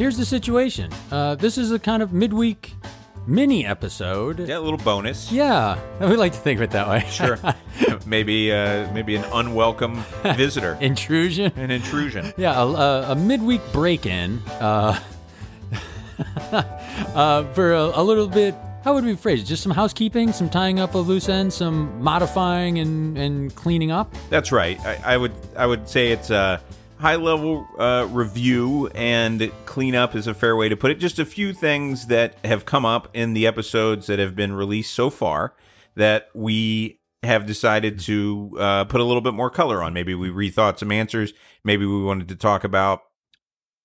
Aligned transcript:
here's 0.00 0.16
the 0.16 0.24
situation. 0.24 0.90
Uh, 1.12 1.34
this 1.34 1.58
is 1.58 1.70
a 1.72 1.78
kind 1.78 2.02
of 2.02 2.10
midweek 2.10 2.72
mini 3.26 3.66
episode. 3.66 4.38
Yeah, 4.48 4.56
a 4.56 4.60
little 4.60 4.78
bonus. 4.78 5.30
Yeah, 5.30 5.78
I 6.00 6.06
would 6.06 6.18
like 6.18 6.32
to 6.32 6.38
think 6.38 6.58
of 6.58 6.62
it 6.62 6.70
that 6.70 6.88
way. 6.88 7.04
Sure. 7.10 7.38
maybe 8.06 8.50
uh, 8.50 8.90
maybe 8.94 9.14
an 9.14 9.24
unwelcome 9.24 10.02
visitor, 10.36 10.78
Intrusion. 10.80 11.52
an 11.56 11.70
intrusion. 11.70 12.32
Yeah, 12.38 12.58
a, 12.58 12.66
a, 12.66 13.12
a 13.12 13.14
midweek 13.14 13.60
break-in 13.74 14.38
uh, 14.60 14.98
uh, 16.50 17.44
for 17.52 17.74
a, 17.74 18.00
a 18.00 18.02
little 18.02 18.26
bit. 18.26 18.54
How 18.82 18.94
would 18.94 19.04
we 19.04 19.14
phrase 19.14 19.42
it? 19.42 19.44
Just 19.44 19.62
some 19.62 19.72
housekeeping, 19.72 20.32
some 20.32 20.48
tying 20.48 20.80
up 20.80 20.94
of 20.94 21.06
loose 21.06 21.28
ends, 21.28 21.54
some 21.54 22.02
modifying 22.02 22.78
and, 22.78 23.18
and 23.18 23.54
cleaning 23.54 23.90
up. 23.90 24.14
That's 24.30 24.50
right. 24.50 24.80
I, 24.80 24.98
I 25.04 25.16
would 25.18 25.34
I 25.54 25.66
would 25.66 25.86
say 25.86 26.12
it's 26.12 26.30
a 26.30 26.62
high 27.00 27.16
level 27.16 27.66
uh, 27.78 28.06
review 28.10 28.88
and 28.94 29.50
cleanup 29.64 30.14
is 30.14 30.26
a 30.26 30.34
fair 30.34 30.54
way 30.56 30.68
to 30.68 30.76
put 30.76 30.90
it. 30.90 30.96
Just 30.98 31.18
a 31.18 31.24
few 31.24 31.52
things 31.52 32.06
that 32.06 32.34
have 32.44 32.64
come 32.66 32.84
up 32.84 33.08
in 33.14 33.32
the 33.32 33.46
episodes 33.46 34.06
that 34.06 34.18
have 34.18 34.36
been 34.36 34.52
released 34.52 34.92
so 34.94 35.08
far 35.10 35.54
that 35.96 36.28
we 36.34 37.00
have 37.22 37.46
decided 37.46 37.98
to 38.00 38.50
uh, 38.58 38.84
put 38.84 39.00
a 39.00 39.04
little 39.04 39.20
bit 39.20 39.34
more 39.34 39.50
color 39.50 39.82
on. 39.82 39.92
Maybe 39.92 40.14
we 40.14 40.28
rethought 40.30 40.78
some 40.78 40.92
answers. 40.92 41.32
Maybe 41.64 41.84
we 41.86 42.02
wanted 42.02 42.28
to 42.28 42.36
talk 42.36 42.64
about 42.64 43.00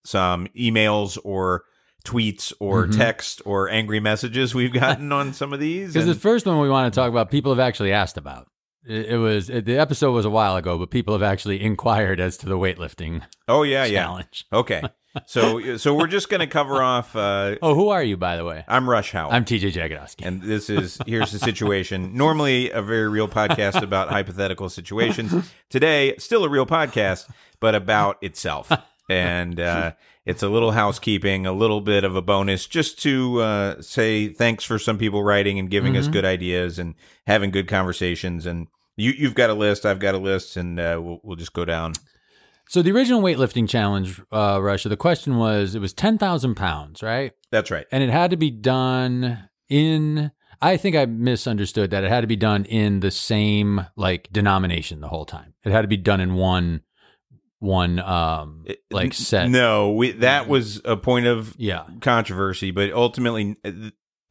some 0.05 0.47
emails 0.57 1.17
or 1.23 1.63
tweets 2.05 2.53
or 2.59 2.85
Mhm. 2.85 2.97
text 2.97 3.41
or 3.45 3.67
angry 3.69 3.99
messages 3.99 4.53
we've 4.53 4.71
gotten 4.73 5.11
on 5.11 5.33
some 5.33 5.53
of 5.53 5.59
these. 5.59 5.89
Because 5.93 6.05
the 6.07 6.15
first 6.15 6.45
one 6.45 6.59
we 6.59 6.69
want 6.69 6.93
to 6.93 6.97
talk 6.97 7.09
about, 7.09 7.31
people 7.31 7.51
have 7.51 7.59
actually 7.59 7.91
asked 7.91 8.17
about. 8.17 8.47
It, 8.87 9.05
it 9.07 9.17
was 9.17 9.49
it, 9.49 9.65
the 9.65 9.77
episode 9.77 10.11
was 10.11 10.25
a 10.25 10.29
while 10.29 10.55
ago, 10.55 10.77
but 10.77 10.89
people 10.91 11.13
have 11.13 11.23
actually 11.23 11.61
inquired 11.61 12.19
as 12.19 12.37
to 12.37 12.45
the 12.47 12.57
weightlifting 12.57 13.21
oh 13.47 13.63
yeah, 13.63 13.85
yeah. 13.85 14.03
challenge. 14.03 14.45
Okay. 14.53 14.81
So 15.27 15.77
so 15.77 15.95
we're 15.95 16.07
just 16.07 16.27
going 16.29 16.41
to 16.41 16.47
cover 16.47 16.81
off 16.83 17.15
uh 17.15 17.55
Oh, 17.61 17.73
who 17.73 17.87
are 17.87 18.03
you, 18.03 18.17
by 18.17 18.35
the 18.35 18.43
way? 18.43 18.65
I'm 18.67 18.89
Rush 18.89 19.11
Howell. 19.11 19.31
I'm 19.31 19.45
TJ 19.45 19.71
Jagodowski. 19.71 20.25
and 20.27 20.41
this 20.41 20.69
is 20.69 20.99
here's 21.07 21.31
the 21.31 21.39
situation. 21.39 22.15
Normally 22.17 22.69
a 22.71 22.81
very 22.81 23.07
real 23.07 23.29
podcast 23.29 23.81
about 23.81 24.09
hypothetical 24.09 24.67
situations. 24.69 25.49
Today, 25.69 26.15
still 26.17 26.43
a 26.43 26.49
real 26.49 26.65
podcast, 26.65 27.29
but 27.61 27.75
about 27.75 28.17
itself. 28.21 28.69
And 29.09 29.59
uh 29.59 29.93
it's 30.25 30.41
a 30.43 30.49
little 30.49 30.71
housekeeping, 30.71 31.45
a 31.45 31.53
little 31.53 31.81
bit 31.81 32.03
of 32.03 32.15
a 32.15 32.21
bonus 32.21 32.65
just 32.67 33.01
to 33.03 33.39
uh 33.41 33.81
say 33.81 34.27
thanks 34.27 34.63
for 34.65 34.77
some 34.77 34.97
people 34.97 35.23
writing 35.23 35.59
and 35.59 35.69
giving 35.69 35.95
us 35.95 36.07
Mhm. 36.09 36.11
good 36.11 36.25
ideas 36.25 36.77
and 36.77 36.93
having 37.25 37.51
good 37.51 37.67
conversations 37.69 38.45
and 38.45 38.67
you, 38.97 39.11
you've 39.11 39.35
got 39.35 39.49
a 39.49 39.53
list, 39.53 39.85
I've 39.85 39.99
got 39.99 40.15
a 40.15 40.17
list, 40.19 40.57
and 40.57 40.79
uh, 40.79 40.99
we'll, 41.01 41.19
we'll 41.23 41.35
just 41.35 41.53
go 41.53 41.65
down. 41.65 41.93
So 42.67 42.81
the 42.81 42.91
original 42.91 43.21
weightlifting 43.21 43.69
challenge, 43.69 44.19
uh, 44.31 44.59
Russia. 44.61 44.89
The 44.89 44.97
question 44.97 45.37
was, 45.37 45.75
it 45.75 45.79
was 45.79 45.93
ten 45.93 46.17
thousand 46.17 46.55
pounds, 46.55 47.03
right? 47.03 47.33
That's 47.51 47.69
right. 47.69 47.85
And 47.91 48.03
it 48.03 48.09
had 48.09 48.31
to 48.31 48.37
be 48.37 48.49
done 48.51 49.49
in. 49.69 50.31
I 50.61 50.77
think 50.77 50.95
I 50.95 51.05
misunderstood 51.05 51.91
that 51.91 52.03
it 52.03 52.09
had 52.09 52.21
to 52.21 52.27
be 52.27 52.37
done 52.37 52.65
in 52.65 53.01
the 53.01 53.11
same 53.11 53.85
like 53.95 54.29
denomination 54.31 55.01
the 55.01 55.09
whole 55.09 55.25
time. 55.25 55.53
It 55.63 55.71
had 55.71 55.81
to 55.81 55.87
be 55.87 55.97
done 55.97 56.21
in 56.21 56.33
one, 56.35 56.81
one 57.59 57.99
um 57.99 58.65
like 58.89 59.13
set. 59.13 59.49
No, 59.49 59.91
we, 59.91 60.11
that 60.13 60.47
was 60.47 60.81
a 60.85 60.97
point 60.97 61.27
of 61.27 61.53
Yeah. 61.59 61.83
controversy, 62.01 62.71
but 62.71 62.91
ultimately, 62.93 63.57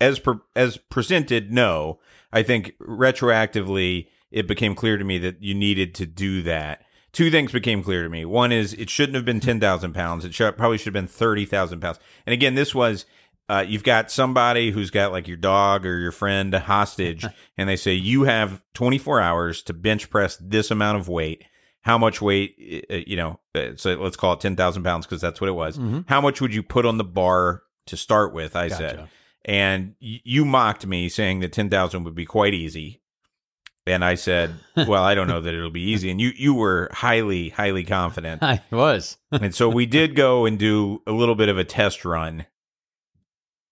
as 0.00 0.18
per, 0.18 0.40
as 0.56 0.76
presented, 0.76 1.52
no. 1.52 2.00
I 2.32 2.42
think 2.42 2.72
retroactively, 2.80 4.08
it 4.34 4.46
became 4.46 4.74
clear 4.74 4.96
to 4.98 5.04
me 5.04 5.16
that 5.18 5.42
you 5.42 5.54
needed 5.54 5.94
to 5.96 6.06
do 6.06 6.42
that. 6.42 6.82
Two 7.12 7.30
things 7.30 7.52
became 7.52 7.82
clear 7.82 8.02
to 8.02 8.08
me. 8.08 8.24
One 8.24 8.50
is 8.52 8.74
it 8.74 8.90
shouldn't 8.90 9.14
have 9.14 9.24
been 9.24 9.40
ten 9.40 9.60
thousand 9.60 9.92
pounds. 9.94 10.24
It 10.24 10.34
should, 10.34 10.56
probably 10.58 10.76
should 10.78 10.86
have 10.86 10.92
been 10.94 11.06
thirty 11.06 11.46
thousand 11.46 11.80
pounds. 11.80 11.98
And 12.26 12.34
again, 12.34 12.54
this 12.54 12.74
was. 12.74 13.06
Uh, 13.46 13.62
you've 13.68 13.84
got 13.84 14.10
somebody 14.10 14.70
who's 14.70 14.90
got 14.90 15.12
like 15.12 15.28
your 15.28 15.36
dog 15.36 15.84
or 15.84 15.98
your 15.98 16.10
friend 16.12 16.54
hostage, 16.54 17.26
and 17.58 17.68
they 17.68 17.76
say 17.76 17.92
you 17.92 18.22
have 18.24 18.62
24 18.72 19.20
hours 19.20 19.62
to 19.64 19.74
bench 19.74 20.08
press 20.08 20.38
this 20.40 20.70
amount 20.70 20.98
of 20.98 21.08
weight. 21.10 21.44
How 21.82 21.98
much 21.98 22.22
weight? 22.22 22.84
uh, 22.90 22.94
You 23.06 23.16
know, 23.16 23.40
uh, 23.54 23.72
so 23.76 23.96
let's 23.96 24.16
call 24.16 24.32
it 24.32 24.40
10,000 24.40 24.82
pounds 24.82 25.04
because 25.04 25.20
that's 25.20 25.42
what 25.42 25.48
it 25.50 25.52
was 25.52 25.76
Mhm. 25.78 26.04
how 26.08 26.22
much 26.22 26.40
would 26.40 26.54
you 26.54 26.62
put 26.62 26.86
on 26.86 26.96
the 26.96 27.04
bar 27.04 27.62
to 27.88 27.98
start 27.98 28.32
with? 28.32 28.56
I 28.56 28.70
Gotcha. 28.70 28.78
said, 28.82 29.08
and 29.44 29.94
you 30.00 30.46
mocked 30.46 30.86
me 30.86 31.10
saying 31.10 31.40
that 31.40 31.52
ten 31.52 31.68
thousand 31.68 32.04
would 32.04 32.14
be 32.14 32.24
quite 32.24 32.54
easy, 32.54 33.02
and 33.86 34.04
I 34.04 34.14
said, 34.14 34.54
well, 34.76 35.02
I 35.04 35.14
don't 35.14 35.28
know 35.28 35.40
that 35.40 35.52
it'll 35.54 35.70
be 35.70 35.90
easy, 35.90 36.10
and 36.10 36.20
you 36.20 36.32
you 36.36 36.54
were 36.54 36.88
highly 36.92 37.50
highly 37.50 37.84
confident, 37.84 38.42
I 38.42 38.60
was. 38.70 39.16
and 39.30 39.54
so 39.54 39.68
we 39.68 39.86
did 39.86 40.14
go 40.16 40.46
and 40.46 40.58
do 40.58 41.02
a 41.06 41.12
little 41.12 41.34
bit 41.34 41.48
of 41.48 41.58
a 41.58 41.64
test 41.64 42.04
run, 42.04 42.46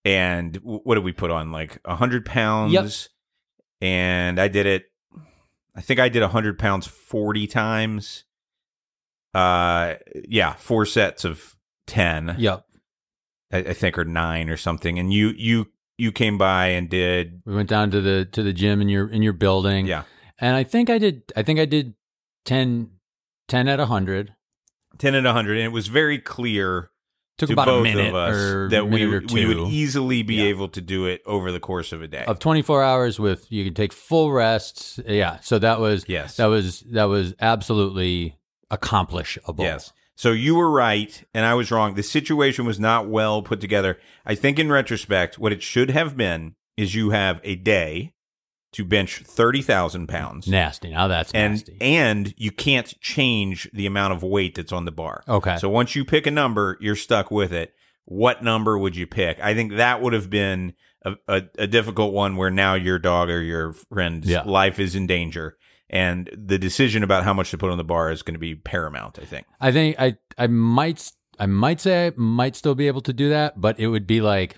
and 0.04 0.56
what 0.62 0.94
did 0.96 1.04
we 1.04 1.12
put 1.12 1.30
on 1.30 1.52
like 1.52 1.78
hundred 1.86 2.24
pounds? 2.26 2.72
Yep. 2.72 2.86
and 3.88 4.40
I 4.40 4.48
did 4.48 4.66
it. 4.66 4.84
I 5.74 5.80
think 5.80 6.00
I 6.00 6.08
did 6.08 6.22
hundred 6.22 6.58
pounds 6.58 6.86
forty 6.86 7.46
times. 7.46 8.24
Uh, 9.34 9.94
yeah, 10.28 10.52
four 10.54 10.84
sets 10.84 11.24
of 11.24 11.56
ten. 11.86 12.36
Yep. 12.38 12.64
I, 13.52 13.58
I 13.58 13.72
think 13.72 13.96
or 13.98 14.04
nine 14.04 14.48
or 14.50 14.56
something 14.56 14.98
and 14.98 15.12
you 15.12 15.28
you 15.36 15.68
you 16.02 16.10
came 16.12 16.36
by 16.38 16.66
and 16.76 16.88
did 16.90 17.40
We 17.46 17.54
went 17.54 17.68
down 17.68 17.90
to 17.92 18.00
the 18.00 18.24
to 18.32 18.42
the 18.42 18.52
gym 18.52 18.80
in 18.80 18.88
your 18.88 19.08
in 19.08 19.22
your 19.22 19.32
building. 19.34 19.86
yeah 19.86 20.02
And 20.38 20.56
I 20.56 20.64
think 20.64 20.90
I 20.90 20.98
did 20.98 21.22
I 21.36 21.42
think 21.42 21.60
I 21.60 21.64
did 21.64 21.94
10, 22.44 22.90
10 23.48 23.68
at 23.68 23.78
100. 23.78 24.34
10 24.98 25.14
and 25.14 25.24
100 25.26 25.56
and 25.58 25.64
it 25.66 25.72
was 25.72 25.86
very 25.88 26.18
clear 26.18 26.90
Took 27.38 27.48
to 27.48 27.52
about 27.54 27.66
both 27.66 27.80
a 27.80 27.84
minute 27.84 28.08
of 28.08 28.14
us 28.14 28.36
or 28.36 28.68
that 28.70 28.88
we, 28.88 29.06
we 29.06 29.46
would 29.46 29.68
easily 29.72 30.22
be 30.22 30.34
Yeah. 30.36 30.44
able 30.54 30.68
to 30.68 30.80
do 30.80 31.06
it 31.06 31.22
over 31.24 31.50
the 31.52 31.60
course 31.60 31.92
of 31.92 32.02
a 32.02 32.08
day 32.08 32.24
of 32.26 32.38
24 32.38 32.82
hours 32.82 33.18
with 33.18 33.50
you 33.50 33.64
can 33.64 33.74
take 33.74 33.92
full 33.92 34.32
rests. 34.32 35.00
Yeah. 35.06 35.38
So 35.40 35.58
that 35.58 35.80
was 35.80 36.04
yes 36.08 36.36
that 36.36 36.46
was 36.46 36.80
that 36.92 37.04
was 37.04 37.34
absolutely 37.40 38.36
accomplishable. 38.70 39.64
yes 39.64 39.92
so 40.22 40.30
you 40.30 40.54
were 40.54 40.70
right 40.70 41.24
and 41.34 41.44
i 41.44 41.54
was 41.54 41.70
wrong 41.70 41.94
the 41.94 42.02
situation 42.02 42.64
was 42.64 42.78
not 42.80 43.08
well 43.08 43.42
put 43.42 43.60
together 43.60 43.98
i 44.24 44.34
think 44.34 44.58
in 44.58 44.70
retrospect 44.70 45.38
what 45.38 45.52
it 45.52 45.62
should 45.62 45.90
have 45.90 46.16
been 46.16 46.54
is 46.76 46.94
you 46.94 47.10
have 47.10 47.40
a 47.44 47.54
day 47.56 48.12
to 48.72 48.84
bench 48.84 49.18
30,000 49.26 50.06
pounds 50.06 50.48
Nasty. 50.48 50.90
Now 50.90 51.06
that's 51.08 51.30
and 51.32 51.52
nasty. 51.54 51.76
and 51.80 52.32
you 52.38 52.50
can't 52.50 52.94
change 53.00 53.68
the 53.74 53.84
amount 53.86 54.14
of 54.14 54.22
weight 54.22 54.54
that's 54.54 54.72
on 54.72 54.84
the 54.86 54.92
bar 54.92 55.22
okay. 55.28 55.56
So 55.58 55.68
once 55.68 55.94
you 55.94 56.04
pick 56.04 56.26
a 56.26 56.30
number, 56.30 56.78
you're 56.80 56.96
stuck 56.96 57.30
with 57.30 57.52
it. 57.52 57.74
What 58.06 58.42
number 58.42 58.78
would 58.78 58.96
you 58.96 59.06
pick? 59.06 59.38
I 59.40 59.54
think 59.54 59.74
that 59.76 60.00
would 60.02 60.12
have 60.14 60.28
been 60.30 60.72
a, 61.04 61.12
a, 61.28 61.42
a 61.58 61.66
difficult 61.66 62.12
one 62.14 62.36
where 62.36 62.50
now 62.50 62.74
your 62.74 62.98
dog 62.98 63.28
or 63.28 63.42
your 63.42 63.74
friend's 63.74 64.26
Yeah. 64.28 64.42
life 64.44 64.78
is 64.80 64.94
in 64.94 65.06
danger. 65.06 65.56
And 65.92 66.30
the 66.32 66.58
decision 66.58 67.02
about 67.02 67.22
how 67.24 67.34
much 67.34 67.50
to 67.50 67.58
put 67.58 67.70
on 67.70 67.76
the 67.76 67.84
bar 67.84 68.10
is 68.10 68.22
going 68.22 68.32
to 68.34 68.38
be 68.40 68.54
paramount, 68.54 69.18
I 69.20 69.24
think. 69.26 69.46
I 69.60 69.70
think 69.72 69.96
I 69.98 70.16
I 70.38 70.46
might 70.46 71.12
I 71.38 71.46
might 71.46 71.80
say 71.80 72.06
I 72.06 72.12
might 72.16 72.56
still 72.56 72.74
be 72.74 72.86
able 72.86 73.02
to 73.02 73.12
do 73.12 73.28
that, 73.28 73.60
but 73.60 73.78
it 73.78 73.88
would 73.88 74.06
be 74.06 74.20
like 74.22 74.56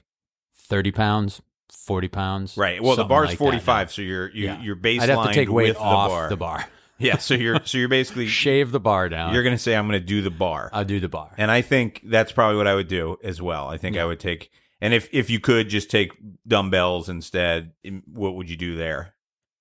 30 0.69 0.93
pounds, 0.93 1.43
40 1.72 2.09
pounds. 2.09 2.56
Right. 2.56 2.81
Well, 2.83 2.95
the 2.97 3.05
bar's 3.05 3.31
like 3.31 3.39
that 3.39 3.45
45, 3.45 3.93
so 3.93 4.03
you're 4.03 4.31
you, 4.31 4.45
Yeah. 4.45 4.62
you're 4.62 4.77
baseline 4.77 5.00
I'd 5.00 5.09
have 5.11 5.27
to 5.28 5.33
take 5.34 5.50
weight 5.50 5.69
with 5.71 5.77
off 5.78 6.09
the 6.09 6.15
bar. 6.15 6.28
the 6.31 6.37
bar. 6.37 6.65
Yeah, 6.97 7.19
so 7.19 7.34
you're 7.34 7.59
so 7.65 7.77
you're 7.78 7.89
basically 7.89 8.27
Shave 8.43 8.71
the 8.71 8.78
bar 8.78 9.09
down. 9.09 9.34
you're 9.34 9.43
going 9.43 9.56
to 9.56 9.59
say 9.62 9.75
I'm 9.75 9.89
going 9.89 10.01
to 10.01 10.06
do 10.06 10.22
the 10.22 10.31
bar. 10.31 10.71
I'll 10.72 10.84
do 10.84 11.01
the 11.01 11.09
bar. 11.09 11.33
And 11.37 11.51
I 11.51 11.61
think 11.61 12.01
that's 12.05 12.31
probably 12.31 12.56
what 12.56 12.69
I 12.69 12.75
would 12.77 12.87
do 12.87 13.19
as 13.25 13.43
well. 13.43 13.66
I 13.66 13.78
think 13.78 13.97
Yeah. 13.97 14.03
I 14.05 14.06
would 14.06 14.21
take, 14.21 14.51
and 14.81 14.95
if 14.95 15.09
if 15.11 15.28
you 15.28 15.41
could 15.41 15.69
just 15.69 15.91
take 15.91 16.12
dumbbells 16.47 17.09
instead, 17.09 17.72
um, 17.87 18.05
what 18.06 18.37
would 18.37 18.49
you 18.49 18.56
do 18.56 18.77
there? 18.77 19.12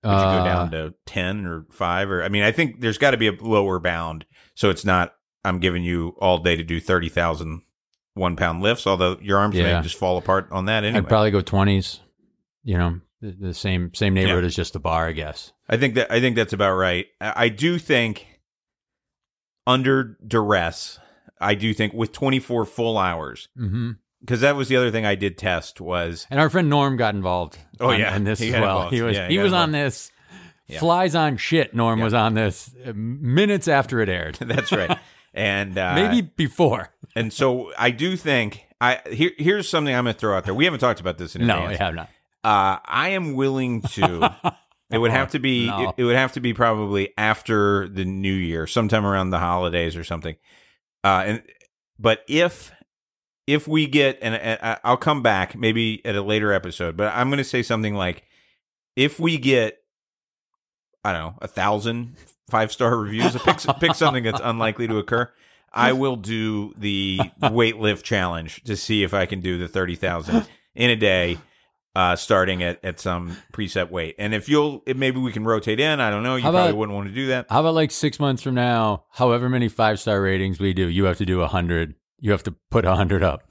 Would 0.04 0.12
you 0.12 0.26
go 0.26 0.38
Uh, 0.38 0.44
down 0.44 0.70
to 0.72 0.94
ten 1.06 1.46
or 1.46 1.66
five? 1.72 2.10
Or 2.10 2.22
I 2.22 2.28
mean, 2.28 2.42
I 2.42 2.52
think 2.52 2.80
there's 2.80 2.98
got 2.98 3.12
to 3.12 3.16
be 3.16 3.28
a 3.28 3.32
lower 3.32 3.78
bound, 3.80 4.26
so 4.54 4.70
it's 4.70 4.84
not. 4.84 5.14
I'm 5.44 5.58
giving 5.58 5.82
you 5.84 6.14
all 6.20 6.38
day 6.38 6.56
to 6.56 6.62
do 6.62 6.78
thirty 6.80 7.08
thousand 7.08 7.62
one 8.14 8.36
pound 8.36 8.62
lifts. 8.62 8.86
Although 8.86 9.18
your 9.20 9.38
arms 9.38 9.56
Yeah. 9.56 9.76
may 9.78 9.82
just 9.82 9.96
fall 9.96 10.16
apart 10.18 10.48
on 10.52 10.66
that 10.66 10.84
anyway. 10.84 10.98
I'd 11.00 11.08
probably 11.08 11.30
go 11.32 11.40
20s. 11.40 12.00
You 12.62 12.78
know, 12.78 13.00
the, 13.20 13.32
the 13.32 13.54
same 13.54 13.92
same 13.94 14.14
neighborhood 14.14 14.44
as 14.44 14.54
just 14.54 14.72
the 14.74 14.78
bar, 14.80 15.06
I 15.08 15.12
guess. 15.12 15.52
I 15.68 15.76
think 15.76 15.94
that 15.96 16.10
I 16.12 16.20
think 16.20 16.36
that's 16.36 16.52
about 16.52 16.74
right. 16.76 17.06
I, 17.20 17.32
I 17.44 17.48
do 17.48 17.78
think 17.78 18.26
under 19.66 20.16
duress, 20.26 20.98
I 21.40 21.54
do 21.54 21.72
think 21.74 21.92
with 21.94 22.12
24 22.12 22.64
full 22.66 22.98
hours, 22.98 23.48
hmm 23.56 23.92
because 24.24 24.40
that 24.40 24.56
was 24.56 24.68
the 24.68 24.76
other 24.76 24.90
thing 24.90 25.04
I 25.06 25.14
did 25.14 25.36
test 25.38 25.80
was 25.80 26.26
And 26.30 26.40
our 26.40 26.48
friend 26.50 26.68
Norm 26.70 26.96
got 26.96 27.14
involved. 27.14 27.58
Oh, 27.80 27.90
on- 27.90 28.00
yeah. 28.00 28.16
in 28.16 28.24
this 28.24 28.40
as 28.40 28.50
well. 28.52 28.62
involved. 28.62 28.94
He 28.94 29.02
was 29.02 29.16
Yeah, 29.16 29.28
he 29.28 29.34
he 29.34 29.38
was 29.40 29.52
on 29.52 29.72
this. 29.72 30.10
Yeah. 30.66 30.78
Flies 30.78 31.14
on 31.14 31.36
shit. 31.36 31.74
Norm 31.74 31.98
Yeah. 31.98 32.04
was 32.04 32.14
on 32.14 32.34
this 32.34 32.74
uh, 32.86 32.92
minutes 32.94 33.68
after 33.68 34.00
it 34.00 34.08
aired. 34.08 34.36
that's 34.40 34.72
right. 34.72 34.98
And 35.34 35.76
uh, 35.76 35.94
Maybe 35.94 36.22
before. 36.22 36.90
and 37.14 37.32
so 37.32 37.72
I 37.76 37.90
do 37.90 38.16
think 38.16 38.64
I 38.80 39.00
here 39.10 39.32
here's 39.36 39.68
something 39.68 39.94
I'm 39.94 40.04
going 40.04 40.14
to 40.14 40.18
throw 40.20 40.36
out 40.36 40.44
there. 40.44 40.54
We 40.54 40.64
haven't 40.64 40.80
talked 40.80 41.00
about 41.00 41.18
this 41.18 41.36
in 41.36 41.46
No, 41.46 41.56
advance. 41.64 41.80
I 41.80 41.84
have 41.84 41.94
not. 41.94 42.08
Uh, 42.42 42.78
I 42.84 43.08
am 43.10 43.34
willing 43.34 43.82
to. 43.82 44.34
It 44.90 44.98
would 44.98 45.10
have 45.12 45.30
to 45.32 45.40
be. 45.40 45.66
No. 45.66 45.88
It, 45.88 45.94
it 45.96 46.04
would 46.04 46.14
have 46.14 46.32
to 46.32 46.40
be 46.40 46.52
probably 46.54 47.14
after 47.18 47.88
the 47.88 48.04
new 48.04 48.32
year, 48.34 48.66
sometime 48.68 49.04
around 49.04 49.30
the 49.30 49.38
holidays 49.40 49.96
or 49.96 50.04
something. 50.04 50.36
Uh, 51.02 51.22
and 51.26 51.42
but 51.98 52.20
if 52.28 52.70
if 53.46 53.68
we 53.68 53.86
get 53.86 54.18
and, 54.22 54.34
I- 54.34 54.78
I'll 54.84 54.96
come 54.96 55.22
back 55.22 55.56
maybe 55.56 56.04
at 56.04 56.14
a 56.16 56.22
later 56.22 56.52
episode, 56.52 56.96
but 56.96 57.12
I'm 57.14 57.28
going 57.28 57.38
to 57.38 57.44
say 57.44 57.62
something 57.62 57.94
like 57.94 58.24
if 58.96 59.18
we 59.20 59.38
get 59.38 59.78
I 61.04 61.12
don't 61.12 61.22
know 61.22 61.34
a 61.42 61.48
thousand 61.48 62.16
five 62.48 62.72
star 62.72 62.96
reviews, 62.96 63.36
pick 63.42 63.58
pick 63.80 63.94
something 63.94 64.24
that's 64.24 64.40
unlikely 64.42 64.88
to 64.88 64.98
occur. 64.98 65.30
I 65.72 65.92
will 65.92 66.16
do 66.16 66.72
the 66.78 67.18
weight 67.50 67.78
lift 67.78 68.04
challenge 68.06 68.62
to 68.64 68.76
see 68.76 69.02
if 69.02 69.12
I 69.12 69.26
can 69.26 69.40
do 69.40 69.58
the 69.58 69.68
thirty 69.68 69.96
thousand 69.96 70.46
in 70.74 70.88
a 70.90 70.96
day, 70.96 71.36
uh, 71.96 72.14
starting 72.16 72.62
at, 72.62 72.82
at 72.84 73.00
some 73.00 73.36
preset 73.52 73.90
weight. 73.90 74.14
And 74.18 74.32
if 74.34 74.48
you'll, 74.48 74.82
if 74.86 74.96
maybe 74.96 75.18
we 75.18 75.32
can 75.32 75.44
rotate 75.44 75.80
in. 75.80 76.00
I 76.00 76.10
don't 76.10 76.22
know. 76.22 76.36
You 76.36 76.42
How 76.44 76.52
probably 76.52 76.70
about- 76.70 76.78
wouldn't 76.78 76.96
want 76.96 77.08
to 77.08 77.14
do 77.14 77.26
that. 77.28 77.46
How 77.50 77.60
about 77.60 77.74
like 77.74 77.90
six 77.90 78.18
months 78.20 78.42
from 78.42 78.54
now, 78.54 79.04
however 79.10 79.48
many 79.48 79.68
five 79.68 79.98
star 80.00 80.22
ratings 80.22 80.58
we 80.60 80.72
do, 80.72 80.88
you 80.88 81.04
have 81.06 81.18
to 81.18 81.26
do 81.26 81.40
a 81.42 81.48
hundred. 81.48 81.96
You 82.20 82.30
have 82.32 82.42
to 82.44 82.54
put 82.70 82.84
a 82.84 82.94
hundred 82.94 83.22
up. 83.22 83.42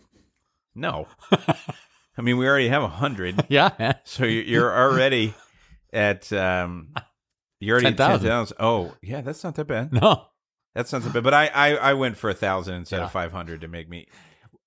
No, 0.76 1.08
I 2.18 2.22
mean 2.22 2.38
we 2.38 2.48
already 2.48 2.70
have 2.70 2.84
a 2.84 2.88
hundred. 2.88 3.46
Yeah. 3.50 3.94
So 4.06 4.26
you- 4.26 4.42
you're 4.42 4.76
already 4.76 5.34
at 5.92 6.32
um, 6.34 6.94
you're 7.60 7.76
already 7.76 7.88
at 7.88 7.98
10,000. 7.98 8.28
10,000. 8.28 8.58
Oh, 8.60 8.96
yeah, 9.02 9.22
that's 9.22 9.44
not 9.44 9.56
that 9.56 9.66
bad. 9.66 9.94
No. 9.94 10.26
That's 10.76 10.92
not 10.92 11.04
that 11.04 11.14
bad. 11.14 11.24
But 11.24 11.34
I 11.36 11.48
I, 11.48 11.70
I 11.76 11.94
went 11.94 12.18
for 12.18 12.30
a 12.30 12.34
thousand 12.34 12.76
instead 12.76 12.98
Yeah. 12.98 13.06
of 13.06 13.12
five 13.12 13.32
hundred 13.32 13.62
to 13.62 13.68
make 13.68 13.88
me. 13.90 14.08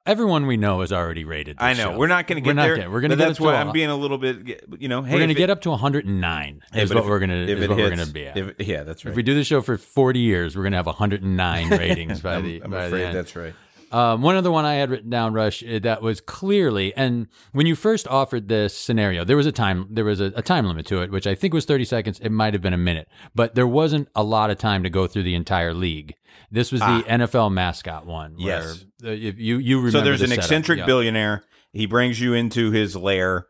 Everyone 0.07 0.47
we 0.47 0.57
know 0.57 0.83
is 0.83 0.93
already 0.93 1.25
rated. 1.25 1.57
This 1.59 1.65
I 1.65 1.73
know 1.73 1.91
show. 1.91 1.99
we're 1.99 2.07
not 2.07 2.29
going 2.29 2.41
to 2.41 2.49
We're 2.49 2.53
get 2.53 2.57
not 2.57 2.63
there. 2.67 2.77
getting- 2.77 2.93
we're 2.93 3.01
but 3.01 3.09
get 3.09 3.19
that's 3.19 3.39
to 3.39 3.43
why 3.43 3.57
I'm 3.57 3.73
being 3.73 3.91
a 3.91 3.97
little 3.97 4.19
bit. 4.19 4.63
You 4.79 4.87
know, 4.87 5.03
hey, 5.03 5.13
we're 5.15 5.19
going 5.19 5.29
to 5.31 5.35
get 5.35 5.51
up 5.51 5.63
to 5.63 5.71
109. 5.71 6.61
hey, 6.73 6.83
is 6.83 6.95
what 6.95 7.03
if- 7.03 7.09
we're 7.11 7.19
going 7.19 7.31
to 7.31 7.37
is 7.53 7.69
what 7.69 7.77
we're 7.77 7.89
hits- 7.89 7.97
going 7.97 8.07
to 8.07 8.15
be 8.15 8.27
at. 8.29 8.37
if- 8.37 8.69
yeah, 8.69 8.85
that's 8.85 9.05
right. 9.05 9.11
If 9.11 9.17
we 9.17 9.25
do 9.25 9.35
the 9.35 9.43
show 9.43 9.61
for 9.63 9.77
40 9.77 10.21
years, 10.21 10.55
we're 10.55 10.63
going 10.63 10.71
to 10.75 10.77
have 10.77 10.87
109 10.87 11.71
ratings 11.71 12.21
by 12.21 12.41
the. 12.41 12.61
I'm 12.63 12.71
by 12.71 12.83
the 12.83 12.87
afraid 12.87 13.05
end. 13.07 13.17
that's 13.17 13.35
right. 13.35 13.55
Um, 13.93 14.23
one 14.23 14.35
other 14.37 14.51
one 14.51 14.65
I 14.65 14.75
had 14.75 14.91
written 14.91 15.11
down, 15.11 15.33
Rush, 15.33 15.63
uh, 15.63 15.79
that 15.81 16.03
was 16.03 16.21
clearly, 16.21 16.93
and 16.97 17.29
when 17.53 17.67
you 17.67 17.77
first 17.77 18.09
offered 18.09 18.49
this 18.49 18.77
scenario, 18.77 19.25
there 19.25 19.37
was 19.37 19.47
a 19.47 19.53
time, 19.53 19.87
there 19.91 20.05
was 20.05 20.21
a, 20.21 20.33
a 20.35 20.43
time 20.43 20.67
limit 20.67 20.87
to 20.87 21.03
it, 21.03 21.11
which 21.13 21.27
I 21.27 21.35
think 21.35 21.55
was 21.55 21.65
30 21.65 21.85
seconds. 21.85 22.19
It 22.21 22.31
might 22.31 22.53
have 22.55 22.63
been 22.63 22.73
a 22.73 22.79
minute, 22.79 23.09
but 23.35 23.55
there 23.55 23.67
wasn't 23.67 24.09
a 24.17 24.23
lot 24.25 24.51
of 24.51 24.59
time 24.59 24.83
to 24.83 24.91
go 24.91 25.07
through 25.07 25.23
the 25.23 25.35
entire 25.35 25.73
league. 25.73 26.15
This 26.51 26.73
was 26.73 26.81
Ah. 26.83 26.99
the 26.99 27.05
NFL 27.11 27.51
mascot 27.53 28.07
one. 28.07 28.33
Where, 28.37 28.47
Yes. 28.63 28.85
uh, 29.05 29.09
if 29.11 29.39
you 29.39 29.59
you 29.59 29.77
remember 29.79 29.99
So 29.99 30.05
there's 30.05 30.19
the 30.21 30.25
an 30.25 30.31
setup. 30.31 30.45
eccentric 30.45 30.79
Yeah. 30.81 30.87
billionaire. 30.87 31.45
He 31.73 31.87
brings 31.87 32.21
you 32.21 32.35
into 32.35 32.71
his 32.73 32.97
lair. 32.97 33.47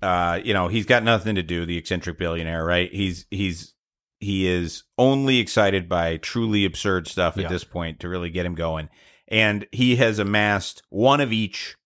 Uh, 0.00 0.38
you 0.44 0.54
know, 0.54 0.68
he's 0.68 0.86
got 0.86 1.02
nothing 1.02 1.34
to 1.34 1.42
do. 1.42 1.66
The 1.66 1.76
eccentric 1.76 2.18
billionaire, 2.18 2.64
right? 2.64 2.92
He's 2.92 3.26
he's 3.30 3.74
he 4.20 4.46
is 4.48 4.82
only 4.98 5.38
excited 5.38 5.88
by 5.88 6.16
truly 6.16 6.64
absurd 6.64 7.06
stuff 7.08 7.36
at 7.36 7.44
Yeah. 7.44 7.48
this 7.48 7.64
point 7.64 8.00
to 8.00 8.08
really 8.08 8.30
get 8.30 8.44
him 8.46 8.54
going. 8.54 8.88
And 9.28 9.66
he 9.72 9.96
has 9.96 10.18
amassed 10.18 10.82
one 10.88 11.20
of 11.20 11.32
each 11.32 11.76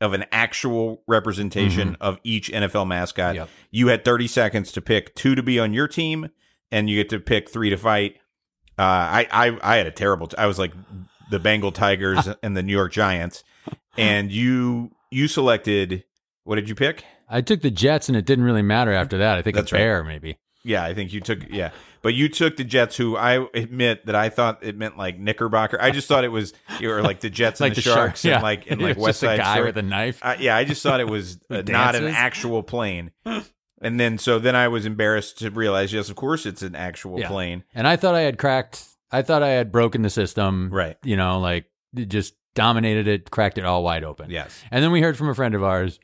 of 0.00 0.14
an 0.14 0.24
actual 0.32 1.02
representation 1.06 1.96
of 2.00 2.18
each 2.24 2.50
NFL 2.50 2.86
mascot. 2.86 3.34
Yep. 3.34 3.48
You 3.70 3.88
had 3.88 4.04
30 4.04 4.26
seconds 4.28 4.72
to 4.72 4.80
pick 4.80 5.14
two 5.14 5.34
to 5.34 5.42
be 5.42 5.58
on 5.58 5.74
your 5.74 5.86
team, 5.86 6.30
and 6.70 6.88
you 6.88 6.96
get 6.96 7.10
to 7.10 7.20
pick 7.20 7.50
three 7.50 7.70
to 7.70 7.76
fight. 7.76 8.16
Uh, 8.78 8.82
I, 8.82 9.28
I 9.30 9.58
I 9.62 9.76
had 9.76 9.86
a 9.86 9.90
terrible. 9.90 10.26
T- 10.26 10.38
I 10.38 10.46
was 10.46 10.58
like 10.58 10.72
the 11.30 11.38
Bengal 11.38 11.70
Tigers 11.70 12.28
and 12.42 12.56
the 12.56 12.62
New 12.62 12.72
York 12.72 12.92
Giants, 12.92 13.44
and 13.98 14.32
you 14.32 14.90
you 15.10 15.28
selected. 15.28 16.04
What 16.44 16.56
did 16.56 16.68
you 16.68 16.74
pick? 16.74 17.04
I 17.28 17.42
took 17.42 17.60
the 17.60 17.70
Jets, 17.70 18.08
and 18.08 18.16
it 18.16 18.24
didn't 18.24 18.44
really 18.44 18.62
matter 18.62 18.92
after 18.92 19.18
that. 19.18 19.36
I 19.36 19.42
think 19.42 19.54
That's 19.54 19.70
a 19.72 19.74
right. 19.76 20.06
maybe. 20.06 20.38
Yeah, 20.62 20.84
I 20.84 20.94
think 20.94 21.12
you 21.12 21.20
took. 21.20 21.48
Yeah, 21.50 21.70
but 22.02 22.14
you 22.14 22.28
took 22.28 22.56
the 22.56 22.64
Jets, 22.64 22.96
who 22.96 23.16
I 23.16 23.46
admit 23.54 24.06
that 24.06 24.14
I 24.14 24.28
thought 24.28 24.62
it 24.62 24.76
meant 24.76 24.98
like 24.98 25.18
Knickerbocker. 25.18 25.80
I 25.80 25.90
just 25.90 26.06
thought 26.08 26.24
it 26.24 26.28
was 26.28 26.52
you 26.78 26.88
were 26.88 27.02
like 27.02 27.20
the 27.20 27.30
Jets 27.30 27.60
like 27.60 27.70
and 27.70 27.76
the, 27.76 27.80
the 27.82 27.90
Sharks, 27.94 28.20
sharks, 28.20 28.24
and 28.24 28.30
yeah. 28.32 28.42
like 28.42 28.66
in 28.66 28.80
It 28.80 28.84
like 28.88 28.98
West 28.98 29.20
Side 29.20 29.38
guy 29.38 29.54
Story. 29.54 29.66
with 29.66 29.78
a 29.78 29.82
knife. 29.82 30.18
Uh, 30.22 30.36
yeah, 30.38 30.56
I 30.56 30.64
just 30.64 30.82
thought 30.82 31.00
it 31.00 31.08
was 31.08 31.38
uh, 31.50 31.62
not 31.66 31.94
an 31.94 32.06
actual 32.06 32.62
plane. 32.62 33.10
And 33.82 33.98
then 33.98 34.18
so 34.18 34.38
then 34.38 34.54
I 34.54 34.68
was 34.68 34.84
embarrassed 34.84 35.38
to 35.38 35.50
realize, 35.50 35.92
yes, 35.92 36.10
of 36.10 36.16
course 36.16 36.44
it's 36.44 36.60
an 36.62 36.74
actual 36.74 37.18
Yeah. 37.18 37.28
plane. 37.28 37.64
And 37.74 37.86
I 37.88 37.96
thought 37.96 38.14
I 38.14 38.20
had 38.20 38.36
cracked. 38.38 38.84
I 39.10 39.22
thought 39.22 39.42
I 39.42 39.48
had 39.50 39.72
broken 39.72 40.02
the 40.02 40.10
system. 40.10 40.68
Right. 40.70 40.96
You 41.02 41.16
know, 41.16 41.40
like 41.40 41.64
just 41.94 42.34
dominated 42.54 43.08
it, 43.08 43.30
cracked 43.30 43.56
it 43.56 43.64
all 43.64 43.82
wide 43.82 44.04
open. 44.04 44.30
Yes. 44.30 44.62
And 44.70 44.84
then 44.84 44.92
we 44.92 45.00
heard 45.00 45.16
from 45.16 45.28
a 45.30 45.34
friend 45.34 45.54
of 45.54 45.64
ours 45.64 45.98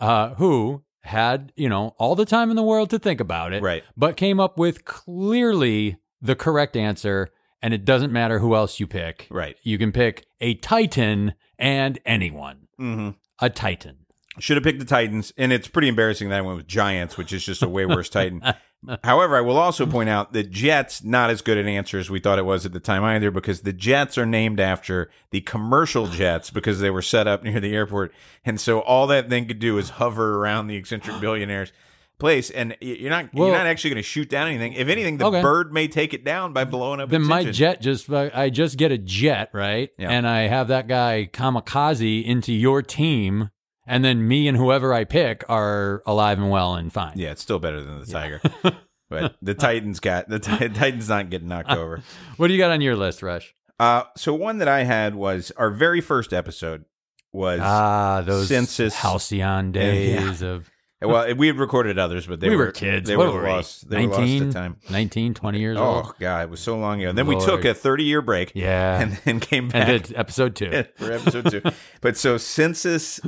uh, 0.00 0.34
who 0.34 0.82
had, 1.02 1.52
you 1.56 1.68
know, 1.68 1.94
all 1.98 2.14
the 2.14 2.24
time 2.24 2.50
in 2.50 2.56
the 2.56 2.62
world 2.62 2.90
to 2.90 2.98
think 2.98 3.20
about 3.20 3.52
it, 3.52 3.62
Right. 3.62 3.82
but 3.96 4.16
came 4.16 4.38
up 4.40 4.58
with 4.58 4.84
clearly 4.84 5.96
the 6.20 6.34
correct 6.36 6.76
answer. 6.76 7.30
And 7.64 7.72
it 7.72 7.84
doesn't 7.84 8.12
matter 8.12 8.40
who 8.40 8.56
else 8.56 8.80
you 8.80 8.88
pick. 8.88 9.28
Right. 9.30 9.56
You 9.62 9.78
can 9.78 9.92
pick 9.92 10.26
a 10.40 10.54
Titan 10.54 11.34
and 11.60 11.96
anyone. 12.04 12.66
Mm-hmm. 12.80 13.10
A 13.38 13.50
Titan. 13.50 13.98
Should 14.40 14.56
have 14.56 14.64
picked 14.64 14.80
the 14.80 14.84
Titans, 14.84 15.32
and 15.36 15.52
it's 15.52 15.68
pretty 15.68 15.86
embarrassing 15.88 16.30
that 16.30 16.38
I 16.38 16.40
went 16.40 16.56
with 16.56 16.66
Giants, 16.66 17.16
which 17.16 17.32
is 17.32 17.44
just 17.44 17.62
a 17.62 17.68
way 17.68 17.86
worse 17.86 18.08
Titan. 18.08 18.42
However, 19.04 19.36
I 19.36 19.40
will 19.40 19.56
also 19.58 19.86
point 19.86 20.08
out 20.08 20.32
that 20.32 20.50
Jets 20.50 21.04
not 21.04 21.30
as 21.30 21.40
good 21.42 21.58
an 21.58 21.68
answer 21.68 21.98
as 21.98 22.10
we 22.10 22.18
thought 22.20 22.38
it 22.38 22.44
was 22.44 22.66
at 22.66 22.72
the 22.72 22.80
time 22.80 23.04
either, 23.04 23.30
because 23.30 23.60
the 23.62 23.72
Jets 23.72 24.18
are 24.18 24.26
named 24.26 24.58
after 24.60 25.10
the 25.30 25.40
commercial 25.40 26.06
jets 26.08 26.50
because 26.50 26.80
they 26.80 26.90
were 26.90 27.02
set 27.02 27.26
up 27.26 27.42
near 27.44 27.60
the 27.60 27.74
airport, 27.74 28.12
and 28.44 28.60
so 28.60 28.80
all 28.80 29.06
that 29.06 29.28
thing 29.28 29.46
could 29.46 29.58
do 29.60 29.78
is 29.78 29.90
hover 29.90 30.36
around 30.38 30.66
the 30.66 30.76
eccentric 30.76 31.16
billionaire's 31.20 31.72
place, 32.18 32.50
and 32.50 32.76
you're 32.80 33.10
not 33.10 33.32
Well- 33.34 33.48
you're 33.48 33.56
not 33.56 33.66
actually 33.66 33.90
going 33.90 34.02
to 34.02 34.08
shoot 34.08 34.28
down 34.28 34.46
anything. 34.48 34.74
If 34.74 34.86
anything, 34.88 35.18
the 35.18 35.26
Okay. 35.26 35.42
bird 35.42 35.72
may 35.72 35.88
take 35.88 36.14
it 36.14 36.24
down 36.24 36.52
by 36.52 36.64
blowing 36.64 37.00
up. 37.00 37.08
Then 37.10 37.22
my 37.22 37.38
engine. 37.40 37.52
jet 37.52 37.80
just, 37.80 38.08
uh, 38.12 38.30
I 38.32 38.48
just 38.50 38.76
get 38.78 38.92
a 38.92 38.98
jet, 38.98 39.50
right? 39.52 39.90
Yeah. 39.98 40.10
And 40.10 40.26
I 40.28 40.42
have 40.42 40.68
that 40.68 40.86
guy 40.86 41.28
kamikaze 41.32 42.24
into 42.24 42.52
your 42.52 42.80
team. 42.82 43.50
And 43.86 44.04
then 44.04 44.26
me 44.28 44.46
and 44.48 44.56
whoever 44.56 44.94
I 44.94 45.04
pick 45.04 45.44
are 45.48 46.02
alive 46.06 46.38
and 46.38 46.50
well 46.50 46.74
and 46.76 46.92
fine. 46.92 47.14
Yeah, 47.16 47.30
it's 47.32 47.42
still 47.42 47.58
better 47.58 47.82
than 47.82 47.98
the 48.00 48.06
Tiger. 48.06 48.40
but 49.10 49.34
the 49.42 49.54
Titans 49.54 49.98
got 50.00 50.28
the 50.28 50.38
Ti- 50.38 50.68
Titans 50.74 51.08
not 51.08 51.30
getting 51.30 51.48
knocked 51.48 51.70
over. 51.72 52.00
What 52.36 52.48
do 52.48 52.54
you 52.54 52.58
got 52.60 52.70
on 52.70 52.80
your 52.80 52.96
list, 52.96 53.22
Rush? 53.22 53.54
Uh, 53.80 54.04
so 54.16 54.34
one 54.34 54.58
that 54.58 54.68
I 54.68 54.84
had 54.84 55.14
was 55.16 55.50
our 55.56 55.70
very 55.70 56.00
first 56.00 56.32
episode 56.32 56.84
was 57.32 57.60
Ah, 57.62 58.22
those 58.24 58.48
Census- 58.48 58.94
halcyon 58.94 59.72
days 59.72 60.42
of 60.42 60.70
well 61.06 61.34
we 61.34 61.46
had 61.46 61.58
recorded 61.58 61.98
others, 61.98 62.26
but 62.26 62.40
they 62.40 62.48
we 62.50 62.56
were, 62.56 62.66
were 62.66 62.72
kids. 62.72 63.08
They 63.08 63.16
what 63.16 63.28
were 63.28 63.34
were 63.34 63.42
we? 63.44 63.48
lost. 63.50 63.88
They 63.88 64.06
were 64.06 64.12
lost 64.12 64.20
19, 64.20 64.52
time. 64.52 64.76
19, 64.90 65.34
20 65.34 65.58
years 65.60 65.78
Oh 65.78 65.82
old. 65.84 66.06
Oh 66.08 66.12
god, 66.20 66.42
it 66.44 66.50
was 66.50 66.60
so 66.60 66.76
long 66.78 67.00
ago. 67.02 67.12
Then 67.12 67.26
we 67.26 67.38
took 67.38 67.64
a 67.64 67.74
thirty 67.74 68.04
year 68.04 68.22
break. 68.22 68.52
Yeah. 68.54 69.00
and 69.00 69.12
then 69.24 69.40
came 69.40 69.64
And, 69.64 69.72
back 69.72 69.86
did 70.06 70.16
episode 70.16 70.54
two. 70.56 70.84
for 70.96 71.12
episode 71.12 71.50
two. 71.50 71.62
But 72.00 72.16
so 72.16 72.36
census, 72.38 73.20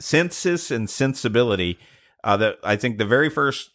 census, 0.00 0.70
and 0.70 0.88
sensibility. 0.90 1.78
Uh, 2.24 2.36
that 2.36 2.56
I 2.64 2.76
think 2.76 2.98
the 2.98 3.04
very 3.04 3.28
first 3.30 3.70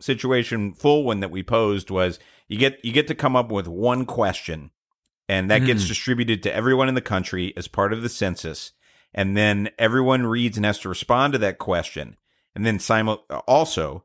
situation, 0.00 0.72
full 0.74 1.04
one 1.04 1.20
that 1.20 1.30
we 1.30 1.42
posed 1.42 1.90
was 1.90 2.18
you 2.48 2.58
get 2.58 2.84
you 2.84 2.92
get 2.92 3.08
to 3.08 3.14
come 3.14 3.36
up 3.36 3.50
with 3.50 3.66
one 3.68 4.04
question, 4.04 4.70
and 5.28 5.50
that 5.50 5.60
gets 5.64 5.84
Mm. 5.84 5.88
distributed 5.88 6.42
to 6.44 6.54
everyone 6.54 6.88
in 6.88 6.94
the 6.94 7.00
country 7.00 7.52
as 7.56 7.68
part 7.68 7.92
of 7.92 8.02
the 8.02 8.08
census, 8.08 8.72
and 9.14 9.36
then 9.36 9.70
everyone 9.78 10.26
reads 10.26 10.56
and 10.56 10.66
has 10.66 10.78
to 10.80 10.88
respond 10.88 11.32
to 11.32 11.38
that 11.40 11.58
question, 11.58 12.16
and 12.54 12.66
then 12.66 12.78
simul- 12.78 13.24
also 13.46 14.04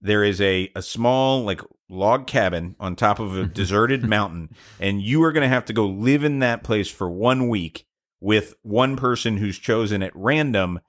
there 0.00 0.24
is 0.24 0.40
a 0.40 0.70
a 0.74 0.82
small 0.82 1.42
like 1.42 1.60
log 1.88 2.26
cabin 2.26 2.74
on 2.80 2.96
top 2.96 3.18
of 3.18 3.36
a 3.36 3.46
deserted 3.60 4.04
mountain 4.04 4.50
and 4.80 5.02
you 5.02 5.22
are 5.22 5.32
going 5.32 5.42
to 5.42 5.48
have 5.48 5.64
to 5.64 5.72
go 5.72 5.86
live 5.86 6.24
in 6.24 6.40
that 6.40 6.62
place 6.62 6.88
for 6.88 7.10
one 7.10 7.48
week 7.48 7.86
with 8.20 8.54
one 8.62 8.96
person 8.96 9.36
who's 9.36 9.58
chosen 9.58 10.02
at 10.02 10.12
random 10.14 10.80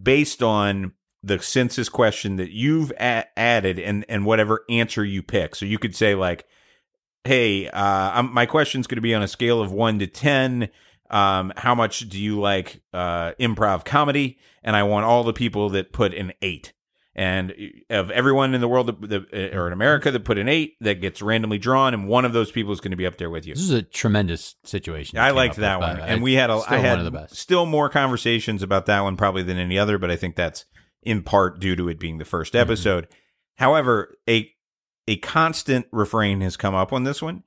based 0.00 0.42
on 0.42 0.92
the 1.22 1.38
census 1.40 1.88
question 1.88 2.36
that 2.36 2.50
you've 2.50 2.92
a- 3.00 3.26
added 3.38 3.78
and 3.78 4.04
and 4.08 4.24
whatever 4.24 4.64
answer 4.70 5.04
you 5.04 5.22
pick. 5.22 5.56
So 5.56 5.66
you 5.66 5.78
could 5.78 5.94
say 5.94 6.14
like 6.14 6.46
hey 7.24 7.68
uh 7.68 8.10
I'm, 8.14 8.32
my 8.32 8.46
question's 8.46 8.86
going 8.86 8.96
to 8.96 9.02
be 9.02 9.14
on 9.14 9.22
a 9.22 9.28
scale 9.28 9.60
of 9.60 9.72
1 9.72 9.98
to 9.98 10.06
10 10.06 10.68
um 11.10 11.52
how 11.56 11.74
much 11.74 12.08
do 12.08 12.18
you 12.20 12.40
like 12.40 12.80
uh 12.92 13.32
improv 13.40 13.84
comedy 13.84 14.38
and 14.62 14.74
i 14.76 14.82
want 14.82 15.04
all 15.06 15.22
the 15.24 15.32
people 15.32 15.68
that 15.70 15.92
put 15.92 16.12
an 16.14 16.32
8 16.42 16.72
and 17.18 17.54
of 17.88 18.10
everyone 18.10 18.54
in 18.54 18.60
the 18.60 18.68
world 18.68 18.88
that, 18.88 19.08
that, 19.08 19.54
or 19.56 19.66
in 19.68 19.72
America 19.72 20.10
that 20.10 20.22
put 20.26 20.36
an 20.36 20.50
eight, 20.50 20.74
that 20.82 21.00
gets 21.00 21.22
randomly 21.22 21.56
drawn, 21.56 21.94
and 21.94 22.06
one 22.06 22.26
of 22.26 22.34
those 22.34 22.50
people 22.52 22.74
is 22.74 22.80
going 22.80 22.90
to 22.90 22.96
be 22.98 23.06
up 23.06 23.16
there 23.16 23.30
with 23.30 23.46
you. 23.46 23.54
This 23.54 23.62
is 23.62 23.70
a 23.70 23.80
tremendous 23.80 24.56
situation. 24.64 25.18
I 25.18 25.30
liked 25.30 25.52
up 25.52 25.56
with, 25.56 25.62
that 25.62 25.80
one, 25.80 25.98
and 25.98 26.22
we 26.22 26.34
had 26.34 26.50
a, 26.50 26.60
Still 26.60 26.78
had 26.78 26.90
one 26.90 26.98
of 26.98 27.04
the 27.06 27.10
best. 27.12 27.34
still 27.36 27.64
more 27.64 27.88
conversations 27.88 28.62
about 28.62 28.84
that 28.84 29.00
one 29.00 29.16
probably 29.16 29.42
than 29.42 29.56
any 29.56 29.78
other, 29.78 29.96
but 29.96 30.10
I 30.10 30.16
think 30.16 30.36
that's 30.36 30.66
in 31.02 31.22
part 31.22 31.58
due 31.58 31.74
to 31.74 31.88
it 31.88 31.98
being 31.98 32.18
the 32.18 32.26
1st 32.26 32.48
Mm-hmm. 32.50 32.56
episode. 32.58 33.08
However, 33.54 34.14
a 34.28 34.52
a 35.08 35.16
constant 35.16 35.86
refrain 35.92 36.42
has 36.42 36.58
come 36.58 36.74
up 36.74 36.92
on 36.92 37.04
this 37.04 37.22
one, 37.22 37.44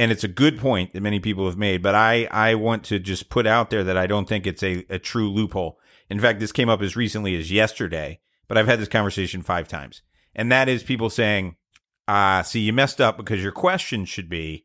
and 0.00 0.10
it's 0.10 0.24
a 0.24 0.28
good 0.28 0.58
point 0.58 0.94
that 0.94 1.02
many 1.02 1.20
people 1.20 1.44
have 1.44 1.58
made. 1.58 1.82
But 1.82 1.94
I 1.94 2.24
I 2.30 2.54
want 2.54 2.84
to 2.84 2.98
just 2.98 3.28
put 3.28 3.46
out 3.46 3.68
there 3.68 3.84
that 3.84 3.98
I 3.98 4.06
don't 4.06 4.26
think 4.26 4.46
it's 4.46 4.62
a, 4.62 4.84
a 4.88 4.98
true 4.98 5.28
loophole. 5.30 5.78
In 6.08 6.18
fact, 6.18 6.40
this 6.40 6.52
came 6.52 6.70
up 6.70 6.80
as 6.80 6.96
recently 6.96 7.36
as 7.36 7.52
yesterday, 7.52 8.20
but 8.48 8.56
I've 8.56 8.66
had 8.66 8.80
this 8.80 8.88
conversation 8.88 9.42
five 9.42 9.68
times, 9.68 10.00
and 10.34 10.50
that 10.50 10.70
is 10.70 10.82
people 10.82 11.10
saying, 11.10 11.56
"Ah, 12.08 12.40
see, 12.40 12.60
you 12.60 12.72
messed 12.72 12.98
up 12.98 13.18
because 13.18 13.42
your 13.42 13.52
question 13.52 14.06
should 14.06 14.30
be, 14.30 14.64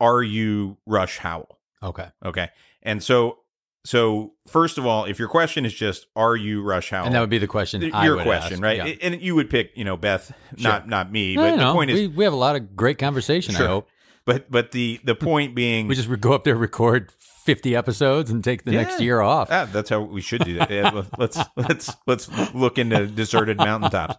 are 0.00 0.24
you 0.24 0.78
Rush 0.86 1.18
Howell?" 1.18 1.60
Okay. 1.80 2.08
Okay. 2.24 2.48
And 2.82 3.00
so 3.00 3.38
so 3.84 4.32
first 4.48 4.76
of 4.76 4.84
all, 4.84 5.04
if 5.04 5.20
your 5.20 5.28
question 5.28 5.64
is 5.66 5.72
just 5.72 6.08
"Are 6.16 6.34
you 6.34 6.62
Rush 6.62 6.90
Howell?" 6.90 7.06
And 7.06 7.14
that 7.14 7.20
would 7.20 7.30
be 7.30 7.38
the 7.38 7.46
question. 7.46 7.80
Th- 7.80 7.94
I 7.94 8.04
your 8.06 8.20
question, 8.24 8.54
ask. 8.54 8.62
right? 8.62 8.76
Yeah. 8.88 8.94
And 9.02 9.22
you 9.22 9.36
would 9.36 9.50
pick, 9.50 9.70
you 9.76 9.84
know, 9.84 9.96
Beth, 9.96 10.32
not 10.56 10.88
not 10.88 11.12
me. 11.12 11.36
No, 11.36 11.42
but 11.42 11.50
no, 11.50 11.56
the 11.56 11.62
no. 11.64 11.72
point 11.74 11.90
is, 11.92 12.00
we, 12.00 12.06
we 12.08 12.24
have 12.24 12.32
a 12.32 12.36
lot 12.36 12.56
of 12.56 12.74
great 12.74 12.98
conversation. 12.98 13.54
I 13.54 13.58
Sure. 13.58 13.68
hope 13.68 13.88
but 14.28 14.50
but 14.50 14.72
the 14.72 15.00
the 15.04 15.14
point 15.14 15.54
being, 15.54 15.88
we 15.88 15.94
just 15.94 16.20
go 16.20 16.34
up 16.34 16.44
there, 16.44 16.54
record 16.54 17.10
fifty 17.46 17.74
episodes, 17.74 18.30
and 18.30 18.44
take 18.44 18.62
the 18.64 18.72
next 18.72 19.00
year 19.00 19.22
off. 19.22 19.48
Ah, 19.50 19.66
that's 19.72 19.88
how 19.88 20.02
we 20.02 20.20
should 20.20 20.44
do 20.44 20.58
that. 20.58 20.70
Yeah, 20.70 21.04
let's 21.16 21.38
let's 21.56 21.96
let's 22.06 22.54
look 22.54 22.76
into 22.76 23.06
deserted 23.06 23.56
mountaintops. 23.56 24.16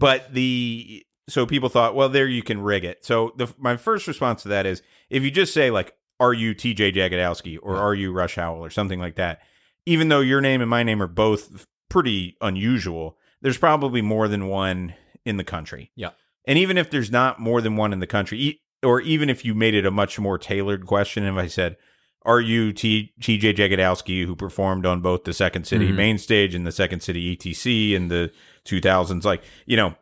But 0.00 0.34
the 0.34 1.06
so 1.28 1.46
people 1.46 1.68
thought, 1.68 1.94
well, 1.94 2.08
there 2.08 2.26
you 2.26 2.42
can 2.42 2.60
rig 2.60 2.84
it. 2.84 3.04
So 3.04 3.32
the 3.36 3.54
my 3.56 3.76
first 3.76 4.08
response 4.08 4.42
to 4.42 4.48
that 4.48 4.66
is 4.66 4.82
if 5.10 5.22
you 5.22 5.30
just 5.30 5.54
say 5.54 5.70
like, 5.70 5.94
"Are 6.18 6.34
you 6.34 6.52
T.J. 6.52 6.90
Jagodowski?" 6.90 7.58
or 7.62 7.76
"Are 7.76 7.94
you 7.94 8.10
Rush 8.10 8.34
Howell?" 8.34 8.64
or 8.64 8.70
something 8.70 8.98
like 8.98 9.14
that, 9.14 9.42
even 9.86 10.08
though 10.08 10.18
your 10.18 10.40
name 10.40 10.60
and 10.60 10.68
my 10.68 10.82
name 10.82 11.00
are 11.00 11.06
both 11.06 11.68
pretty 11.88 12.36
unusual, 12.40 13.16
there's 13.42 13.58
probably 13.58 14.02
more 14.02 14.26
than 14.26 14.48
one 14.48 14.94
in 15.24 15.36
the 15.36 15.44
country. 15.44 15.92
Yeah. 15.94 16.10
And 16.46 16.58
even 16.58 16.76
if 16.78 16.90
there's 16.90 17.10
not 17.10 17.38
more 17.38 17.60
than 17.60 17.76
one 17.76 17.92
in 17.92 18.00
the 18.00 18.06
country, 18.06 18.61
or 18.82 19.00
even 19.00 19.30
if 19.30 19.44
you 19.44 19.54
made 19.54 19.74
it 19.74 19.86
a 19.86 19.90
much 19.90 20.18
more 20.18 20.38
tailored 20.38 20.86
question, 20.86 21.24
if 21.24 21.34
I 21.36 21.46
said, 21.46 21.76
"Are 22.24 22.40
you 22.40 22.72
T- 22.72 23.12
TJ 23.20 23.54
Jagodowski, 23.54 24.24
who 24.24 24.34
performed 24.36 24.86
on 24.86 25.00
both 25.00 25.24
the 25.24 25.32
Second 25.32 25.66
City 25.66 25.88
Mhm. 25.90 25.94
main 25.94 26.18
stage 26.18 26.54
and 26.54 26.66
the 26.66 26.72
Second 26.72 27.00
City 27.00 27.20
ETC 27.36 27.94
in 27.94 28.08
the 28.08 28.30
2000s?" 28.64 29.24
Like, 29.24 29.42
you 29.66 29.76
know, 29.76 29.94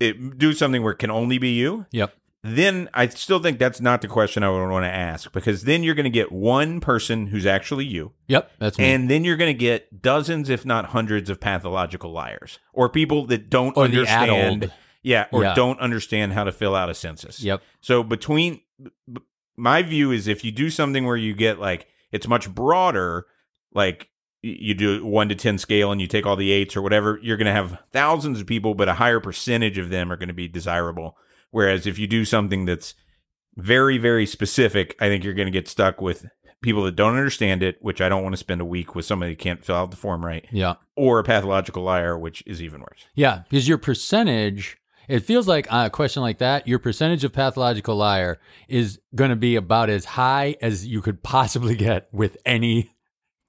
it, 0.00 0.38
do 0.38 0.52
something 0.52 0.82
where 0.82 0.92
it 0.92 0.98
can 0.98 1.10
only 1.10 1.38
be 1.38 1.50
you. 1.50 1.86
Yep. 1.92 2.14
Then 2.44 2.88
I 2.92 3.06
still 3.06 3.38
think 3.38 3.60
that's 3.60 3.80
not 3.80 4.02
the 4.02 4.08
question 4.08 4.42
I 4.42 4.50
would 4.50 4.68
want 4.68 4.84
to 4.84 4.90
ask 4.90 5.30
because 5.32 5.62
then 5.62 5.84
you're 5.84 5.94
going 5.94 6.04
to 6.04 6.10
get 6.10 6.32
one 6.32 6.80
person 6.80 7.28
who's 7.28 7.46
actually 7.46 7.84
you. 7.84 8.14
Yep. 8.26 8.50
That's 8.58 8.78
me. 8.78 8.84
And 8.92 9.08
then 9.08 9.24
you're 9.24 9.36
going 9.36 9.54
to 9.54 9.58
get 9.58 10.02
dozens, 10.02 10.50
if 10.50 10.66
not 10.66 10.86
hundreds, 10.86 11.30
of 11.30 11.40
pathological 11.40 12.10
liars 12.10 12.58
or 12.72 12.88
people 12.88 13.26
that 13.26 13.48
don't 13.48 13.76
or 13.76 13.86
the 13.86 13.98
understand. 14.00 14.72
Yeah, 15.02 15.26
or 15.32 15.42
Yeah. 15.42 15.54
don't 15.54 15.80
understand 15.80 16.32
how 16.32 16.44
to 16.44 16.52
fill 16.52 16.74
out 16.76 16.88
a 16.90 16.94
census. 16.94 17.42
Yep. 17.42 17.62
So 17.80 18.02
between 18.02 18.60
b- 19.12 19.20
my 19.56 19.82
view 19.82 20.10
is 20.12 20.28
if 20.28 20.44
you 20.44 20.52
do 20.52 20.70
something 20.70 21.04
where 21.04 21.16
you 21.16 21.34
get 21.34 21.58
like 21.58 21.86
it's 22.12 22.28
much 22.28 22.48
broader, 22.54 23.26
like 23.74 24.08
you 24.42 24.74
do 24.74 25.04
one 25.04 25.28
to 25.28 25.34
ten 25.34 25.56
scale 25.58 25.92
and 25.92 26.00
you 26.00 26.06
take 26.06 26.26
all 26.26 26.36
the 26.36 26.50
eights 26.52 26.76
or 26.76 26.82
whatever, 26.82 27.18
you're 27.22 27.36
going 27.36 27.46
to 27.46 27.52
have 27.52 27.78
thousands 27.92 28.40
of 28.40 28.46
people, 28.46 28.74
but 28.74 28.88
a 28.88 28.94
higher 28.94 29.20
percentage 29.20 29.78
of 29.78 29.88
them 29.90 30.10
are 30.12 30.16
going 30.16 30.28
to 30.28 30.34
be 30.34 30.48
desirable. 30.48 31.16
Whereas 31.50 31.86
if 31.86 31.98
you 31.98 32.06
do 32.06 32.24
something 32.24 32.64
that's 32.64 32.94
very 33.56 33.98
very 33.98 34.24
specific, 34.26 34.96
I 35.00 35.08
think 35.08 35.24
you're 35.24 35.34
going 35.34 35.46
to 35.46 35.52
get 35.52 35.68
stuck 35.68 36.00
with 36.00 36.26
people 36.62 36.84
that 36.84 36.94
don't 36.96 37.16
understand 37.16 37.62
it, 37.62 37.76
which 37.80 38.00
I 38.00 38.08
don't 38.08 38.22
want 38.22 38.34
to 38.34 38.36
spend 38.38 38.60
a 38.60 38.64
week 38.64 38.94
with 38.94 39.04
somebody 39.04 39.32
who 39.32 39.36
can't 39.36 39.64
fill 39.64 39.74
out 39.76 39.90
the 39.90 39.96
form 39.96 40.24
right, 40.24 40.46
Yeah. 40.52 40.74
or 40.96 41.18
a 41.18 41.24
pathological 41.24 41.82
liar, 41.82 42.16
which 42.16 42.42
is 42.46 42.62
even 42.62 42.80
worse. 42.80 43.04
Yeah. 43.16 43.42
Because 43.50 43.66
your 43.68 43.78
percentage, 43.78 44.76
it 45.08 45.20
feels 45.20 45.48
like 45.48 45.72
uh, 45.72 45.84
a 45.86 45.90
question 45.90 46.22
like 46.22 46.38
that, 46.38 46.66
your 46.66 46.78
percentage 46.78 47.24
of 47.24 47.32
pathological 47.32 47.96
liar 47.96 48.38
is 48.68 49.00
going 49.14 49.30
to 49.30 49.36
be 49.36 49.56
about 49.56 49.90
as 49.90 50.04
high 50.04 50.56
as 50.60 50.86
you 50.86 51.00
could 51.02 51.22
possibly 51.22 51.74
get 51.76 52.08
with 52.12 52.36
any 52.44 52.90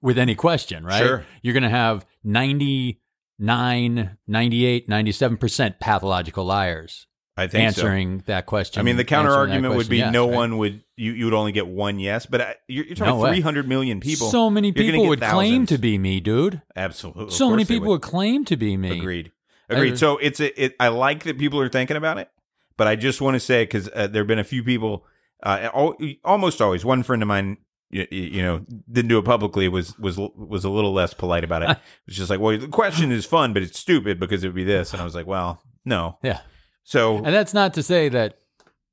with 0.01 0.17
any 0.17 0.35
question, 0.35 0.85
right? 0.85 1.01
Sure. 1.01 1.25
You're 1.41 1.53
going 1.53 1.63
to 1.63 1.69
have 1.69 2.05
99, 2.25 4.17
98, 4.27 4.89
97% 4.89 5.79
pathological 5.79 6.43
liars 6.43 7.07
I 7.35 7.47
think 7.47 7.73
so. 7.73 7.81
answering 7.81 8.23
that 8.27 8.45
question. 8.45 8.79
I 8.79 8.83
mean, 8.83 8.97
the 8.97 9.03
counter 9.03 9.31
argument 9.31 9.75
would 9.75 9.89
be 9.89 9.97
yes, 9.97 10.13
no 10.13 10.27
right? 10.27 10.35
one 10.35 10.57
would 10.59 10.83
you 10.95 11.13
you 11.13 11.25
would 11.25 11.33
only 11.33 11.51
get 11.51 11.65
one 11.65 11.99
yes, 11.99 12.27
but 12.27 12.41
I, 12.41 12.55
you're, 12.67 12.85
you're 12.85 12.95
talking 12.95 13.17
way. 13.17 13.31
300 13.31 13.67
million 13.67 13.99
people. 13.99 14.29
So 14.29 14.49
many 14.51 14.71
people 14.71 15.07
would 15.07 15.21
claim 15.21 15.65
to 15.67 15.79
be 15.79 15.97
me, 15.97 16.19
dude. 16.19 16.61
Absolutely, 16.75 17.33
so 17.33 17.49
many 17.49 17.65
people 17.65 17.89
would. 17.89 18.01
would 18.01 18.01
claim 18.01 18.45
to 18.45 18.57
be 18.57 18.77
me. 18.77 18.99
Agreed, 18.99 19.31
agreed. 19.73 19.97
So 19.97 20.17
it's 20.17 20.39
a, 20.39 20.63
it. 20.63 20.75
I 20.79 20.87
like 20.89 21.23
that 21.23 21.37
people 21.37 21.59
are 21.59 21.69
thinking 21.69 21.97
about 21.97 22.17
it, 22.17 22.29
but 22.77 22.87
I 22.87 22.95
just 22.95 23.21
want 23.21 23.35
to 23.35 23.39
say 23.39 23.63
because 23.63 23.89
uh, 23.89 24.07
there 24.07 24.21
have 24.21 24.27
been 24.27 24.39
a 24.39 24.43
few 24.43 24.63
people, 24.63 25.05
uh, 25.43 25.69
al- 25.73 25.97
almost 26.23 26.61
always. 26.61 26.85
One 26.85 27.03
friend 27.03 27.21
of 27.21 27.27
mine, 27.27 27.57
you, 27.89 28.07
you 28.09 28.41
know, 28.41 28.65
didn't 28.91 29.09
do 29.09 29.17
it 29.17 29.25
publicly. 29.25 29.67
Was 29.67 29.97
was 29.99 30.17
was 30.17 30.63
a 30.63 30.69
little 30.69 30.93
less 30.93 31.13
polite 31.13 31.43
about 31.43 31.63
it. 31.63 31.69
it 31.71 31.79
was 32.07 32.15
just 32.15 32.29
like, 32.29 32.39
well, 32.39 32.57
the 32.57 32.67
question 32.67 33.11
is 33.11 33.25
fun, 33.25 33.53
but 33.53 33.61
it's 33.61 33.79
stupid 33.79 34.19
because 34.19 34.43
it 34.43 34.47
would 34.47 34.55
be 34.55 34.63
this, 34.63 34.93
and 34.93 35.01
I 35.01 35.05
was 35.05 35.15
like, 35.15 35.27
well, 35.27 35.61
no. 35.85 36.17
Yeah. 36.21 36.41
So 36.83 37.17
And 37.17 37.33
that's 37.33 37.53
not 37.53 37.73
to 37.75 37.83
say 37.83 38.09
that, 38.09 38.39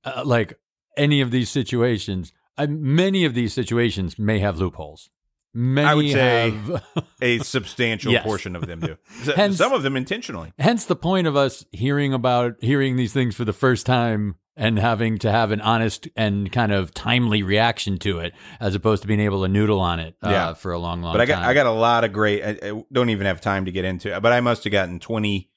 uh, 0.04 0.22
like, 0.24 0.58
any 0.96 1.20
of 1.20 1.30
these 1.30 1.50
situations, 1.50 2.32
uh, 2.56 2.66
many 2.68 3.24
of 3.24 3.34
these 3.34 3.52
situations 3.52 4.18
may 4.18 4.38
have 4.38 4.58
loopholes. 4.58 5.10
Many 5.52 5.86
I 5.88 5.94
would 5.94 6.10
say- 6.10 6.50
have. 6.50 6.84
a 7.22 7.38
substantial 7.40 8.12
Yes. 8.12 8.24
portion 8.24 8.54
of 8.56 8.66
them 8.66 8.80
do. 8.80 8.96
Hence- 9.36 9.56
Some 9.56 9.72
of 9.72 9.82
them 9.82 9.96
intentionally. 9.96 10.52
hence 10.58 10.84
the 10.84 10.96
point 10.96 11.26
of 11.26 11.36
us 11.36 11.64
hearing 11.72 12.12
about 12.12 12.54
hearing 12.60 12.96
these 12.96 13.12
things 13.12 13.34
for 13.34 13.44
the 13.44 13.52
first 13.52 13.84
time 13.86 14.36
and 14.56 14.78
having 14.78 15.16
to 15.18 15.30
have 15.30 15.50
an 15.52 15.60
honest 15.60 16.06
and 16.16 16.52
kind 16.52 16.70
of 16.70 16.92
timely 16.92 17.42
reaction 17.42 17.96
to 17.98 18.18
it, 18.18 18.32
as 18.60 18.74
opposed 18.74 19.00
to 19.02 19.08
being 19.08 19.20
able 19.20 19.42
to 19.42 19.48
noodle 19.48 19.80
on 19.80 19.98
it 20.00 20.14
uh, 20.22 20.28
Yeah. 20.30 20.54
for 20.54 20.72
a 20.72 20.78
long, 20.78 21.00
long 21.02 21.12
time. 21.12 21.18
But 21.18 21.20
I 21.22 21.26
got 21.26 21.40
time. 21.40 21.48
I 21.48 21.54
got 21.54 21.66
a 21.66 21.70
lot 21.72 22.04
of 22.04 22.12
great. 22.12 22.42
I, 22.44 22.68
I 22.68 22.84
don't 22.92 23.08
even 23.10 23.26
have 23.26 23.40
time 23.40 23.64
to 23.64 23.72
get 23.72 23.84
into 23.84 24.14
it. 24.14 24.20
But 24.20 24.32
I 24.32 24.40
must 24.40 24.64
have 24.64 24.70
gotten 24.72 24.98
twenty 25.00 25.50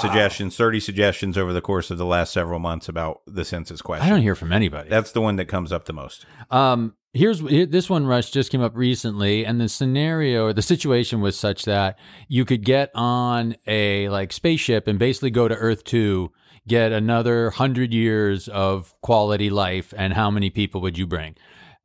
suggestions, 0.00 0.56
thirty 0.56 0.80
suggestions 0.80 1.36
over 1.38 1.52
the 1.52 1.60
course 1.62 1.90
of 1.90 1.98
the 1.98 2.04
last 2.04 2.32
several 2.32 2.58
months 2.58 2.88
about 2.88 3.22
the 3.26 3.44
census 3.44 3.80
question. 3.82 4.06
I 4.06 4.10
don't 4.10 4.20
hear 4.22 4.34
from 4.34 4.52
anybody. 4.52 4.88
That's 4.90 5.12
the 5.12 5.20
one 5.20 5.36
that 5.36 5.46
comes 5.46 5.72
up 5.72 5.86
the 5.86 5.92
most. 5.94 6.26
Um, 6.50 6.94
here's 7.12 7.40
this 7.40 7.88
one, 7.90 8.06
Rush, 8.06 8.30
just 8.30 8.50
came 8.50 8.60
up 8.60 8.76
recently, 8.76 9.44
and 9.44 9.60
the 9.60 9.68
scenario 9.68 10.46
or 10.46 10.52
the 10.52 10.62
situation 10.62 11.20
was 11.20 11.38
such 11.38 11.64
that 11.64 11.98
you 12.28 12.44
could 12.44 12.64
get 12.64 12.90
on 12.94 13.56
a 13.66 14.08
like 14.08 14.32
spaceship 14.32 14.86
and 14.86 14.98
basically 14.98 15.30
go 15.30 15.48
to 15.48 15.54
Earth 15.54 15.84
two, 15.84 16.32
get 16.66 16.92
another 16.92 17.50
hundred 17.50 17.92
years 17.92 18.48
of 18.48 18.94
quality 19.02 19.50
life, 19.50 19.92
and 19.96 20.12
how 20.12 20.30
many 20.30 20.50
people 20.50 20.80
would 20.82 20.98
you 20.98 21.06
bring? 21.06 21.34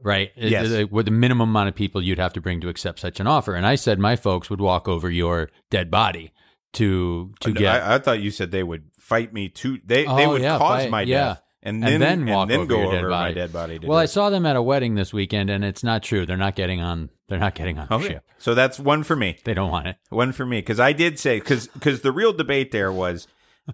Right, 0.05 0.31
Yes. 0.35 0.69
Uh, 0.69 0.85
With 0.91 1.05
the 1.05 1.11
minimum 1.11 1.49
amount 1.49 1.69
of 1.69 1.75
people 1.75 2.01
you'd 2.01 2.19
have 2.19 2.33
to 2.33 2.41
bring 2.41 2.59
to 2.59 2.67
accept 2.67 2.99
such 2.99 3.21
an 3.21 3.27
offer, 3.27 3.55
and 3.55 3.65
I 3.65 3.75
said 3.75 3.99
my 3.99 4.17
folks 4.17 4.49
would 4.49 4.59
walk 4.59 4.87
over 4.89 5.09
your 5.09 5.49
dead 5.69 5.89
body 5.89 6.33
to 6.73 7.33
to 7.39 7.53
get 7.53 7.81
I, 7.81 7.95
I 7.95 7.99
thought 7.99 8.19
you 8.19 8.29
said 8.31 8.51
they 8.51 8.63
would 8.63 8.83
fight 8.99 9.31
me 9.33 9.47
to. 9.49 9.77
They 9.85 10.03
they 10.03 10.25
Oh, 10.25 10.31
would 10.31 10.41
yeah, 10.41 10.57
cause 10.57 10.81
fight- 10.83 10.91
my 10.91 11.03
yeah. 11.03 11.17
death 11.25 11.42
and 11.63 11.83
And 11.83 12.01
then 12.01 12.25
then 12.25 12.33
walk 12.35 12.51
over 12.51 12.65
go 12.65 12.79
your 12.91 12.97
over 12.99 13.09
my 13.09 13.31
dead 13.33 13.51
body. 13.53 13.79
Well, 13.81 13.97
I 13.97 14.05
saw 14.05 14.29
them 14.29 14.45
at 14.45 14.55
a 14.55 14.61
wedding 14.61 14.95
this 14.95 15.11
weekend, 15.13 15.49
and 15.49 15.63
it's 15.65 15.83
not 15.83 16.03
true. 16.03 16.25
They're 16.25 16.37
not 16.37 16.55
getting 16.55 16.81
on. 16.81 17.09
They're 17.29 17.39
not 17.39 17.55
getting 17.55 17.79
on 17.79 17.87
the 17.89 17.95
Okay. 17.95 18.07
ship. 18.09 18.23
So 18.37 18.53
that's 18.53 18.77
one 18.79 19.03
for 19.03 19.15
me. 19.15 19.37
They 19.45 19.53
don't 19.53 19.71
want 19.71 19.87
it. 19.87 19.95
One 20.09 20.31
for 20.33 20.45
me 20.45 20.59
because 20.59 20.79
I 20.79 20.91
did 20.93 21.17
say 21.17 21.39
because 21.39 21.67
because 21.67 22.01
the 22.01 22.11
real 22.11 22.33
debate 22.33 22.71
there 22.71 22.91
was 22.91 23.27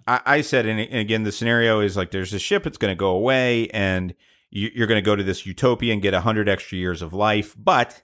I, 0.06 0.20
I 0.24 0.40
said 0.40 0.66
and, 0.66 0.78
and 0.80 0.98
again 0.98 1.24
the 1.24 1.32
scenario 1.32 1.80
is 1.80 1.96
like 1.96 2.10
there's 2.12 2.32
a 2.32 2.38
ship 2.38 2.66
it's 2.66 2.78
going 2.78 2.92
to 2.92 2.98
go 2.98 3.10
away 3.10 3.68
and 3.70 4.14
you, 4.50 4.70
you're 4.74 4.86
going 4.86 5.02
to 5.02 5.04
go 5.04 5.16
to 5.16 5.22
this 5.24 5.44
utopia 5.44 5.92
and 5.92 6.00
get 6.00 6.14
a 6.14 6.20
hundred 6.20 6.48
extra 6.48 6.78
years 6.78 7.02
of 7.02 7.12
life, 7.12 7.54
but 7.58 8.02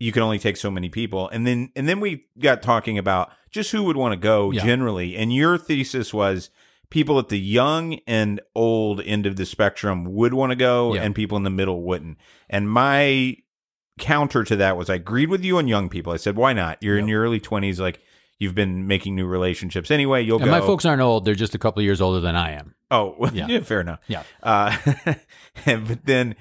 you 0.00 0.12
can 0.12 0.22
only 0.22 0.38
take 0.38 0.56
so 0.56 0.70
many 0.70 0.88
people 0.88 1.28
and 1.28 1.46
then 1.46 1.70
and 1.76 1.88
then 1.88 2.00
we 2.00 2.24
got 2.38 2.62
talking 2.62 2.98
about 2.98 3.30
just 3.50 3.70
who 3.70 3.84
would 3.84 3.96
want 3.96 4.12
to 4.12 4.16
go 4.16 4.50
Yeah. 4.50 4.64
generally 4.64 5.14
and 5.16 5.32
your 5.32 5.56
thesis 5.56 6.12
was 6.12 6.50
people 6.90 7.18
at 7.18 7.28
the 7.28 7.38
young 7.38 7.98
and 8.06 8.40
old 8.54 9.00
end 9.02 9.24
of 9.26 9.36
the 9.36 9.46
spectrum 9.46 10.04
would 10.14 10.34
want 10.34 10.50
to 10.50 10.56
go 10.56 10.94
Yeah. 10.94 11.02
and 11.02 11.14
people 11.14 11.36
in 11.38 11.44
the 11.44 11.50
middle 11.50 11.82
wouldn't 11.82 12.18
and 12.48 12.68
my 12.70 13.36
counter 13.98 14.44
to 14.44 14.56
that 14.56 14.76
was 14.76 14.88
I 14.90 14.94
agreed 14.96 15.28
with 15.28 15.44
you 15.44 15.58
on 15.58 15.68
young 15.68 15.88
people. 15.88 16.12
I 16.12 16.16
said, 16.16 16.34
why 16.36 16.52
not? 16.54 16.78
You're 16.82 16.96
in 16.98 17.06
your 17.06 17.22
early 17.22 17.38
20s, 17.40 17.78
like 17.78 18.00
you've 18.38 18.54
been 18.54 18.86
making 18.86 19.14
new 19.14 19.26
relationships 19.26 19.90
anyway. 19.90 20.22
You'll 20.22 20.38
And 20.38 20.46
go. 20.46 20.50
my 20.50 20.60
folks 20.60 20.86
aren't 20.86 21.02
old; 21.02 21.26
they're 21.26 21.34
just 21.34 21.54
a 21.54 21.58
couple 21.58 21.80
of 21.80 21.84
years 21.84 22.00
older 22.00 22.18
than 22.20 22.34
I 22.34 22.52
am. 22.52 22.74
oh, 22.90 23.28
Yeah. 23.34 23.46
yeah. 23.48 23.60
fair 23.60 23.80
enough. 23.82 24.00
Yeah. 24.08 24.22
Uh, 24.42 24.74
and, 25.66 25.86
but 25.86 26.06
then, 26.06 26.34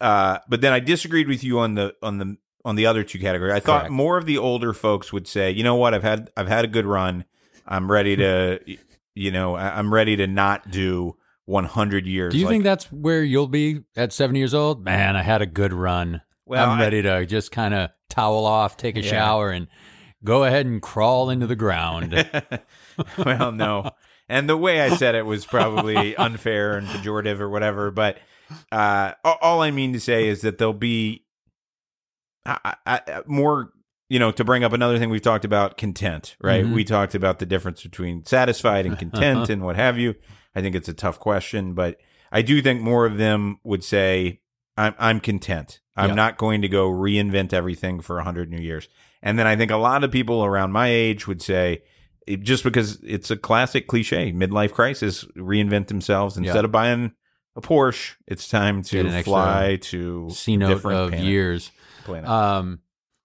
uh, 0.00 0.38
but 0.48 0.60
then 0.60 0.72
I 0.72 0.78
disagreed 0.78 1.26
with 1.26 1.42
you 1.42 1.58
on 1.58 1.74
the 1.74 1.94
on 2.00 2.18
the 2.18 2.36
on 2.64 2.76
the 2.76 2.86
other 2.86 3.02
two 3.02 3.18
categories. 3.18 3.54
I 3.54 3.60
thought 3.60 3.80
Correct. 3.80 3.92
more 3.92 4.16
of 4.16 4.26
the 4.26 4.38
older 4.38 4.72
folks 4.72 5.12
would 5.12 5.26
say, 5.26 5.50
you 5.50 5.64
know 5.64 5.74
what, 5.74 5.94
I've 5.94 6.04
had 6.04 6.30
I've 6.36 6.46
had 6.48 6.64
a 6.64 6.68
good 6.68 6.86
run. 6.86 7.24
I'm 7.66 7.90
ready 7.90 8.14
to, 8.16 8.60
you 9.14 9.30
know, 9.30 9.54
I- 9.56 9.78
I'm 9.78 9.92
ready 9.92 10.16
to 10.16 10.26
not 10.26 10.70
do 10.70 11.16
100 11.46 12.06
years. 12.06 12.32
Do 12.32 12.38
you 12.38 12.44
Like, 12.46 12.52
think 12.52 12.64
that's 12.64 12.90
where 12.92 13.22
you'll 13.24 13.48
be 13.48 13.80
at 13.96 14.12
seventy 14.12 14.38
years 14.38 14.54
old? 14.54 14.84
Man, 14.84 15.16
I 15.16 15.22
had 15.22 15.42
a 15.42 15.46
good 15.46 15.72
run. 15.72 16.22
Well, 16.46 16.68
I'm 16.70 16.78
I- 16.78 16.82
ready 16.82 17.02
to 17.02 17.26
just 17.26 17.50
kind 17.52 17.74
of 17.74 17.90
towel 18.08 18.44
off, 18.46 18.76
take 18.76 18.96
a 18.96 19.02
Yeah. 19.02 19.10
shower, 19.10 19.50
and 19.50 19.66
go 20.24 20.44
ahead 20.44 20.66
and 20.66 20.80
crawl 20.82 21.30
into 21.30 21.46
the 21.46 21.56
ground. 21.56 22.12
well, 23.24 23.52
no. 23.52 23.90
And 24.28 24.48
the 24.48 24.56
way 24.56 24.80
I 24.80 24.94
said 24.96 25.14
it 25.16 25.26
was 25.26 25.44
probably 25.44 26.14
unfair 26.16 26.76
and 26.76 26.86
pejorative 26.86 27.40
or 27.40 27.48
whatever. 27.48 27.90
But 27.90 28.18
uh, 28.70 29.12
all 29.24 29.60
I 29.62 29.70
mean 29.72 29.92
to 29.94 30.00
say 30.00 30.28
is 30.28 30.42
that 30.42 30.58
there'll 30.58 30.72
be 30.72 31.24
I, 32.46 32.74
I, 32.86 33.00
I- 33.06 33.22
more, 33.26 33.72
you 34.10 34.18
know, 34.18 34.30
to 34.32 34.44
bring 34.44 34.62
up 34.64 34.72
another 34.74 34.98
thing 34.98 35.08
we've 35.08 35.22
talked 35.22 35.44
about 35.46 35.78
content, 35.78 36.36
right? 36.42 36.64
Mhm. 36.64 36.74
We 36.74 36.84
talked 36.84 37.14
about 37.14 37.38
the 37.38 37.46
difference 37.46 37.82
between 37.82 38.26
satisfied 38.26 38.84
and 38.84 38.98
content 38.98 39.48
and 39.48 39.62
what 39.62 39.76
have 39.76 39.98
you. 39.98 40.14
I 40.54 40.60
think 40.60 40.74
it's 40.76 40.88
a 40.88 40.92
tough 40.92 41.18
question, 41.18 41.72
but 41.74 41.96
I 42.32 42.42
do 42.42 42.60
think 42.60 42.82
more 42.82 43.06
of 43.06 43.16
them 43.16 43.58
would 43.64 43.82
say, 43.84 44.40
I'm 44.76 44.94
I'm 44.98 45.20
content. 45.20 45.80
I'm 45.96 46.10
Yeah. 46.10 46.14
not 46.16 46.36
going 46.38 46.60
to 46.62 46.68
go 46.68 46.90
reinvent 46.90 47.52
everything 47.52 48.00
for 48.00 48.18
a 48.18 48.24
hundred 48.24 48.50
new 48.50 48.60
years. 48.60 48.88
And 49.22 49.38
then 49.38 49.46
I 49.46 49.54
think 49.56 49.70
a 49.70 49.76
lot 49.76 50.02
of 50.04 50.10
people 50.10 50.44
around 50.44 50.72
my 50.72 50.88
age 50.88 51.26
would 51.28 51.40
say, 51.42 51.82
it- 52.26 52.42
just 52.42 52.64
because 52.64 52.98
it's 53.04 53.30
a 53.30 53.36
classic 53.36 53.86
cliche, 53.86 54.32
midlife 54.32 54.72
crisis, 54.72 55.24
reinvent 55.36 55.86
themselves 55.88 56.36
instead 56.36 56.54
Yeah. 56.56 56.64
of 56.64 56.72
buying 56.72 57.12
a 57.56 57.60
Porsche. 57.60 58.14
It's 58.26 58.48
time 58.48 58.82
to 58.84 59.22
fly 59.22 59.76
to 59.82 60.30
C 60.30 60.56
note 60.56 60.68
different 60.68 60.98
of 61.00 61.08
planet- 61.10 61.26
years. 61.26 61.70
planet. 62.04 62.28
Um, 62.28 62.78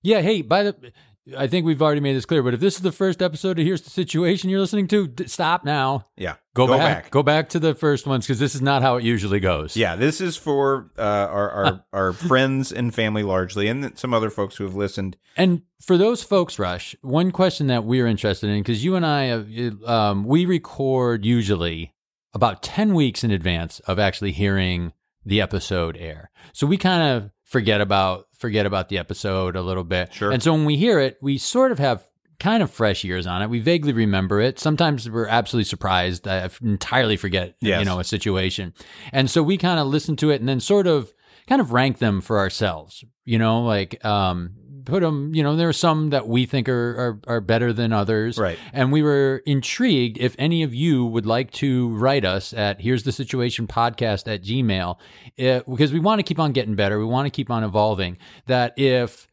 yeah. 0.05 0.21
Hey, 0.21 0.41
by 0.41 0.63
the, 0.63 0.91
I 1.37 1.47
think 1.47 1.65
we've 1.65 1.81
already 1.81 2.01
made 2.01 2.15
this 2.15 2.25
clear. 2.25 2.43
But 2.43 2.53
if 2.53 2.59
this 2.59 2.75
is 2.75 2.81
the 2.81 2.91
first 2.91 3.21
episode 3.21 3.57
of 3.57 3.65
Here's 3.65 3.81
the 3.81 3.89
Situation 3.89 4.49
you're 4.49 4.59
listening 4.59 4.87
to, 4.89 5.07
d- 5.07 5.27
stop 5.27 5.65
now. 5.65 6.07
yeah, 6.15 6.35
Go, 6.53 6.67
back. 6.67 7.09
Go 7.09 7.23
back 7.23 7.49
to 7.49 7.59
the 7.59 7.73
first 7.73 8.05
ones 8.05 8.25
because 8.25 8.37
this 8.39 8.53
is 8.53 8.61
not 8.61 8.83
how 8.83 8.97
it 8.97 9.03
usually 9.03 9.39
goes. 9.39 9.75
Yeah, 9.75 9.95
this 9.95 10.21
is 10.21 10.37
for 10.37 10.91
uh, 10.97 11.01
our 11.01 11.49
our, 11.51 11.85
our 11.93 12.13
friends 12.13 12.71
and 12.71 12.93
family 12.93 13.23
largely, 13.23 13.67
and 13.67 13.97
some 13.97 14.13
other 14.13 14.29
folks 14.29 14.55
who 14.57 14.65
have 14.65 14.75
listened. 14.75 15.17
And 15.35 15.63
for 15.81 15.97
those 15.97 16.21
folks, 16.21 16.59
Rush, 16.59 16.95
one 17.01 17.31
question 17.31 17.67
that 17.67 17.83
we're 17.85 18.07
interested 18.07 18.49
in 18.49 18.61
because 18.61 18.85
you 18.85 18.95
and 18.95 19.05
I, 19.05 19.23
have, 19.23 19.83
um, 19.83 20.25
we 20.25 20.45
record 20.45 21.25
usually 21.25 21.93
about 22.33 22.61
ten 22.61 22.93
weeks 22.93 23.23
in 23.23 23.31
advance 23.31 23.79
of 23.81 23.97
actually 23.97 24.31
hearing 24.31 24.93
the 25.25 25.41
episode 25.41 25.97
air. 25.97 26.29
So 26.53 26.67
we 26.67 26.77
kind 26.77 27.01
of 27.17 27.31
forget 27.45 27.79
about 27.81 28.27
forget 28.37 28.65
about 28.65 28.89
the 28.89 28.97
episode 28.97 29.55
a 29.55 29.61
little 29.61 29.83
bit. 29.85 30.13
Sure. 30.13 30.31
And 30.31 30.43
so 30.43 30.51
when 30.53 30.65
we 30.65 30.75
hear 30.77 30.99
it, 30.99 31.17
we 31.21 31.37
sort 31.37 31.71
of 31.71 31.79
have 31.79 32.05
kind 32.37 32.61
of 32.61 32.69
fresh 32.69 33.05
ears 33.05 33.25
on 33.25 33.41
it. 33.41 33.49
We 33.49 33.59
vaguely 33.59 33.93
remember 33.93 34.41
it. 34.41 34.59
Sometimes 34.59 35.09
we're 35.09 35.27
absolutely 35.27 35.63
surprised. 35.65 36.27
I 36.27 36.49
entirely 36.61 37.15
forget, 37.15 37.55
Yes. 37.61 37.79
you 37.79 37.85
know, 37.85 37.99
a 37.99 38.03
situation. 38.03 38.73
And 39.13 39.29
so 39.29 39.41
we 39.41 39.57
kind 39.57 39.79
of 39.79 39.87
listen 39.87 40.17
to 40.17 40.31
it 40.31 40.41
and 40.41 40.49
then 40.49 40.59
sort 40.59 40.85
of 40.85 41.13
kind 41.47 41.61
of 41.61 41.71
rank 41.71 41.99
them 41.99 42.19
for 42.19 42.37
ourselves, 42.39 43.05
you 43.23 43.37
know, 43.39 43.61
like 43.63 44.03
um 44.03 44.51
put 44.85 45.01
them, 45.01 45.33
you 45.33 45.43
know, 45.43 45.55
there 45.55 45.69
are 45.69 45.73
some 45.73 46.09
that 46.11 46.27
we 46.27 46.45
think 46.45 46.69
are 46.69 47.19
are, 47.27 47.35
are 47.35 47.41
better 47.41 47.73
than 47.73 47.91
others. 47.91 48.37
Right. 48.37 48.57
And 48.73 48.91
we 48.91 49.01
were 49.01 49.41
intrigued 49.45 50.17
if 50.17 50.35
any 50.39 50.63
of 50.63 50.73
you 50.73 51.05
would 51.05 51.25
like 51.25 51.51
to 51.51 51.89
write 51.89 52.25
us 52.25 52.53
at 52.53 52.81
here's 52.81 53.03
the 53.03 53.11
situation 53.11 53.67
podcast 53.67 54.31
at 54.31 54.43
Gmail, 54.43 54.97
eh, 55.37 55.61
because 55.67 55.91
we 55.91 55.99
want 55.99 56.19
to 56.19 56.23
keep 56.23 56.39
on 56.39 56.51
getting 56.51 56.75
better. 56.75 56.99
We 56.99 57.05
want 57.05 57.25
to 57.25 57.31
keep 57.31 57.49
on 57.49 57.63
evolving. 57.63 58.17
That 58.47 58.73
if 58.77 59.27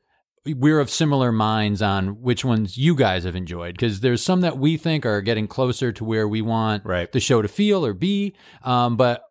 we're 0.44 0.80
of 0.80 0.90
similar 0.90 1.30
minds 1.30 1.80
on 1.82 2.20
which 2.20 2.44
ones 2.44 2.76
you 2.76 2.94
guys 2.96 3.24
have 3.24 3.36
enjoyed, 3.36 3.74
because 3.74 4.00
there's 4.00 4.22
some 4.22 4.40
that 4.40 4.58
we 4.58 4.76
think 4.76 5.06
are 5.06 5.20
getting 5.20 5.46
closer 5.46 5.92
to 5.92 6.04
where 6.04 6.26
we 6.26 6.42
want 6.42 6.84
Right. 6.84 7.10
the 7.12 7.20
show 7.20 7.42
to 7.42 7.48
feel 7.48 7.86
or 7.86 7.94
be. 7.94 8.34
Um, 8.64 8.96
but 8.96 9.22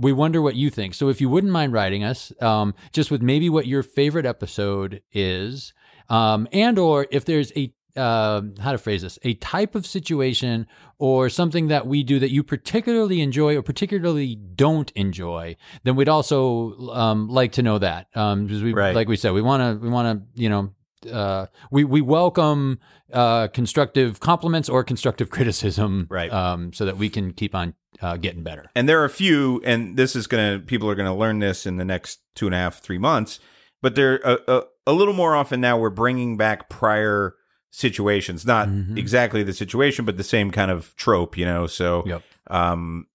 we 0.00 0.12
wonder 0.12 0.40
what 0.40 0.54
you 0.54 0.70
think. 0.70 0.94
So 0.94 1.08
if 1.08 1.20
you 1.20 1.28
wouldn't 1.28 1.52
mind 1.52 1.72
writing 1.72 2.04
us, 2.04 2.32
um, 2.40 2.74
just 2.92 3.10
with 3.10 3.22
maybe 3.22 3.48
what 3.48 3.66
your 3.66 3.82
favorite 3.82 4.26
episode 4.26 5.02
is, 5.12 5.72
um, 6.08 6.46
and 6.52 6.78
or 6.78 7.06
if 7.10 7.24
there's 7.24 7.50
a 7.56 7.72
uh, 7.96 8.42
how 8.60 8.72
to 8.72 8.78
phrase 8.78 9.02
this 9.02 9.18
a 9.22 9.34
type 9.34 9.74
of 9.74 9.86
situation 9.86 10.66
or 10.98 11.28
something 11.28 11.68
that 11.68 11.86
we 11.86 12.02
do 12.02 12.18
that 12.18 12.30
you 12.30 12.42
particularly 12.42 13.20
enjoy 13.20 13.56
or 13.56 13.62
particularly 13.62 14.34
don't 14.34 14.90
enjoy 14.92 15.56
then 15.84 15.94
we'd 15.96 16.08
also 16.08 16.76
um, 16.92 17.28
like 17.28 17.52
to 17.52 17.62
know 17.62 17.78
that 17.78 18.08
um, 18.16 18.44
because 18.46 18.62
we 18.62 18.72
Right. 18.72 18.94
like 18.94 19.08
we 19.08 19.16
said 19.16 19.32
we 19.32 19.42
want 19.42 19.62
to 19.62 19.84
we 19.84 19.88
want 19.90 20.06
to 20.34 20.42
you 20.42 20.48
know 20.48 20.70
uh, 21.12 21.46
we 21.70 21.84
we 21.84 22.00
welcome 22.00 22.78
uh, 23.12 23.46
constructive 23.48 24.18
compliments 24.20 24.68
or 24.68 24.82
constructive 24.82 25.30
criticism 25.36 26.06
Right. 26.10 26.32
um, 26.32 26.72
so 26.72 26.84
that 26.86 26.96
we 26.96 27.08
can 27.08 27.32
keep 27.32 27.54
on 27.54 27.74
uh, 28.02 28.16
getting 28.16 28.42
better 28.42 28.64
And 28.74 28.88
there 28.88 29.00
are 29.00 29.04
a 29.04 29.10
few, 29.10 29.62
and 29.64 29.96
this 29.96 30.16
is 30.16 30.26
gonna 30.26 30.58
people 30.58 30.90
are 30.90 30.94
gonna 30.96 31.16
learn 31.16 31.38
this 31.38 31.64
in 31.66 31.76
the 31.76 31.84
next 31.84 32.20
two 32.34 32.46
and 32.46 32.54
a 32.54 32.58
half 32.58 32.80
three 32.80 32.98
months. 32.98 33.38
But 33.82 33.94
they're 33.94 34.16
a, 34.24 34.38
a, 34.48 34.62
a 34.88 34.92
little 34.94 35.14
more 35.14 35.36
often 35.36 35.60
now. 35.60 35.78
We're 35.78 35.90
bringing 35.90 36.36
back 36.36 36.68
prior 36.70 37.34
situations, 37.74 38.46
not 38.46 38.68
Mhm. 38.68 38.96
exactly 38.96 39.42
the 39.42 39.52
situation, 39.52 40.04
but 40.04 40.16
the 40.16 40.22
same 40.24 40.50
kind 40.52 40.70
of 40.70 40.94
trope, 40.94 41.36
you 41.36 41.44
know. 41.44 41.66
So, 41.66 42.04
Yep. 42.06 42.22
um, 42.48 43.06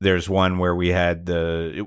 there's 0.00 0.28
one 0.28 0.58
where 0.58 0.74
we 0.74 0.88
had 0.88 1.26
the 1.26 1.86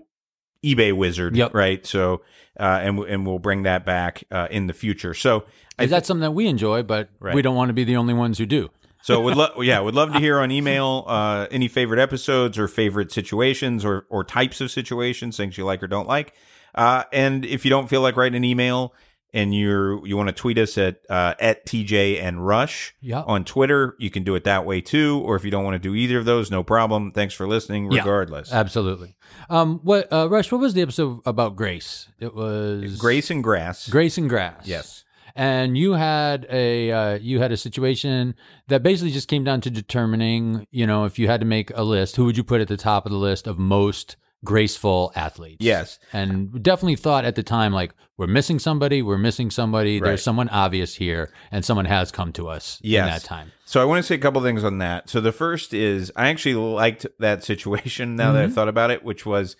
eBay 0.63 0.93
wizard, 0.93 1.35
Yep. 1.35 1.53
right? 1.55 1.85
So, 1.85 2.21
uh, 2.59 2.79
and 2.83 2.99
and 2.99 3.25
we'll 3.25 3.39
bring 3.39 3.63
that 3.63 3.83
back 3.85 4.23
uh, 4.31 4.47
in 4.51 4.67
the 4.67 4.73
future. 4.73 5.13
So, 5.15 5.45
I 5.79 5.85
Is 5.85 5.89
that 5.89 6.05
something 6.05 6.21
that 6.21 6.31
we 6.31 6.45
enjoy, 6.47 6.83
but 6.83 7.09
Right. 7.19 7.33
we 7.33 7.41
don't 7.41 7.55
want 7.55 7.69
to 7.69 7.73
be 7.73 7.83
the 7.83 7.95
only 7.95 8.13
ones 8.13 8.37
who 8.37 8.45
do. 8.45 8.69
So 9.01 9.19
would 9.19 9.35
love, 9.35 9.51
yeah, 9.63 9.79
would 9.79 9.95
love 9.95 10.13
to 10.13 10.19
hear 10.19 10.39
on 10.39 10.51
email 10.59 11.03
uh, 11.07 11.47
any 11.49 11.67
favorite 11.67 11.99
episodes 11.99 12.57
or 12.59 12.67
favorite 12.67 13.11
situations 13.11 13.83
or 13.83 14.05
or 14.09 14.23
types 14.23 14.61
of 14.61 14.69
situations, 14.69 15.35
things 15.35 15.57
you 15.57 15.65
like 15.65 15.81
or 15.81 15.87
don't 15.87 16.07
like. 16.07 16.33
Uh, 16.75 17.03
and 17.11 17.43
if 17.43 17.65
you 17.65 17.69
don't 17.69 17.89
feel 17.89 18.01
like 18.01 18.15
writing 18.15 18.37
an 18.37 18.43
email 18.43 18.93
and 19.33 19.53
you're 19.55 20.05
you 20.05 20.15
want 20.15 20.29
to 20.29 20.33
tweet 20.33 20.57
us 20.57 20.77
at 20.77 21.01
uh, 21.09 21.33
at 21.39 21.65
TJ 21.65 22.21
and 22.21 22.45
Rush 22.45 22.95
Yeah. 23.01 23.21
on 23.23 23.43
Twitter, 23.45 23.95
you 23.99 24.09
can 24.09 24.23
do 24.23 24.35
it 24.35 24.43
that 24.43 24.65
way 24.65 24.79
too. 24.81 25.21
Or 25.25 25.35
if 25.35 25.43
you 25.43 25.51
don't 25.51 25.63
want 25.63 25.75
to 25.75 25.79
do 25.79 25.95
either 25.95 26.17
of 26.19 26.25
those, 26.25 26.51
no 26.51 26.63
problem. 26.63 27.11
Thanks 27.11 27.33
for 27.33 27.47
listening, 27.47 27.91
Yeah. 27.91 27.99
regardless. 28.01 28.53
Absolutely. 28.53 29.15
Um, 29.49 29.79
what 29.83 30.11
uh, 30.13 30.29
Rush? 30.29 30.51
What 30.51 30.61
was 30.61 30.73
the 30.73 30.81
episode 30.81 31.19
about 31.25 31.55
Grace? 31.55 32.07
It 32.19 32.33
was 32.35 32.97
Grace 32.97 33.29
and 33.31 33.43
Grass. 33.43 33.89
Grace 33.89 34.17
and 34.17 34.29
Grass. 34.29 34.65
Yes. 34.65 35.03
And 35.35 35.75
you 35.75 35.93
had 35.93 36.45
a 36.51 36.91
uh, 36.91 37.13
you 37.19 37.39
had 37.39 37.51
a 37.51 37.57
situation 37.57 38.35
that 38.67 38.83
basically 38.83 39.11
just 39.11 39.27
came 39.27 39.43
down 39.43 39.61
to 39.61 39.71
determining, 39.71 40.67
you 40.69 40.85
know, 40.85 41.05
if 41.05 41.17
you 41.17 41.27
had 41.27 41.39
to 41.39 41.45
make 41.47 41.71
a 41.75 41.81
list, 41.81 42.17
who 42.17 42.25
would 42.25 42.37
you 42.37 42.43
put 42.43 42.61
at 42.61 42.67
the 42.67 42.77
top 42.77 43.07
of 43.07 43.11
the 43.11 43.17
list 43.17 43.47
of 43.47 43.57
most 43.57 44.15
graceful 44.43 45.11
athletes? 45.15 45.57
Yes. 45.59 45.99
And 46.11 46.61
definitely 46.61 46.95
thought 46.95 47.25
at 47.25 47.35
the 47.35 47.43
time 47.43 47.73
like 47.73 47.93
we're 48.17 48.27
missing 48.27 48.59
somebody, 48.59 49.01
we're 49.01 49.17
missing 49.17 49.49
somebody. 49.49 49.99
Right. 49.99 50.09
There's 50.09 50.23
someone 50.23 50.49
obvious 50.49 50.95
here, 50.95 51.31
and 51.51 51.65
someone 51.65 51.85
has 51.85 52.11
come 52.11 52.31
to 52.33 52.47
us 52.47 52.79
in 52.83 52.91
Yes. 52.91 53.21
that 53.21 53.27
time. 53.27 53.51
So 53.65 53.81
I 53.81 53.85
want 53.85 53.99
to 53.99 54.03
say 54.03 54.15
a 54.15 54.19
couple 54.19 54.41
things 54.41 54.63
on 54.63 54.77
that. 54.79 55.09
So 55.09 55.19
the 55.19 55.31
first 55.31 55.73
is 55.73 56.11
I 56.15 56.29
actually 56.29 56.55
liked 56.55 57.05
that 57.19 57.43
situation 57.43 58.15
now 58.15 58.33
that 58.33 58.43
I've 58.43 58.49
mm-hmm. 58.49 58.55
thought 58.55 58.67
about 58.67 58.91
it, 58.91 59.03
which 59.03 59.25
was 59.25 59.55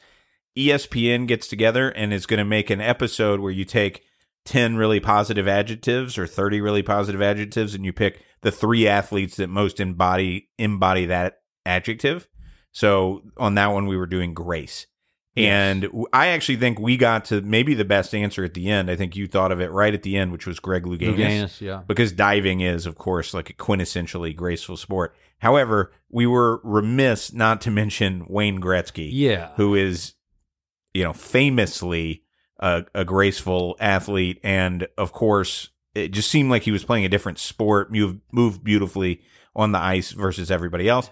ESPN 0.58 1.28
gets 1.28 1.48
together 1.48 1.90
and 1.90 2.14
is 2.14 2.26
going 2.26 2.38
to 2.38 2.46
make 2.46 2.70
an 2.70 2.82
episode 2.82 3.40
where 3.40 3.52
you 3.52 3.66
take 3.66 4.04
10 4.46 4.76
really 4.76 5.00
positive 5.00 5.48
adjectives 5.48 6.18
or 6.18 6.28
30 6.28 6.62
really 6.62 6.84
positive 6.84 7.22
adjectives 7.22 7.74
and 7.74 7.86
you 7.86 7.94
pick 7.94 8.22
the 8.42 8.52
three 8.52 8.88
athletes 8.88 9.38
that 9.38 9.48
most 9.48 9.80
embody 9.80 10.50
embody 10.58 11.06
that 11.06 11.40
adjective. 11.66 12.28
So 12.74 13.22
on 13.38 13.56
that 13.56 13.68
one 13.68 13.88
we 13.88 13.96
were 13.96 14.06
doing 14.08 14.34
grace. 14.34 14.88
And 15.36 15.90
I 16.14 16.28
actually 16.28 16.58
think 16.58 16.80
we 16.80 16.96
got 16.96 17.26
to 17.26 17.42
maybe 17.42 17.74
the 17.74 17.86
best 17.86 18.14
answer 18.14 18.44
at 18.44 18.54
the 18.54 18.70
end. 18.70 18.92
I 18.92 18.96
think 18.96 19.16
you 19.16 19.26
thought 19.26 19.52
of 19.52 19.60
it 19.60 19.72
right 19.72 19.92
at 19.94 20.04
the 20.04 20.16
end, 20.16 20.32
which 20.32 20.46
was 20.46 20.60
Greg 20.60 20.84
Louganis 20.84 21.16
Louganis, 21.16 21.62
yeah. 21.62 21.82
because 21.88 22.12
diving 22.12 22.62
is, 22.62 22.86
of 22.86 23.00
course, 23.00 23.34
like 23.34 23.50
a 23.50 23.54
quintessentially 23.54 24.36
graceful 24.36 24.78
sport. 24.78 25.16
However, 25.40 25.92
we 26.10 26.28
were 26.28 26.62
remiss 26.64 27.34
not 27.34 27.62
to 27.62 27.72
mention 27.72 28.28
Wayne 28.30 28.62
Gretzky, 28.62 29.10
Yeah. 29.12 29.50
who 29.56 29.74
is, 29.74 30.14
you 30.94 31.04
know, 31.04 31.14
famously 31.14 32.22
a, 32.60 32.86
a 32.94 33.04
graceful 33.04 33.76
athlete, 33.80 34.40
and 34.44 34.88
of 35.00 35.14
course, 35.14 35.70
it 35.96 36.10
just 36.10 36.30
seemed 36.30 36.52
like 36.52 36.62
he 36.62 36.72
was 36.72 36.86
playing 36.86 37.06
a 37.06 37.10
different 37.10 37.40
sport, 37.40 37.92
moved 37.92 38.22
moved 38.32 38.64
beautifully 38.64 39.22
on 39.56 39.72
the 39.72 39.80
ice 39.80 40.12
versus 40.12 40.52
everybody 40.52 40.88
else. 40.88 41.10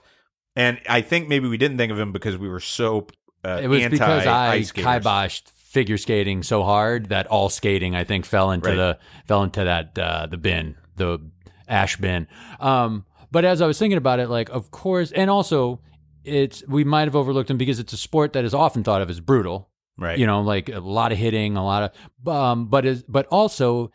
And 0.56 0.80
I 0.90 1.02
think 1.02 1.30
maybe 1.30 1.48
we 1.48 1.58
didn't 1.58 1.78
think 1.78 1.92
of 1.92 2.00
him 2.00 2.12
because 2.12 2.38
we 2.38 2.50
were 2.50 2.60
so 2.60 3.08
uh, 3.46 3.60
It 3.64 3.68
was 3.68 3.84
anti 3.84 3.96
because 3.98 4.28
I 4.28 4.60
kiboshed 4.62 5.50
figure 5.50 5.98
skating 5.98 6.44
so 6.44 6.64
hard 6.64 7.08
that 7.10 7.28
all 7.28 7.48
skating 7.50 7.96
I 7.96 8.04
think 8.04 8.26
fell 8.26 8.52
into 8.52 8.70
Right. 8.70 8.76
the 8.76 9.00
fell 9.26 9.44
into 9.44 9.64
that 9.64 9.98
uh, 9.98 10.28
the 10.28 10.38
bin, 10.38 10.76
the 10.98 11.20
ash 11.68 11.96
bin. 11.98 12.28
Um, 12.60 13.06
but 13.32 13.46
as 13.46 13.62
I 13.62 13.68
was 13.68 13.80
thinking 13.80 13.98
about 13.98 14.20
it, 14.20 14.30
like 14.30 14.50
of 14.50 14.72
course, 14.72 15.12
and 15.14 15.30
also 15.30 15.80
it's 16.26 16.64
we 16.68 16.84
might 16.84 17.06
have 17.08 17.16
overlooked 17.16 17.50
him 17.50 17.58
because 17.58 17.80
it's 17.80 17.94
a 17.94 17.98
sport 17.98 18.34
that 18.34 18.44
is 18.44 18.54
often 18.54 18.84
thought 18.84 19.02
of 19.02 19.10
as 19.10 19.20
brutal. 19.22 19.70
right? 19.98 20.18
You 20.20 20.28
know, 20.28 20.42
like 20.42 20.68
a 20.70 20.80
lot 20.80 21.12
of 21.14 21.18
hitting, 21.18 21.56
a 21.56 21.64
lot 21.64 21.94
of, 22.26 22.28
um, 22.28 22.68
but 22.68 22.86
is 22.86 23.04
but 23.04 23.26
also 23.28 23.92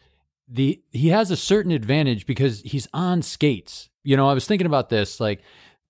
the 0.49 0.81
he 0.91 1.09
has 1.11 1.31
a 1.31 1.37
certain 1.37 1.71
advantage 1.73 2.25
because 2.27 2.63
he's 2.63 2.89
on 2.95 3.21
skates. 3.21 3.91
You 4.03 4.17
know, 4.17 4.29
I 4.29 4.33
was 4.35 4.47
thinking 4.47 4.67
about 4.67 4.89
this, 4.89 5.21
like 5.21 5.43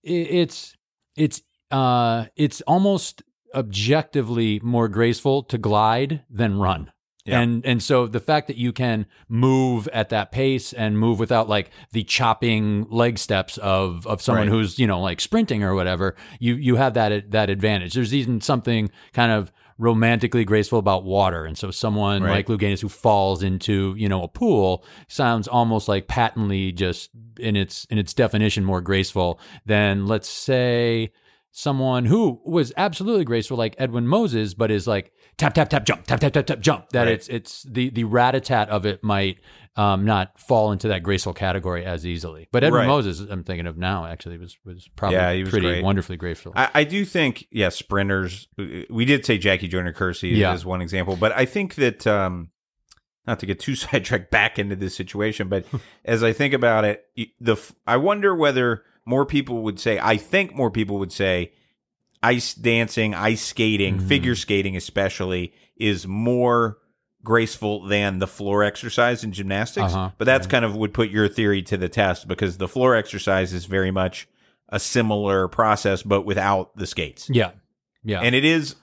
it's 0.07 0.75
it's 1.17 1.43
uh 1.71 2.27
it's 2.37 2.61
almost 2.63 3.23
objectively 3.55 4.61
more 4.63 4.89
graceful 4.89 5.43
to 5.45 5.59
glide 5.59 6.23
than 6.31 6.59
run. 6.59 6.93
Yeah. 7.25 7.41
And 7.41 7.67
and 7.67 7.83
so 7.83 8.07
the 8.07 8.21
fact 8.21 8.47
that 8.47 8.57
you 8.57 8.73
can 8.73 9.07
move 9.29 9.89
at 9.89 10.11
that 10.11 10.31
pace 10.31 10.73
and 10.73 10.97
move 10.97 11.19
without 11.19 11.49
like 11.49 11.71
the 11.91 12.05
chopping 12.05 12.87
leg 12.89 13.19
steps 13.19 13.59
of 13.59 14.07
of 14.07 14.23
someone 14.23 14.47
Right. 14.47 14.53
who's 14.53 14.79
you 14.79 14.87
know 14.87 15.01
like 15.01 15.21
sprinting 15.21 15.65
or 15.65 15.75
whatever, 15.75 16.15
you 16.39 16.55
you 16.55 16.77
have 16.77 16.95
that 16.95 17.33
that 17.33 17.51
advantage. 17.51 17.95
There's 17.95 18.15
even 18.15 18.41
something 18.41 18.91
kind 19.13 19.33
of 19.33 19.51
romantically 19.79 20.45
graceful 20.45 20.79
about 20.79 21.05
water, 21.05 21.45
and 21.45 21.57
so 21.59 21.71
someone 21.71 22.23
Right. 22.23 22.33
like 22.33 22.47
Louganis 22.47 22.81
who 22.81 22.89
falls 22.89 23.43
into 23.43 23.95
you 23.99 24.09
know 24.09 24.23
a 24.23 24.29
pool 24.29 24.85
sounds 25.09 25.47
almost 25.49 25.89
like 25.89 26.09
patently 26.09 26.73
just 26.73 27.11
in 27.39 27.57
its 27.57 27.85
in 27.91 27.99
its 27.99 28.15
definition 28.15 28.65
more 28.65 28.81
graceful 28.81 29.39
than 29.67 30.07
let's 30.07 30.29
say 30.29 31.11
someone 31.59 32.05
who 32.05 32.39
was 32.45 32.71
absolutely 32.77 33.25
graceful, 33.25 33.57
like 33.57 33.75
Edwin 33.79 34.07
Moses, 34.07 34.53
but 34.53 34.71
is 34.71 34.87
like 34.87 35.11
tap 35.39 35.55
tap 35.55 35.71
tap 35.71 35.87
jump 35.87 36.05
tap 36.07 36.21
tap 36.21 36.35
tap 36.35 36.45
tap 36.47 36.61
jump. 36.61 36.91
That 36.91 37.05
Right. 37.05 37.15
it's 37.15 37.29
it's 37.29 37.63
the 37.63 37.89
the 37.89 38.05
rat 38.05 38.35
a 38.35 38.41
tat 38.41 38.69
of 38.69 38.85
it 38.85 39.03
might 39.03 39.39
um, 39.75 40.05
not 40.05 40.39
fall 40.39 40.71
into 40.73 40.89
that 40.89 41.03
graceful 41.03 41.33
category 41.33 41.85
as 41.87 42.05
easily. 42.07 42.47
But 42.53 42.63
Edwin 42.63 42.81
Right. 42.83 42.87
Moses, 42.87 43.21
I'm 43.21 43.43
thinking 43.43 43.67
of 43.67 43.79
now, 43.79 44.05
actually 44.05 44.37
was 44.37 44.59
was 44.67 44.87
probably 44.97 45.17
Yeah, 45.17 45.33
he 45.33 45.41
was 45.45 45.51
pretty 45.51 45.67
great. 45.67 45.85
wonderfully 45.85 46.19
graceful. 46.19 46.53
I, 46.55 46.69
I 46.75 46.85
do 46.85 47.05
think, 47.07 47.47
yeah, 47.51 47.71
sprinters. 47.71 48.49
We 48.91 49.07
did 49.07 49.25
say 49.25 49.39
Jackie 49.39 49.69
Joyner 49.69 49.95
Kersee 49.95 50.37
Yeah. 50.37 50.53
as 50.53 50.67
one 50.67 50.83
example, 50.83 51.17
but 51.17 51.33
I 51.33 51.47
think 51.47 51.77
that 51.77 52.07
um, 52.07 52.51
not 53.27 53.41
to 53.41 53.47
get 53.47 53.61
too 53.61 53.75
sidetracked 53.83 54.31
back 54.31 54.59
into 54.59 54.77
this 54.77 54.95
situation, 54.95 55.49
but 55.49 55.65
as 56.05 56.23
I 56.23 56.35
think 56.35 56.53
about 56.53 56.85
it, 56.85 57.07
the 57.41 57.57
I 57.87 57.97
wonder 57.97 58.35
whether 58.35 58.83
more 59.07 59.25
people 59.25 59.63
would 59.63 59.81
say. 59.81 59.99
I 60.03 60.17
think 60.19 60.55
more 60.55 60.71
people 60.71 60.99
would 60.99 61.13
say 61.13 61.53
ice 62.23 62.53
dancing, 62.55 63.15
ice 63.15 63.43
skating, 63.43 63.99
Mhm. 64.01 64.09
figure 64.09 64.35
skating, 64.35 64.77
especially, 64.77 65.53
is 65.77 66.07
more 66.07 66.79
graceful 67.23 67.85
than 67.87 68.19
the 68.19 68.27
floor 68.27 68.63
exercise 68.63 69.25
in 69.25 69.33
gymnastics. 69.33 69.93
Uh-huh. 69.93 70.11
But 70.19 70.25
that's 70.27 70.47
kind 70.47 70.65
of 70.65 70.77
would 70.77 70.93
put 70.95 71.11
your 71.11 71.29
theory 71.29 71.63
to 71.63 71.77
the 71.77 71.89
test 71.89 72.29
because 72.29 72.59
the 72.59 72.69
floor 72.69 72.95
exercise 72.95 73.53
is 73.53 73.65
very 73.67 73.91
much 73.91 74.29
a 74.69 74.79
similar 74.81 75.49
process, 75.49 76.03
but 76.03 76.23
without 76.23 76.77
the 76.77 76.87
skates. 76.87 77.29
yeah, 77.31 77.53
yeah. 78.05 78.21
And 78.21 78.35
it 78.35 78.45
is, 78.45 78.75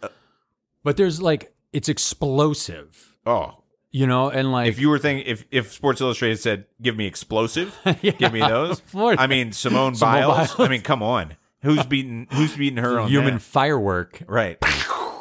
but 0.84 0.98
there's 0.98 1.22
like 1.22 1.54
it's 1.74 1.90
explosive, 1.90 3.16
oh, 3.26 3.62
you 3.93 4.08
know, 4.08 4.29
and 4.29 4.51
like 4.51 4.67
if 4.67 4.79
you 4.79 4.89
were 4.89 4.99
thinking, 4.99 5.25
if, 5.25 5.45
if 5.51 5.71
Sports 5.71 6.01
Illustrated 6.01 6.39
said, 6.39 6.65
give 6.82 6.97
me 6.97 7.06
explosive, 7.06 7.79
Yeah, 8.01 8.12
give 8.12 8.34
me 8.34 8.41
those. 8.41 8.82
I 8.93 9.27
mean, 9.27 9.53
Simone, 9.53 9.95
Simone 9.95 10.13
Biles. 10.13 10.36
Biles. 10.56 10.60
I 10.60 10.67
mean, 10.67 10.82
come 10.82 11.01
on. 11.01 11.38
Who's 11.62 11.86
beating, 11.86 12.27
who's 12.32 12.58
beating 12.58 12.84
her 12.84 12.99
on 12.99 13.08
human 13.08 13.36
that? 13.36 13.41
firework. 13.41 14.21
Right. 14.27 14.58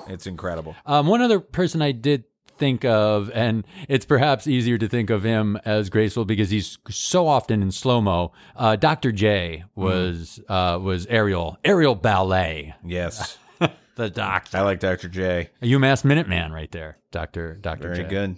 It's 0.08 0.26
incredible. 0.26 0.74
Um, 0.84 1.06
one 1.06 1.20
other 1.22 1.38
person 1.38 1.80
I 1.82 1.92
did 1.92 2.24
think 2.56 2.84
of, 2.84 3.30
and 3.34 3.64
it's 3.88 4.04
perhaps 4.04 4.46
easier 4.46 4.78
to 4.78 4.88
think 4.88 5.10
of 5.10 5.22
him 5.22 5.58
as 5.64 5.88
graceful 5.90 6.24
because 6.24 6.50
he's 6.50 6.78
so 6.90 7.28
often 7.28 7.62
in 7.62 7.70
slow 7.70 8.00
mo. 8.00 8.32
Uh, 8.56 8.74
Dr. 8.76 9.12
J 9.12 9.64
was 9.76 10.40
uh, 10.48 10.78
was 10.82 11.06
aerial 11.06 11.58
aerial 11.64 11.94
ballet. 11.94 12.74
Yes. 12.84 13.38
The 13.94 14.08
doctor, 14.08 14.56
I 14.56 14.62
like 14.62 14.80
Dr. 14.80 15.06
J. 15.10 15.50
a 15.60 15.66
UMass 15.66 16.02
Minuteman, 16.02 16.50
right 16.50 16.70
there, 16.72 16.96
Doctor 17.10 17.58
Doctor 17.60 17.88
Very 17.92 18.04
J. 18.04 18.08
good. 18.08 18.36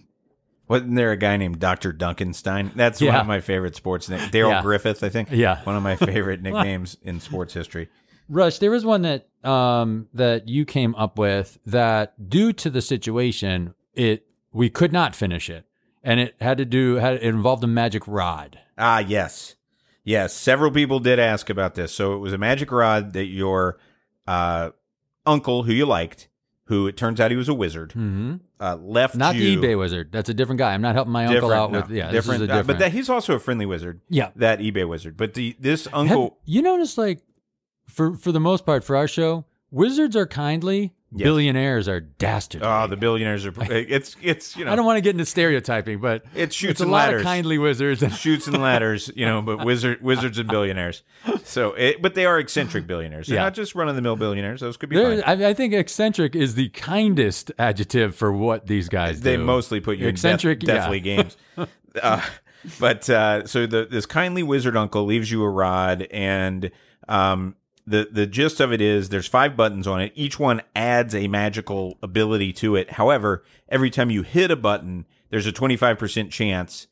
Wasn't 0.66 0.94
there 0.94 1.12
a 1.12 1.16
guy 1.16 1.36
named 1.36 1.60
Dr. 1.60 1.92
Dunkenstein? 1.92 2.72
That's 2.74 3.00
one 3.00 3.14
of 3.14 3.26
my 3.26 3.40
favorite 3.40 3.76
sports 3.76 4.08
names. 4.08 4.30
Darrell 4.30 4.52
Yeah. 4.52 4.62
Griffith, 4.62 5.04
I 5.04 5.08
think. 5.10 5.28
Yeah. 5.30 5.62
One 5.64 5.76
of 5.76 5.82
my 5.82 5.96
favorite 5.96 6.40
nicknames 6.42 6.96
in 7.02 7.20
sports 7.20 7.52
history. 7.52 7.88
Rush, 8.30 8.58
there 8.58 8.70
was 8.70 8.84
one 8.86 9.02
that 9.02 9.28
um, 9.44 10.08
that 10.14 10.48
you 10.48 10.64
came 10.64 10.94
up 10.94 11.18
with 11.18 11.58
that, 11.66 12.30
due 12.30 12.54
to 12.54 12.70
the 12.70 12.80
situation, 12.80 13.74
it 13.92 14.26
we 14.52 14.70
could 14.70 14.92
not 14.92 15.14
finish 15.14 15.50
it, 15.50 15.66
and 16.02 16.18
it 16.18 16.34
had 16.40 16.56
to 16.56 16.64
do 16.64 16.94
had 16.94 17.14
it 17.16 17.22
involved 17.22 17.62
a 17.62 17.66
magic 17.66 18.08
rod. 18.08 18.58
Ah, 18.78 19.00
yes. 19.00 19.56
Yes. 20.04 20.32
Several 20.32 20.70
people 20.70 20.98
did 21.00 21.18
ask 21.18 21.50
about 21.50 21.74
this. 21.74 21.92
So 21.92 22.14
it 22.14 22.18
was 22.18 22.32
a 22.32 22.38
magic 22.38 22.72
rod 22.72 23.12
that 23.12 23.26
your 23.26 23.78
uh, 24.26 24.70
uncle, 25.26 25.64
who 25.64 25.72
you 25.74 25.84
liked, 25.84 26.28
who 26.66 26.86
it 26.86 26.96
turns 26.96 27.20
out 27.20 27.30
he 27.30 27.36
was 27.36 27.48
a 27.48 27.54
wizard, 27.54 27.92
hmm 27.92 28.36
uh, 28.60 28.76
left 28.76 29.14
Not 29.16 29.34
you. 29.34 29.60
the 29.60 29.66
eBay 29.66 29.78
wizard. 29.78 30.10
That's 30.10 30.28
a 30.30 30.34
different 30.34 30.58
guy. 30.58 30.72
I'm 30.72 30.80
not 30.80 30.94
helping 30.94 31.12
my 31.12 31.24
Different, 31.26 31.44
uncle 31.44 31.52
out 31.52 31.72
no, 31.72 31.80
with 31.80 31.90
yeah. 31.90 32.10
different, 32.10 32.40
This 32.40 32.48
is 32.48 32.56
a 32.56 32.60
uh, 32.60 32.62
but 32.62 32.78
that, 32.78 32.92
he's 32.92 33.10
also 33.10 33.34
a 33.34 33.38
friendly 33.38 33.66
wizard. 33.66 34.00
yeah. 34.08 34.30
That 34.36 34.60
eBay 34.60 34.88
wizard, 34.88 35.16
but 35.16 35.34
the 35.34 35.54
this 35.60 35.84
Have 35.84 35.94
uncle, 35.94 36.38
you 36.46 36.62
notice 36.62 36.96
like 36.96 37.20
for 37.86 38.14
for 38.14 38.32
the 38.32 38.40
most 38.40 38.64
part 38.64 38.84
for 38.84 38.96
our 38.96 39.06
show, 39.08 39.44
wizards 39.70 40.16
are 40.16 40.26
kindly, 40.26 40.94
Yes. 41.16 41.24
billionaires 41.26 41.86
are 41.88 42.00
dastardly. 42.00 42.66
oh, 42.68 42.86
the 42.88 42.96
billionaires 42.96 43.46
are. 43.46 43.52
It's 43.70 44.16
it's 44.20 44.56
you 44.56 44.64
know 44.66 44.72
I 44.72 44.76
don't 44.76 44.84
want 44.84 44.96
to 44.96 45.00
get 45.00 45.10
into 45.10 45.24
stereotyping, 45.26 46.00
but 46.00 46.24
it 46.34 46.52
shoots 46.52 46.72
it's 46.72 46.80
a 46.80 46.84
and 46.84 46.92
lot 46.92 47.06
ladders. 47.06 47.20
of 47.20 47.24
kindly 47.26 47.56
wizards. 47.58 48.02
And 48.02 48.12
shoots 48.24 48.46
and 48.48 48.60
ladders, 48.60 49.10
you 49.14 49.24
know, 49.24 49.40
but 49.42 49.64
wizard 49.64 50.02
wizards 50.02 50.38
and 50.38 50.48
billionaires. 50.48 51.02
So, 51.44 51.74
it, 51.74 52.02
but 52.02 52.14
they 52.14 52.26
are 52.26 52.38
eccentric 52.38 52.86
billionaires. 52.86 53.28
They're 53.28 53.36
Yeah. 53.36 53.44
not 53.44 53.54
just 53.54 53.74
run 53.74 53.88
of 53.88 53.96
the 53.96 54.02
mill 54.02 54.16
billionaires. 54.16 54.60
Those 54.60 54.76
could 54.76 54.88
be. 54.88 54.98
I, 55.00 55.50
I 55.50 55.54
think 55.54 55.72
eccentric 55.74 56.34
is 56.34 56.54
the 56.56 56.68
kindest 56.70 57.52
adjective 57.58 58.16
for 58.16 58.32
what 58.32 58.66
these 58.66 58.88
guys 58.88 59.20
They 59.20 59.36
do. 59.36 59.44
mostly 59.44 59.80
put 59.80 59.98
you 59.98 60.08
Eccentric, 60.08 60.62
in 60.62 60.66
death, 60.66 60.90
yeah. 60.92 60.98
games. 60.98 61.36
Uh, 62.02 62.20
but 62.80 63.08
uh, 63.08 63.46
so 63.46 63.66
the 63.66 63.86
this 63.88 64.04
kindly 64.04 64.42
wizard 64.42 64.76
uncle 64.76 65.04
leaves 65.04 65.30
you 65.30 65.44
a 65.44 65.48
rod, 65.48 66.02
and 66.10 66.72
um, 67.08 67.54
the 67.86 68.08
the 68.10 68.26
gist 68.26 68.60
of 68.60 68.72
it 68.72 68.80
is 68.80 69.10
there's 69.10 69.26
five 69.28 69.56
buttons 69.56 69.86
on 69.86 70.00
it. 70.00 70.12
Each 70.14 70.38
one 70.38 70.62
adds 70.74 71.14
a 71.14 71.28
magical 71.28 71.98
ability 72.02 72.52
to 72.54 72.76
it. 72.76 72.92
However, 72.92 73.44
every 73.68 73.90
time 73.90 74.10
you 74.10 74.22
hit 74.22 74.50
a 74.50 74.56
button, 74.56 75.04
there's 75.30 75.46
a 75.46 75.52
25% 75.52 76.30
chance 76.30 76.86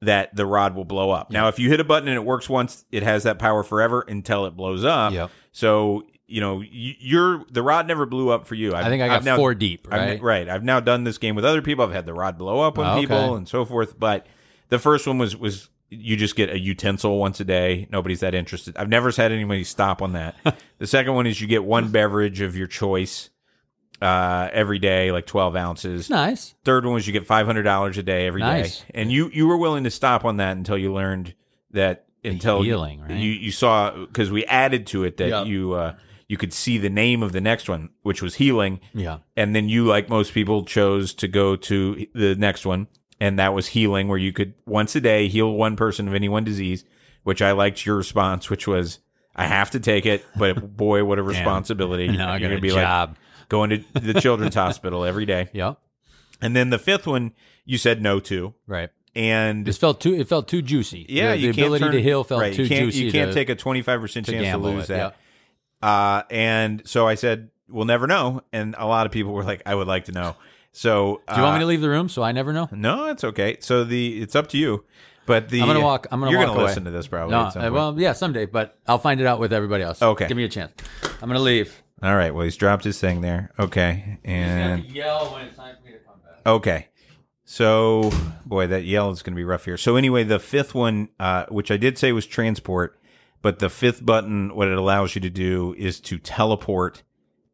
that 0.00 0.34
the 0.34 0.44
rod 0.46 0.74
will 0.74 0.84
blow 0.84 1.10
up. 1.10 1.30
Now, 1.30 1.48
if 1.48 1.58
you 1.58 1.68
hit 1.70 1.80
a 1.80 1.84
button 1.84 2.08
and 2.08 2.16
it 2.16 2.24
works 2.24 2.48
once, 2.48 2.84
it 2.92 3.02
has 3.02 3.22
that 3.22 3.38
power 3.38 3.62
forever 3.62 4.04
until 4.06 4.44
it 4.46 4.56
blows 4.56 4.84
up. 4.84 5.12
Yep. 5.12 5.30
So 5.52 6.02
you 6.26 6.40
know 6.40 6.60
you- 6.62 6.94
you're 6.98 7.44
the 7.50 7.62
rod 7.62 7.86
never 7.86 8.06
blew 8.06 8.30
up 8.30 8.46
for 8.46 8.54
you. 8.54 8.74
I 8.74 8.84
think 8.84 9.02
I 9.02 9.06
got 9.08 9.16
I've 9.18 9.24
now- 9.24 9.36
four 9.36 9.54
deep, 9.54 9.86
I've- 9.90 10.10
right? 10.12 10.22
right. 10.22 10.48
I've 10.48 10.64
now 10.64 10.80
done 10.80 11.04
this 11.04 11.18
game 11.18 11.34
with 11.36 11.44
other 11.44 11.62
people. 11.62 11.84
I've 11.84 11.92
had 11.92 12.06
the 12.06 12.14
rod 12.14 12.36
blow 12.38 12.60
up 12.60 12.78
on 12.78 12.86
oh, 12.86 12.90
Okay. 12.92 13.00
people 13.02 13.36
and 13.36 13.46
so 13.48 13.64
forth. 13.64 13.98
But 13.98 14.26
the 14.70 14.78
first 14.78 15.06
one 15.06 15.18
was 15.18 15.36
was 15.36 15.68
you 15.98 16.16
just 16.16 16.36
get 16.36 16.50
a 16.50 16.58
utensil 16.58 17.18
once 17.18 17.40
a 17.40 17.44
day. 17.44 17.86
Nobody's 17.90 18.20
that 18.20 18.34
interested. 18.34 18.76
I've 18.76 18.88
never 18.88 19.10
had 19.10 19.32
anybody 19.32 19.64
stop 19.64 20.02
on 20.02 20.12
that. 20.12 20.36
the 20.78 20.86
second 20.86 21.14
one 21.14 21.26
is 21.26 21.40
you 21.40 21.46
get 21.46 21.64
one 21.64 21.90
beverage 21.90 22.40
of 22.40 22.56
your 22.56 22.66
choice 22.66 23.30
uh, 24.02 24.48
every 24.52 24.78
day, 24.78 25.12
like 25.12 25.26
twelve 25.26 25.56
ounces. 25.56 26.10
Nice. 26.10 26.54
Third 26.64 26.84
one 26.84 26.94
was 26.94 27.06
you 27.06 27.12
get 27.12 27.26
five 27.26 27.46
hundred 27.46 27.62
dollars 27.62 27.96
a 27.98 28.02
day 28.02 28.26
every 28.26 28.40
day, 28.42 28.62
Nice. 28.62 28.84
and 28.94 29.10
you 29.10 29.30
you 29.32 29.46
were 29.46 29.56
willing 29.56 29.84
to 29.84 29.90
stop 29.90 30.24
on 30.24 30.38
that 30.38 30.56
until 30.56 30.76
you 30.76 30.92
learned 30.92 31.34
that 31.70 32.06
until 32.24 32.62
healing, 32.62 33.00
right? 33.02 33.10
you 33.12 33.30
you 33.30 33.52
saw 33.52 33.90
because 33.92 34.30
we 34.30 34.44
added 34.46 34.86
to 34.88 35.04
it 35.04 35.16
that 35.18 35.28
Yeah. 35.28 35.44
you 35.44 35.72
uh, 35.74 35.94
you 36.26 36.36
could 36.38 36.52
see 36.52 36.78
the 36.78 36.88
name 36.90 37.22
of 37.22 37.32
the 37.32 37.40
next 37.40 37.68
one, 37.68 37.90
which 38.02 38.22
was 38.22 38.34
healing 38.36 38.80
Yeah. 38.94 39.18
and 39.36 39.54
then 39.54 39.68
you 39.68 39.84
like 39.86 40.08
most 40.08 40.32
people 40.32 40.64
chose 40.64 41.12
to 41.14 41.28
go 41.28 41.54
to 41.56 42.06
the 42.14 42.34
next 42.34 42.64
one 42.66 42.88
and 43.20 43.38
that 43.38 43.54
was 43.54 43.68
healing 43.68 44.08
where 44.08 44.18
you 44.18 44.32
could 44.32 44.54
once 44.66 44.94
a 44.96 45.00
day 45.00 45.28
heal 45.28 45.50
one 45.52 45.76
person 45.76 46.08
of 46.08 46.14
any 46.14 46.28
one 46.28 46.44
disease 46.44 46.84
which 47.22 47.40
i 47.42 47.52
liked 47.52 47.84
your 47.86 47.96
response 47.96 48.50
which 48.50 48.66
was 48.66 48.98
i 49.36 49.46
have 49.46 49.70
to 49.70 49.80
take 49.80 50.06
it 50.06 50.24
but 50.36 50.76
boy 50.76 51.04
what 51.04 51.18
a 51.18 51.22
responsibility 51.22 52.08
Now 52.16 52.28
I 52.32 52.36
you're 52.38 52.48
got 52.48 52.54
gonna 52.56 52.60
be 52.60 52.68
job. 52.70 53.08
like 53.10 53.18
going 53.48 53.70
to 53.70 53.84
the 54.00 54.14
children's 54.20 54.54
hospital 54.54 55.04
every 55.04 55.26
day 55.26 55.48
Yep. 55.52 55.78
and 56.40 56.54
then 56.56 56.70
the 56.70 56.78
fifth 56.78 57.06
one 57.06 57.32
you 57.64 57.78
said 57.78 58.02
no 58.02 58.20
to 58.20 58.54
Right. 58.66 58.90
and 59.14 59.64
This 59.66 59.78
felt 59.78 60.00
too. 60.00 60.14
It 60.14 60.28
felt 60.28 60.48
too 60.48 60.60
juicy. 60.62 61.06
yeah 61.08 61.30
the, 61.32 61.38
you 61.38 61.52
the 61.52 61.60
ability 61.62 61.84
turn, 61.84 61.92
to 61.92 62.02
heal 62.02 62.24
felt 62.24 62.40
right, 62.40 62.54
too 62.54 62.62
you 62.64 62.68
juicy. 62.68 63.04
you 63.04 63.12
can't 63.12 63.30
to, 63.30 63.34
take 63.34 63.48
a 63.48 63.56
25% 63.56 64.26
chance 64.26 64.48
to 64.48 64.56
lose 64.58 64.84
it, 64.84 64.88
that 64.88 64.96
yeah. 64.98 65.10
Uh, 65.82 66.22
and 66.30 66.82
so 66.86 67.06
I 67.06 67.14
said, 67.14 67.50
we'll 67.68 67.84
never 67.84 68.06
know. 68.06 68.40
And 68.54 68.74
a 68.78 68.86
lot 68.86 69.04
of 69.04 69.12
people 69.12 69.32
were 69.34 69.44
like, 69.44 69.60
I 69.66 69.74
would 69.74 69.86
like 69.86 70.06
to 70.06 70.12
know. 70.12 70.34
So 70.76 71.22
Do 71.28 71.36
you 71.36 71.42
want 71.42 71.54
uh, 71.54 71.58
me 71.58 71.60
to 71.60 71.66
leave 71.66 71.80
the 71.80 71.88
room 71.88 72.08
so 72.08 72.24
I 72.24 72.32
never 72.32 72.52
know? 72.52 72.68
No, 72.72 73.06
it's 73.06 73.22
okay. 73.22 73.58
So 73.60 73.84
the 73.84 74.20
it's 74.20 74.34
up 74.34 74.48
to 74.48 74.58
you. 74.58 74.84
But 75.24 75.48
the 75.48 75.60
I'm 75.62 75.68
gonna 75.68 75.80
walk. 75.80 76.08
I'm 76.10 76.18
gonna 76.18 76.32
you're 76.32 76.40
walk 76.40 76.48
gonna 76.48 76.58
away. 76.58 76.68
listen 76.68 76.84
to 76.84 76.90
this 76.90 77.06
probably. 77.06 77.30
No, 77.30 77.46
at 77.46 77.52
some 77.52 77.62
uh, 77.62 77.64
point. 77.66 77.74
well, 77.74 78.00
yeah, 78.00 78.12
someday, 78.12 78.46
but 78.46 78.76
I'll 78.86 78.98
find 78.98 79.20
it 79.20 79.26
out 79.26 79.38
with 79.38 79.52
everybody 79.52 79.84
else. 79.84 80.02
Okay. 80.02 80.26
give 80.26 80.36
me 80.36 80.42
a 80.42 80.48
chance. 80.48 80.72
I'm 81.22 81.28
gonna 81.28 81.38
leave. 81.38 81.80
All 82.02 82.16
right. 82.16 82.34
Well, 82.34 82.44
he's 82.44 82.56
dropped 82.56 82.82
his 82.82 82.98
thing 82.98 83.20
there. 83.20 83.52
Okay. 83.58 84.18
And 84.24 84.84
yell 84.86 85.32
when 85.32 85.42
it's 85.42 85.56
time 85.56 85.76
for 85.80 85.86
me 85.86 85.92
to 85.92 85.98
come 86.00 86.16
back. 86.22 86.46
okay. 86.46 86.88
So, 87.44 88.10
boy, 88.44 88.66
that 88.66 88.84
yell 88.84 89.10
is 89.10 89.22
going 89.22 89.34
to 89.34 89.36
be 89.36 89.44
rough 89.44 89.66
here. 89.66 89.76
So, 89.76 89.96
anyway, 89.96 90.24
the 90.24 90.38
fifth 90.38 90.74
one, 90.74 91.10
uh, 91.20 91.44
which 91.50 91.70
I 91.70 91.76
did 91.76 91.98
say 91.98 92.10
was 92.10 92.26
transport, 92.26 92.98
but 93.42 93.58
the 93.58 93.68
fifth 93.68 94.04
button, 94.04 94.54
what 94.56 94.68
it 94.68 94.78
allows 94.78 95.14
you 95.14 95.20
to 95.20 95.30
do 95.30 95.74
is 95.78 96.00
to 96.00 96.18
teleport 96.18 97.02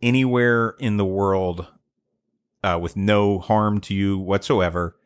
anywhere 0.01 0.77
in 0.79 0.97
the 0.97 1.05
world 1.05 1.67
uh, 2.63 2.79
with 2.81 2.97
no 2.97 3.39
harm 3.39 3.81
to 3.83 3.95
you 3.95 4.19
whatsoever, 4.19 4.97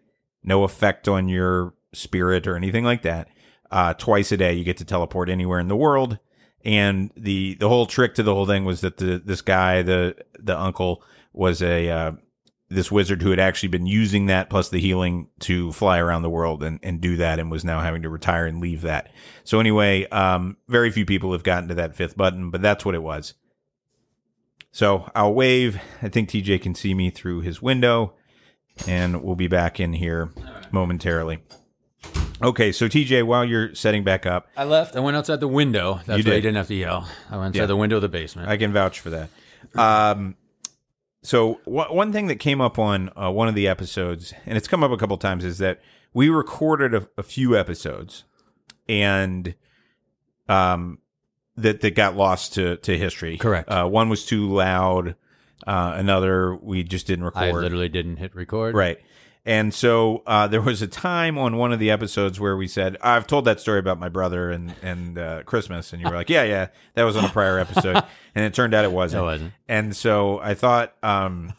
no 0.43 0.65
effect 0.65 1.09
on 1.09 1.29
your 1.29 1.75
spirit 1.93 2.47
or 2.47 2.57
anything 2.57 2.85
like 2.85 3.03
that. 3.03 3.29
Uh, 3.71 3.95
twice 3.95 4.31
a 4.33 4.37
day, 4.37 4.53
you 4.53 4.65
get 4.65 4.77
to 4.77 4.85
teleport 4.85 5.29
anywhere 5.29 5.59
in 5.59 5.69
the 5.69 5.77
world. 5.77 6.19
And 6.65 7.11
the 7.17 7.55
the 7.57 7.69
whole 7.69 7.87
trick 7.87 8.15
to 8.15 8.23
the 8.23 8.35
whole 8.35 8.47
thing 8.47 8.65
was 8.65 8.81
that 8.81 8.97
the 8.97 9.21
this 9.23 9.43
guy, 9.43 9.83
the 9.83 10.17
the 10.39 10.59
uncle, 10.59 11.03
was 11.33 11.61
a 11.61 11.91
uh, 11.91 12.13
this 12.71 12.91
wizard 12.91 13.23
who 13.23 13.31
had 13.31 13.39
actually 13.39 13.69
been 13.69 13.87
using 13.87 14.27
that 14.27 14.49
plus 14.49 14.69
the 14.69 14.81
healing 14.81 15.29
to 15.41 15.73
fly 15.73 15.99
around 15.99 16.23
the 16.23 16.31
world 16.31 16.63
and, 16.63 16.81
and 16.83 17.01
do 17.01 17.17
that 17.17 17.39
and 17.39 17.51
was 17.51 17.65
now 17.65 17.81
having 17.81 18.03
to 18.03 18.09
retire 18.09 18.47
and 18.47 18.61
leave 18.61 18.83
that. 18.83 19.11
So 19.45 19.61
anyway, 19.61 20.07
um, 20.09 20.57
very 20.69 20.91
few 20.91 21.05
people 21.05 21.33
have 21.33 21.43
gotten 21.43 21.69
to 21.69 21.75
that 21.75 21.95
fifth 21.95 22.17
button, 22.17 22.51
but 22.51 22.63
that's 22.63 22.85
what 22.85 22.95
it 22.95 23.03
was. 23.03 23.35
So 24.75 25.09
I'll 25.15 25.33
wave. 25.33 25.81
I 26.03 26.09
think 26.09 26.29
TJ 26.31 26.61
can 26.61 26.75
see 26.75 26.95
me 26.95 27.09
through 27.11 27.43
his 27.43 27.63
window 27.63 28.15
and 28.89 29.23
we'll 29.23 29.37
be 29.37 29.47
back 29.47 29.79
in 29.79 29.93
here 29.93 30.33
momentarily. 30.73 31.39
Okay, 32.43 32.73
so 32.73 32.89
TJ, 32.89 33.23
while 33.23 33.45
you're 33.45 33.73
setting 33.77 34.03
back 34.03 34.27
up, 34.27 34.49
I 34.57 34.65
left. 34.65 34.97
I 34.97 35.01
went 35.01 35.17
outside 35.17 35.39
the 35.39 35.47
window. 35.47 36.01
That's 36.07 36.19
You 36.19 36.25
why 36.25 36.31
did. 36.31 36.35
you 36.35 36.41
didn't 36.43 36.57
have 36.57 36.67
to 36.67 36.75
yell. 36.75 37.09
I 37.31 37.37
went 37.37 37.51
outside 37.51 37.61
Yeah. 37.61 37.67
the 37.67 37.77
window 37.77 37.97
of 37.97 38.03
the 38.03 38.09
basement. 38.09 38.49
I 38.49 38.57
can 38.57 38.73
vouch 38.73 38.99
for 38.99 39.11
that. 39.11 39.31
Um, 39.77 40.35
so 41.23 41.55
wh- 41.67 41.93
one 41.95 42.13
thing 42.13 42.27
that 42.27 42.41
came 42.41 42.61
up 42.61 42.77
on 42.77 43.11
uh, 43.17 43.31
one 43.31 43.47
of 43.47 43.55
the 43.55 43.69
episodes, 43.69 44.35
and 44.45 44.57
it's 44.59 44.67
come 44.67 44.83
up 44.83 44.91
a 44.91 44.97
couple 44.97 45.17
times, 45.19 45.45
is 45.45 45.59
that 45.59 45.81
we 46.13 46.29
recorded 46.31 46.95
a, 46.97 47.09
a 47.17 47.23
few 47.23 47.57
episodes, 47.57 48.25
and 48.89 49.55
um, 50.49 50.99
that 51.57 51.81
that 51.81 51.95
got 51.95 52.17
lost 52.17 52.55
to 52.55 52.77
to 52.79 52.97
history. 52.97 53.37
Correct. 53.37 53.69
Uh, 53.69 53.87
one 53.87 54.09
was 54.09 54.25
too 54.25 54.53
loud. 54.53 55.17
Uh, 55.67 55.95
another 55.97 56.55
we 56.57 56.83
just 56.83 57.07
didn't 57.07 57.25
record. 57.25 57.43
I 57.43 57.53
literally 57.53 57.89
didn't 57.89 58.17
hit 58.17 58.35
record. 58.35 58.75
Right. 58.75 58.99
And 59.47 59.75
so 59.75 60.23
uh, 60.27 60.47
there 60.47 60.63
was 60.63 60.81
a 60.81 60.87
time 60.87 61.37
on 61.37 61.57
one 61.57 61.71
of 61.71 61.79
the 61.79 61.91
episodes 61.91 62.41
where 62.41 62.57
we 62.57 62.67
said, 62.67 62.97
"I've 63.03 63.27
told 63.27 63.45
that 63.45 63.61
story 63.61 63.79
about 63.79 63.99
my 63.99 64.09
brother 64.09 64.51
and 64.51 64.75
and 64.83 65.19
uh, 65.19 65.43
Christmas," 65.43 65.93
and 65.93 66.01
you 66.01 66.09
were 66.09 66.15
like, 66.15 66.31
"Yeah, 66.31 66.45
yeah, 66.45 66.69
that 66.95 67.03
was 67.03 67.15
on 67.15 67.27
a 67.27 67.29
prior 67.29 67.59
episode," 67.59 67.97
and 68.35 68.45
it 68.45 68.55
turned 68.55 68.73
out 68.73 68.85
it 68.87 68.93
wasn't. 68.93 69.21
It 69.21 69.25
wasn't. 69.25 69.53
And 69.69 69.95
so 69.95 70.39
I 70.39 70.55
thought 70.55 70.95
um, 71.03 71.53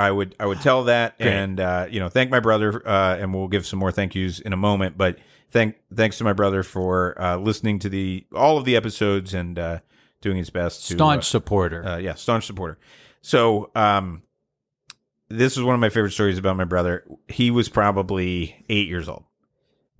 I 0.00 0.10
would 0.10 0.34
I 0.40 0.46
would 0.46 0.60
tell 0.60 0.84
that 0.84 1.18
Great. 1.18 1.32
and 1.32 1.60
uh, 1.60 1.86
you 1.90 2.00
know 2.00 2.08
thank 2.08 2.30
my 2.30 2.40
brother, 2.40 2.86
uh, 2.86 3.16
and 3.16 3.34
we'll 3.34 3.48
give 3.48 3.66
some 3.66 3.78
more 3.78 3.92
thank 3.92 4.14
yous 4.14 4.40
in 4.40 4.52
a 4.52 4.56
moment. 4.56 4.96
But 4.96 5.18
thank 5.50 5.76
thanks 5.94 6.18
to 6.18 6.24
my 6.24 6.32
brother 6.32 6.62
for 6.62 7.20
uh, 7.20 7.36
listening 7.36 7.78
to 7.80 7.88
the 7.88 8.24
all 8.34 8.56
of 8.56 8.64
the 8.64 8.76
episodes 8.76 9.34
and 9.34 9.58
uh, 9.58 9.80
doing 10.20 10.38
his 10.38 10.50
best 10.50 10.88
to 10.88 10.94
Staunch 10.94 11.20
uh, 11.20 11.22
supporter. 11.22 11.86
uh, 11.86 11.96
yeah, 11.98 12.14
staunch 12.14 12.46
supporter. 12.46 12.78
So, 13.20 13.70
um, 13.74 14.22
this 15.28 15.56
is 15.58 15.62
one 15.62 15.74
of 15.74 15.80
my 15.80 15.90
favorite 15.90 16.12
stories 16.12 16.38
about 16.38 16.56
my 16.56 16.64
brother. 16.64 17.04
He 17.28 17.50
was 17.50 17.68
probably 17.68 18.64
eight 18.70 18.88
years 18.88 19.08
old, 19.08 19.24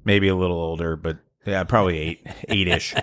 maybe 0.02 0.28
a 0.28 0.34
little 0.34 0.58
older, 0.58 0.96
but 0.96 1.18
yeah, 1.44 1.62
probably 1.64 1.98
eight, 1.98 2.26
eight 2.48 2.68
ish. 2.68 2.94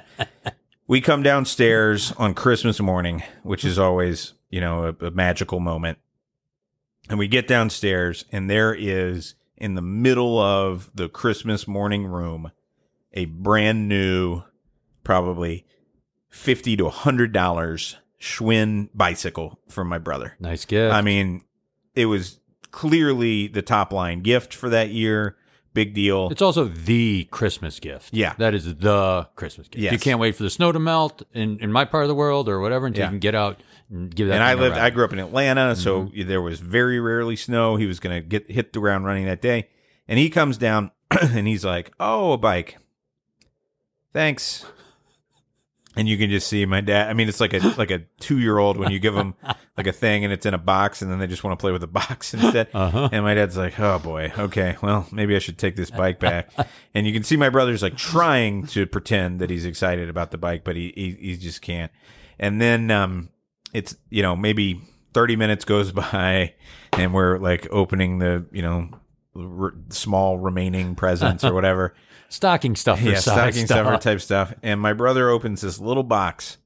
we 0.88 1.00
come 1.00 1.22
downstairs 1.22 2.12
on 2.14 2.34
Christmas 2.34 2.80
morning, 2.80 3.22
which 3.44 3.64
is 3.64 3.78
always, 3.78 4.34
you 4.50 4.60
know, 4.60 4.96
a, 5.00 5.06
a 5.06 5.12
magical 5.12 5.60
moment. 5.60 6.00
And 7.10 7.18
we 7.18 7.28
get 7.28 7.48
downstairs, 7.48 8.26
and 8.32 8.50
there 8.50 8.74
is 8.74 9.36
in 9.56 9.76
the 9.76 9.82
middle 9.82 10.40
of 10.40 10.92
the 10.94 11.08
Christmas 11.10 11.68
morning 11.68 12.06
room 12.06 12.52
a 13.14 13.26
brand 13.26 13.88
new, 13.88 14.44
probably 15.04 15.66
fifty 16.30 16.76
to 16.78 16.90
hundred 16.90 17.32
dollars 17.32 17.98
Schwinn 18.20 18.90
bicycle 18.94 19.60
from 19.70 19.88
my 19.88 19.98
brother. 19.98 20.36
nice 20.40 20.66
gift. 20.66 20.94
I 20.94 21.02
mean, 21.02 21.44
it 21.96 22.08
was 22.08 22.40
clearly 22.72 23.48
the 23.48 23.62
top 23.62 23.94
line 23.94 24.22
gift 24.22 24.54
for 24.54 24.70
that 24.70 24.90
year. 24.90 25.38
Big 25.74 25.94
deal. 25.94 26.30
it's 26.32 26.42
also 26.42 26.64
the 26.66 27.26
Christmas 27.30 27.80
gift. 27.80 28.12
Yeah. 28.12 28.34
That 28.40 28.56
is 28.56 28.66
the 28.78 29.30
Christmas 29.36 29.68
gift. 29.68 29.84
Yes. 29.84 29.94
You 29.94 30.00
can't 30.00 30.20
wait 30.20 30.36
for 30.36 30.42
the 30.42 30.50
snow 30.50 30.72
to 30.72 30.80
melt 30.80 31.22
in, 31.34 31.60
in 31.60 31.72
my 31.72 31.86
part 31.86 32.04
of 32.04 32.08
the 32.08 32.16
world 32.16 32.50
or 32.50 32.60
whatever 32.60 32.88
until 32.88 33.02
Yeah. 33.02 33.06
you 33.06 33.12
can 33.12 33.20
get 33.20 33.36
out 33.36 33.62
give 33.92 34.28
that. 34.28 34.36
and 34.36 34.44
I 34.44 34.54
lived. 34.56 34.78
I 34.78 34.90
grew 34.90 35.06
up 35.06 35.14
in 35.14 35.20
Atlanta, 35.20 35.76
so 35.76 36.04
Mm-hmm. 36.04 36.28
there 36.28 36.42
was 36.42 36.60
very 36.60 37.00
rarely 37.00 37.36
snow. 37.36 37.76
He 37.76 37.86
was 37.86 38.00
going 38.00 38.16
to 38.16 38.28
get 38.28 38.50
hit 38.52 38.74
the 38.74 38.80
ground 38.80 39.06
running 39.06 39.26
that 39.26 39.42
day, 39.42 39.70
and 40.08 40.18
he 40.20 40.30
comes 40.30 40.58
down 40.58 40.92
and 41.22 41.48
he's 41.48 41.64
like, 41.66 41.92
"Oh, 42.00 42.34
a 42.34 42.38
bike, 42.38 42.78
thanks." 44.14 44.66
And 45.96 46.08
you 46.08 46.16
can 46.16 46.30
just 46.30 46.48
see 46.48 46.64
my 46.68 46.80
dad. 46.82 47.10
I 47.10 47.14
mean, 47.14 47.28
it's 47.28 47.40
like 47.40 47.56
a 47.56 47.60
like 47.76 47.90
a 47.90 48.04
two 48.20 48.38
year 48.38 48.60
old 48.60 48.78
when 48.78 48.92
you 48.92 49.00
give 49.00 49.16
them 49.16 49.34
like 49.76 49.88
a 49.88 49.92
thing 49.92 50.24
and 50.24 50.32
it's 50.32 50.46
in 50.46 50.54
a 50.54 50.58
box, 50.60 51.02
and 51.02 51.10
then 51.12 51.18
they 51.18 51.26
just 51.26 51.44
want 51.44 51.58
to 51.58 51.62
play 51.64 51.72
with 51.72 51.82
the 51.82 51.88
box 51.88 52.34
instead. 52.36 52.68
Uh-huh. 52.72 53.10
And 53.12 53.24
my 53.24 53.34
dad's 53.34 53.58
like, 53.58 53.80
"Oh 53.80 53.98
boy, 53.98 54.32
okay, 54.38 54.76
well 54.84 55.08
maybe 55.12 55.36
I 55.36 55.40
should 55.40 55.58
take 55.58 55.76
this 55.76 55.90
bike 55.90 56.20
back." 56.20 56.52
and 56.94 57.08
you 57.08 57.14
can 57.14 57.24
see 57.24 57.36
my 57.36 57.50
brother's 57.50 57.82
like 57.82 57.98
trying 57.98 58.68
to 58.68 58.86
pretend 58.86 59.40
that 59.42 59.50
he's 59.50 59.66
excited 59.66 60.08
about 60.08 60.30
the 60.30 60.38
bike, 60.38 60.64
but 60.64 60.76
he 60.76 60.94
he, 60.96 61.12
he 61.32 61.36
just 61.38 61.64
can't. 61.64 61.92
And 62.38 62.62
then 62.62 62.92
um, 62.92 63.30
it's 63.74 63.96
you 64.10 64.22
know 64.22 64.36
maybe 64.36 64.82
thirty 65.14 65.36
minutes 65.36 65.66
goes 65.66 65.92
by, 65.94 66.54
and 66.94 67.14
we're 67.14 67.38
like 67.38 67.68
opening 67.72 68.20
the 68.20 68.46
you 68.52 68.62
know 68.62 68.90
r- 69.36 69.74
small 69.90 70.38
remaining 70.38 70.96
presents 70.96 71.44
or 71.44 71.54
whatever. 71.54 71.94
stocking 72.30 72.76
stuffer. 72.76 73.04
yeah, 73.10 73.20
stocking 73.20 73.66
stuff. 73.66 73.86
stuffer 73.86 73.98
type 74.02 74.22
stuff. 74.22 74.54
And 74.64 74.80
my 74.80 74.94
brother 74.94 75.30
opens 75.30 75.62
this 75.62 75.80
little 75.80 76.04
box, 76.04 76.58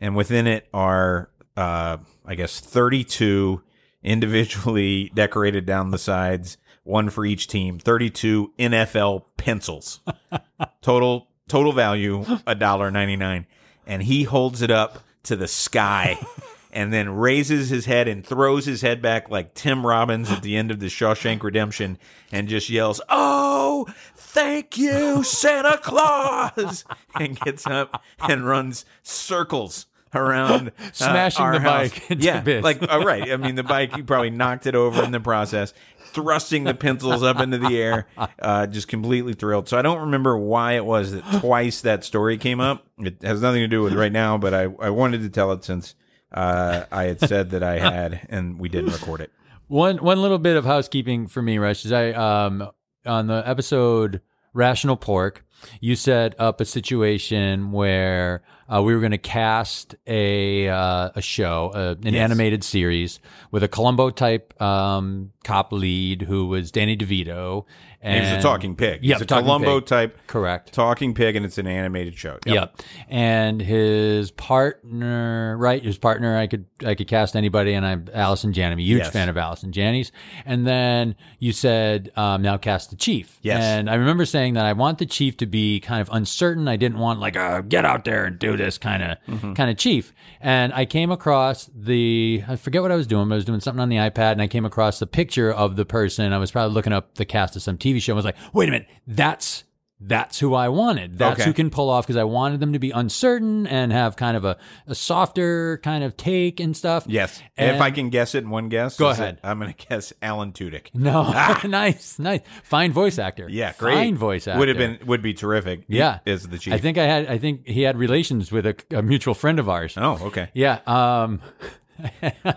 and 0.00 0.16
within 0.16 0.46
it 0.46 0.68
are, 0.72 1.30
uh, 1.56 1.98
I 2.24 2.34
guess, 2.34 2.60
32 2.60 3.62
individually 4.02 5.10
decorated 5.14 5.66
down 5.66 5.90
the 5.90 5.98
sides, 5.98 6.56
one 6.84 7.10
for 7.10 7.24
each 7.24 7.48
team, 7.48 7.78
32 7.78 8.52
NFL 8.58 9.24
pencils. 9.36 10.00
total 10.82 11.28
total 11.48 11.72
value 11.72 12.24
a 12.46 12.54
dollar 12.54 12.90
ninety 12.90 13.16
nine, 13.16 13.46
and 13.86 14.02
he 14.02 14.22
holds 14.22 14.62
it 14.62 14.70
up 14.70 15.00
to 15.24 15.36
the 15.36 15.48
sky. 15.48 16.18
And 16.72 16.92
then 16.92 17.16
raises 17.16 17.68
his 17.68 17.86
head 17.86 18.06
and 18.06 18.24
throws 18.24 18.64
his 18.64 18.80
head 18.80 19.02
back 19.02 19.28
like 19.28 19.54
Tim 19.54 19.84
Robbins 19.84 20.30
at 20.30 20.42
the 20.42 20.56
end 20.56 20.70
of 20.70 20.78
the 20.78 20.86
Shawshank 20.86 21.42
Redemption 21.42 21.98
and 22.30 22.46
just 22.46 22.70
yells, 22.70 23.00
Oh, 23.08 23.88
thank 24.14 24.78
you, 24.78 25.24
Santa 25.24 25.78
Claus! 25.78 26.84
And 27.16 27.40
gets 27.40 27.66
up 27.66 28.00
and 28.20 28.46
runs 28.46 28.84
circles 29.02 29.86
around 30.14 30.68
uh, 30.68 30.82
Smashing 30.92 31.50
the 31.52 31.60
house. 31.60 31.90
bike 31.90 32.10
into 32.10 32.24
yeah, 32.24 32.40
bits. 32.40 32.64
like 32.64 32.82
uh, 32.82 33.00
right. 33.04 33.30
I 33.30 33.36
mean, 33.36 33.54
the 33.54 33.62
bike 33.62 33.94
he 33.94 34.02
probably 34.02 34.30
knocked 34.30 34.66
it 34.66 34.74
over 34.74 35.02
in 35.04 35.10
the 35.12 35.20
process, 35.20 35.72
thrusting 36.12 36.64
the 36.64 36.74
pencils 36.74 37.22
up 37.22 37.38
into 37.40 37.58
the 37.58 37.80
air, 37.80 38.06
uh, 38.40 38.66
just 38.66 38.88
completely 38.88 39.34
thrilled. 39.34 39.68
So 39.68 39.78
I 39.78 39.82
don't 39.82 40.00
remember 40.00 40.36
why 40.36 40.72
it 40.72 40.84
was 40.84 41.12
that 41.12 41.40
twice 41.40 41.80
that 41.82 42.04
story 42.04 42.38
came 42.38 42.60
up. 42.60 42.86
It 42.98 43.22
has 43.22 43.40
nothing 43.42 43.60
to 43.62 43.68
do 43.68 43.82
with 43.82 43.94
right 43.94 44.12
now, 44.12 44.38
but 44.38 44.54
I 44.54 44.64
I 44.80 44.90
wanted 44.90 45.22
to 45.22 45.28
tell 45.28 45.52
it 45.52 45.64
since 45.64 45.94
uh, 46.32 46.84
I 46.90 47.04
had 47.04 47.20
said 47.20 47.50
that 47.50 47.62
I 47.62 47.78
had, 47.78 48.26
and 48.28 48.58
we 48.58 48.68
didn't 48.68 48.92
record 48.92 49.20
it. 49.20 49.30
One 49.68 49.98
one 49.98 50.20
little 50.20 50.38
bit 50.38 50.56
of 50.56 50.64
housekeeping 50.64 51.28
for 51.28 51.42
me, 51.42 51.58
Rush, 51.58 51.84
is 51.84 51.92
I 51.92 52.10
um 52.10 52.68
on 53.06 53.28
the 53.28 53.42
episode 53.46 54.20
Rational 54.52 54.96
Pork, 54.96 55.44
you 55.80 55.94
set 55.94 56.38
up 56.40 56.60
a 56.60 56.64
situation 56.64 57.70
where 57.72 58.42
uh, 58.72 58.82
we 58.82 58.94
were 58.94 59.00
going 59.00 59.10
to 59.12 59.18
cast 59.18 59.94
a 60.06 60.68
uh, 60.68 61.10
a 61.14 61.22
show, 61.22 61.70
uh, 61.74 61.94
an 62.06 62.14
Yes. 62.14 62.22
animated 62.22 62.62
series 62.64 63.18
with 63.50 63.62
a 63.62 63.68
Columbo 63.68 64.10
type 64.10 64.60
um, 64.62 65.32
cop 65.44 65.72
lead 65.72 66.22
who 66.22 66.46
was 66.46 66.70
Danny 66.70 66.96
DeVito. 66.96 67.64
And 68.02 68.24
he 68.24 68.32
was 68.32 68.38
a 68.42 68.42
talking 68.48 68.76
pig. 68.76 69.00
Yeah, 69.04 69.18
a 69.20 69.24
Columbo 69.26 69.80
pig. 69.80 69.86
type 69.88 70.18
Correct. 70.26 70.72
talking 70.72 71.12
pig, 71.12 71.36
and 71.36 71.44
it's 71.44 71.58
an 71.58 71.66
animated 71.66 72.16
show. 72.16 72.38
Yep. 72.46 72.80
And 73.10 73.60
his 73.60 74.30
partner, 74.30 75.54
right? 75.58 75.84
His 75.84 75.98
partner, 75.98 76.34
I 76.34 76.46
could 76.46 76.64
I 76.82 76.94
could 76.94 77.08
cast 77.08 77.36
anybody, 77.36 77.74
and 77.74 77.84
I'm 77.84 78.06
Allison 78.14 78.54
Janney. 78.54 78.82
Huge 78.82 79.00
Yes. 79.00 79.12
fan 79.12 79.28
of 79.28 79.36
Allison 79.36 79.70
Janney's. 79.72 80.12
And 80.46 80.66
then 80.66 81.14
you 81.38 81.52
said 81.52 82.10
um, 82.16 82.40
now 82.40 82.56
cast 82.56 82.88
the 82.88 82.96
chief. 82.96 83.38
Yes. 83.42 83.62
And 83.62 83.90
I 83.90 83.94
remember 83.96 84.24
saying 84.24 84.54
that 84.54 84.64
I 84.64 84.72
want 84.72 84.96
the 84.96 85.04
chief 85.06 85.36
to 85.38 85.46
be 85.46 85.80
kind 85.80 86.00
of 86.00 86.08
uncertain. 86.10 86.68
I 86.68 86.76
didn't 86.76 86.98
want 86.98 87.20
like 87.20 87.36
a 87.36 87.62
get 87.68 87.84
out 87.84 88.06
there 88.06 88.24
and 88.24 88.38
do 88.38 88.56
this 88.64 88.78
kind 88.78 89.02
of 89.02 89.18
Mm-hmm. 89.28 89.52
kind 89.54 89.70
of 89.70 89.76
chief. 89.76 90.12
And 90.40 90.72
I 90.72 90.84
came 90.86 91.10
across 91.10 91.70
the 91.74 92.42
I 92.48 92.56
forget 92.56 92.82
what 92.82 92.90
I 92.92 92.96
was 92.96 93.06
doing. 93.06 93.28
But 93.28 93.34
I 93.34 93.36
was 93.36 93.44
doing 93.44 93.60
something 93.60 93.80
on 93.80 93.88
the 93.88 93.96
iPad, 93.96 94.32
and 94.32 94.42
I 94.42 94.46
came 94.48 94.64
across 94.64 94.98
the 94.98 95.06
picture 95.06 95.52
of 95.52 95.76
the 95.76 95.84
person. 95.84 96.32
I 96.32 96.38
was 96.38 96.50
probably 96.50 96.74
looking 96.74 96.92
up 96.92 97.14
the 97.16 97.24
cast 97.24 97.56
of 97.56 97.62
some 97.62 97.76
TV 97.78 98.00
show. 98.00 98.12
I 98.12 98.16
was 98.16 98.24
like, 98.24 98.36
wait 98.52 98.68
a 98.68 98.72
minute, 98.72 98.88
that's 99.06 99.64
that's 100.00 100.38
who 100.40 100.54
I 100.54 100.68
wanted. 100.68 101.18
That's 101.18 101.40
Okay. 101.40 101.48
who 101.48 101.52
can 101.52 101.68
pull 101.70 101.90
off 101.90 102.06
because 102.06 102.16
I 102.16 102.24
wanted 102.24 102.60
them 102.60 102.72
to 102.72 102.78
be 102.78 102.90
uncertain 102.90 103.66
and 103.66 103.92
have 103.92 104.16
kind 104.16 104.36
of 104.36 104.44
a, 104.46 104.56
a 104.86 104.94
softer 104.94 105.78
kind 105.82 106.02
of 106.02 106.16
take 106.16 106.58
and 106.60 106.74
stuff. 106.76 107.04
Yes. 107.06 107.42
And- 107.58 107.76
if 107.76 107.82
I 107.82 107.90
can 107.90 108.08
guess 108.08 108.34
it 108.34 108.38
in 108.44 108.50
one 108.50 108.68
guess, 108.70 108.96
Go 108.96 109.10
is 109.10 109.18
it- 109.18 109.22
ahead. 109.22 109.40
I'm 109.44 109.58
going 109.60 109.72
to 109.78 109.86
guess 109.88 110.12
Alan 110.22 110.52
Tudyk. 110.52 110.88
No, 110.94 111.30
nice, 111.68 112.18
nice, 112.18 112.40
fine 112.62 112.92
voice 112.92 113.18
actor. 113.18 113.46
Yeah, 113.50 113.72
great. 113.78 113.94
fine 113.94 114.16
voice 114.16 114.48
actor. 114.48 114.58
Would 114.58 114.68
have 114.68 114.78
been 114.78 114.98
would 115.06 115.22
be 115.22 115.34
terrific. 115.34 115.84
Yeah, 115.88 116.20
as 116.26 116.46
the 116.48 116.58
chief. 116.58 116.72
I 116.72 116.78
think 116.78 116.96
I 116.98 117.04
had. 117.04 117.26
I 117.26 117.38
think 117.38 117.66
he 117.66 117.82
had 117.82 117.96
relations 117.98 118.50
with 118.50 118.66
a, 118.66 118.76
a 118.92 119.02
mutual 119.02 119.34
friend 119.34 119.58
of 119.58 119.68
ours. 119.68 119.94
Oh, 119.96 120.18
okay. 120.28 120.48
Yeah, 120.54 120.78
um, 120.86 121.40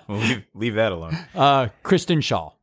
We'll 0.07 0.19
leave, 0.19 0.43
leave 0.55 0.75
that 0.75 0.91
alone. 0.93 1.17
uh, 1.35 1.67
Kristen 1.83 2.19
Schaal. 2.19 2.53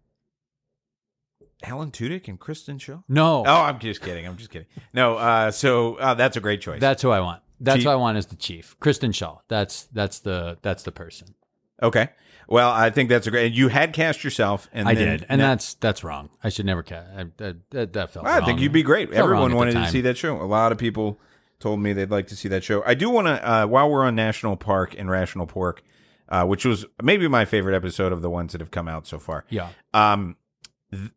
Alan 1.62 1.90
Tudyk 1.90 2.28
and 2.28 2.38
Kristen 2.38 2.78
Schaal. 2.78 3.04
No, 3.08 3.44
Oh, 3.46 3.60
I'm 3.62 3.78
just 3.78 4.00
kidding. 4.00 4.26
I'm 4.26 4.36
just 4.36 4.50
kidding. 4.50 4.68
No, 4.92 5.16
uh, 5.16 5.50
so 5.50 5.96
uh, 5.96 6.14
that's 6.14 6.36
a 6.36 6.40
great 6.40 6.60
choice. 6.60 6.80
that's 6.80 7.02
who 7.02 7.10
I 7.10 7.20
want. 7.20 7.42
That's 7.60 7.76
Chief- 7.78 7.84
who 7.84 7.90
I 7.90 7.94
want 7.96 8.16
as 8.16 8.26
the 8.26 8.36
chief. 8.36 8.74
Kristen 8.80 9.12
Schaal. 9.12 9.40
That's 9.48 9.84
that's 9.92 10.20
the 10.20 10.56
that's 10.62 10.82
the 10.82 10.92
person. 10.92 11.34
okay. 11.82 12.08
Well, 12.48 12.70
I 12.72 12.90
think 12.90 13.08
that's 13.10 13.28
a 13.28 13.30
great. 13.30 13.52
You 13.52 13.68
had 13.68 13.92
cast 13.92 14.24
yourself, 14.24 14.68
and 14.72 14.88
I 14.88 14.94
did, 14.94 15.24
and 15.28 15.38
now- 15.40 15.50
that's 15.50 15.74
that's 15.74 16.02
wrong. 16.02 16.30
I 16.42 16.48
should 16.48 16.66
never 16.66 16.82
cast. 16.82 17.08
I, 17.16 17.26
that, 17.36 17.70
that, 17.70 17.92
that 17.92 18.10
felt. 18.10 18.26
I 18.26 18.38
wrong. 18.38 18.46
think 18.46 18.60
you'd 18.60 18.72
be 18.72 18.82
great. 18.82 19.12
Everyone 19.12 19.54
wanted 19.54 19.74
to 19.74 19.86
see 19.88 20.00
that 20.00 20.16
show. 20.16 20.40
A 20.40 20.42
lot 20.46 20.72
of 20.72 20.78
people 20.78 21.20
told 21.60 21.78
me 21.78 21.92
they'd 21.92 22.10
like 22.10 22.26
to 22.28 22.36
see 22.36 22.48
that 22.48 22.64
show. 22.64 22.82
I 22.84 22.94
do 22.94 23.08
want 23.10 23.26
to, 23.28 23.48
uh, 23.48 23.66
while 23.66 23.88
we're 23.88 24.02
on 24.04 24.16
National 24.16 24.56
Park 24.56 24.96
and 24.98 25.08
Rational 25.10 25.46
Pork, 25.46 25.82
uh, 26.28 26.44
which 26.46 26.64
was 26.64 26.86
maybe 27.02 27.28
my 27.28 27.44
favorite 27.44 27.76
episode 27.76 28.10
of 28.12 28.20
the 28.22 28.30
ones 28.30 28.50
that 28.52 28.60
have 28.62 28.70
come 28.72 28.88
out 28.88 29.06
so 29.06 29.18
far. 29.18 29.44
Yeah. 29.50 29.68
Um, 29.94 30.36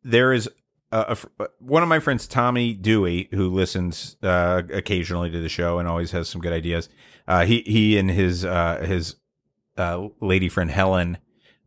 there 0.04 0.34
is 0.34 0.50
uh, 0.94 1.16
a 1.40 1.44
uh, 1.44 1.48
one 1.60 1.82
of 1.82 1.90
my 1.90 2.00
friends, 2.00 2.28
Tommy 2.28 2.74
Dewey, 2.74 3.28
who 3.32 3.50
listens 3.50 4.16
uh, 4.22 4.62
occasionally 4.72 5.32
to 5.32 5.42
the 5.42 5.50
show 5.50 5.80
and 5.80 5.88
always 5.88 6.12
has 6.12 6.30
some 6.30 6.40
good 6.40 6.54
ideas. 6.54 6.88
Uh, 7.28 7.46
he 7.46 7.62
he 7.62 7.98
and 7.98 8.12
his 8.12 8.46
uh, 8.46 8.84
his 8.86 9.16
uh, 9.76 10.08
lady 10.22 10.50
friend 10.50 10.70
Helen 10.70 11.18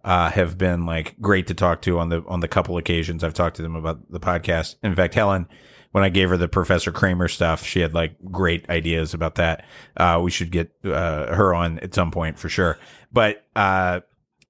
uh, 0.05 0.31
have 0.31 0.57
been 0.57 0.87
like 0.87 1.21
great 1.21 1.49
to 1.49 1.55
talk 1.55 1.83
to 1.83 1.99
on 1.99 2.09
the 2.09 2.23
on 2.29 2.39
the 2.39 2.47
couple 2.47 2.79
occasions 2.79 3.25
I've 3.25 3.35
talked 3.35 3.57
to 3.57 3.63
them 3.63 3.75
about 3.75 4.11
the 4.13 4.21
podcast. 4.21 4.77
In 4.85 4.95
fact, 4.95 5.15
Helen, 5.15 5.49
when 5.91 6.05
I 6.05 6.09
gave 6.09 6.29
her 6.29 6.37
the 6.37 6.47
Professor 6.47 6.93
Kramer 6.93 7.27
stuff, 7.27 7.65
she 7.65 7.81
had 7.81 7.95
like 7.95 8.15
great 8.31 8.71
ideas 8.71 9.13
about 9.13 9.35
that. 9.37 9.65
We 10.23 10.31
should 10.31 10.53
get 10.53 10.71
her 10.85 11.53
on 11.53 11.81
at 11.81 11.95
some 11.95 12.13
point 12.13 12.39
for 12.39 12.49
sure. 12.49 12.79
But 13.13 13.45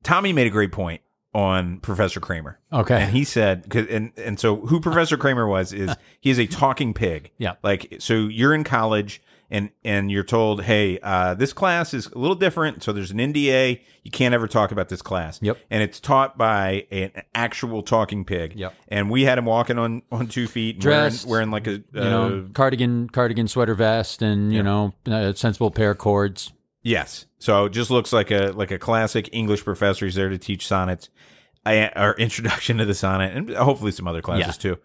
Tommy 0.02 0.34
made 0.34 0.46
a 0.46 0.50
great 0.50 0.72
point 0.72 1.00
on 1.36 1.78
Professor 1.80 2.18
Kramer. 2.18 2.58
Okay. 2.72 3.02
And 3.02 3.12
he 3.12 3.22
said, 3.22 3.68
'cause- 3.68 3.86
and 3.90 4.10
and 4.16 4.40
so 4.40 4.56
who 4.56 4.80
Professor 4.80 5.18
Kramer 5.18 5.46
was 5.46 5.72
is 5.74 5.94
he 6.20 6.30
is 6.30 6.38
a 6.38 6.46
talking 6.46 6.94
pig. 6.94 7.30
Yeah. 7.36 7.54
Like 7.62 7.96
so, 7.98 8.14
you're 8.14 8.54
in 8.54 8.64
college 8.64 9.20
and 9.50 9.68
and 9.84 10.10
you're 10.10 10.24
told, 10.24 10.62
hey, 10.62 10.98
uh, 11.02 11.34
this 11.34 11.52
class 11.52 11.92
is 11.92 12.06
a 12.06 12.18
little 12.18 12.34
different. 12.36 12.82
So 12.82 12.90
there's 12.92 13.10
an 13.10 13.18
NDA. 13.18 13.80
You 14.02 14.10
can't 14.10 14.34
ever 14.34 14.48
talk 14.48 14.72
about 14.72 14.88
this 14.88 15.02
class. 15.02 15.38
Yep. 15.42 15.58
And 15.70 15.82
it's 15.82 16.00
taught 16.00 16.38
by 16.38 16.86
an 16.90 17.10
actual 17.34 17.82
talking 17.82 18.24
pig. 18.24 18.54
Yep. 18.56 18.72
And 18.88 19.10
we 19.10 19.24
had 19.24 19.36
him 19.36 19.44
walking 19.44 19.78
on 19.78 20.02
on 20.10 20.28
two 20.28 20.46
feet, 20.46 20.80
Dressed, 20.80 21.26
wearing, 21.26 21.50
wearing 21.50 21.64
like 21.64 21.66
a 21.66 21.72
you 21.72 22.10
know, 22.10 22.48
cardigan, 22.54 23.10
cardigan, 23.10 23.46
sweater 23.46 23.74
vest, 23.74 24.22
and 24.22 24.52
you 24.54 24.62
know, 24.62 24.94
a 25.06 25.36
sensible 25.36 25.70
pair 25.70 25.90
of 25.90 25.98
cords. 25.98 26.52
Yes. 26.86 27.26
So 27.38 27.64
it 27.64 27.70
just 27.70 27.90
looks 27.90 28.12
like 28.12 28.30
a 28.30 28.52
like 28.52 28.70
a 28.70 28.78
classic 28.78 29.28
English 29.32 29.64
professor. 29.64 30.04
He's 30.06 30.14
there 30.14 30.28
to 30.28 30.38
teach 30.38 30.66
sonnets, 30.68 31.08
I, 31.64 31.90
or 31.96 32.14
introduction 32.18 32.78
to 32.78 32.84
the 32.84 32.94
sonnet, 32.94 33.34
and 33.36 33.50
hopefully 33.50 33.90
some 33.90 34.06
other 34.06 34.22
classes 34.22 34.56
too. 34.56 34.78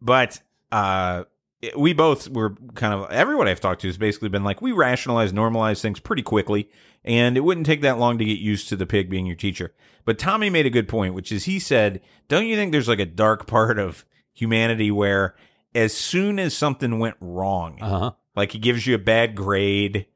But 0.00 0.40
uh, 0.72 1.24
it- 1.62 1.78
we 1.78 1.92
both 1.92 2.28
were 2.28 2.56
kind 2.74 2.92
of 2.92 3.10
everyone 3.12 3.46
I've 3.46 3.60
talked 3.60 3.82
to 3.82 3.86
has 3.88 3.96
basically 3.98 4.28
been 4.30 4.42
like 4.42 4.60
we 4.60 4.72
rationalize, 4.72 5.32
normalize 5.32 5.80
things 5.80 6.00
pretty 6.00 6.22
quickly, 6.22 6.68
and 7.04 7.36
it 7.36 7.40
wouldn't 7.40 7.66
take 7.66 7.82
that 7.82 7.98
long 7.98 8.18
to 8.18 8.24
get 8.24 8.38
used 8.40 8.68
to 8.70 8.76
the 8.76 8.86
pig 8.86 9.08
being 9.08 9.24
your 9.26 9.36
teacher. 9.36 9.72
But 10.04 10.18
Tommy 10.18 10.50
made 10.50 10.66
a 10.66 10.70
good 10.70 10.88
point, 10.88 11.14
which 11.14 11.30
is 11.30 11.44
he 11.44 11.60
said, 11.60 12.00
"Don't 12.26 12.46
you 12.46 12.56
think 12.56 12.72
there's 12.72 12.88
like 12.88 12.98
a 12.98 13.06
dark 13.06 13.46
part 13.46 13.78
of 13.78 14.04
humanity 14.34 14.90
where 14.90 15.36
as 15.74 15.96
soon 15.96 16.40
as 16.40 16.52
something 16.56 16.98
went 16.98 17.16
wrong, 17.20 17.78
Uh 17.80 17.98
huh. 17.98 18.10
like 18.34 18.52
he 18.52 18.58
gives 18.58 18.86
you 18.88 18.94
a 18.96 18.98
bad 18.98 19.36
grade 19.36 20.06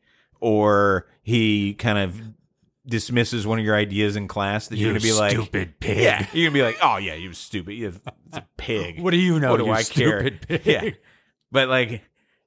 or 0.43 1.07
he 1.23 1.73
kind 1.75 1.99
of 1.99 2.21
dismisses 2.85 3.47
one 3.47 3.61
of 3.61 3.65
your 3.65 3.77
ideas 3.77 4.17
in 4.17 4.27
class 4.27 4.67
that 4.67 4.77
you're 4.77 4.91
going 4.91 5.01
to 5.01 5.07
be 5.07 5.13
like 5.13 5.31
stupid 5.31 5.79
pig. 5.79 5.99
yeah 5.99 6.27
you're 6.33 6.51
going 6.51 6.53
to 6.53 6.59
be 6.59 6.63
like 6.63 6.77
oh 6.83 6.97
yeah 6.97 7.15
you 7.15 7.33
stupid 7.33 7.75
you 7.75 7.87
it's 8.27 8.37
a 8.37 8.45
pig 8.57 9.01
What 9.01 9.13
do 9.13 9.19
you 9.19 9.39
know? 9.39 9.53
what 9.53 9.59
do 9.59 9.67
you 9.67 9.73
I 9.73 9.85
care 9.85 10.29
Pig? 10.33 10.63
yeah 10.65 10.91
but 11.53 11.69
like 11.69 12.03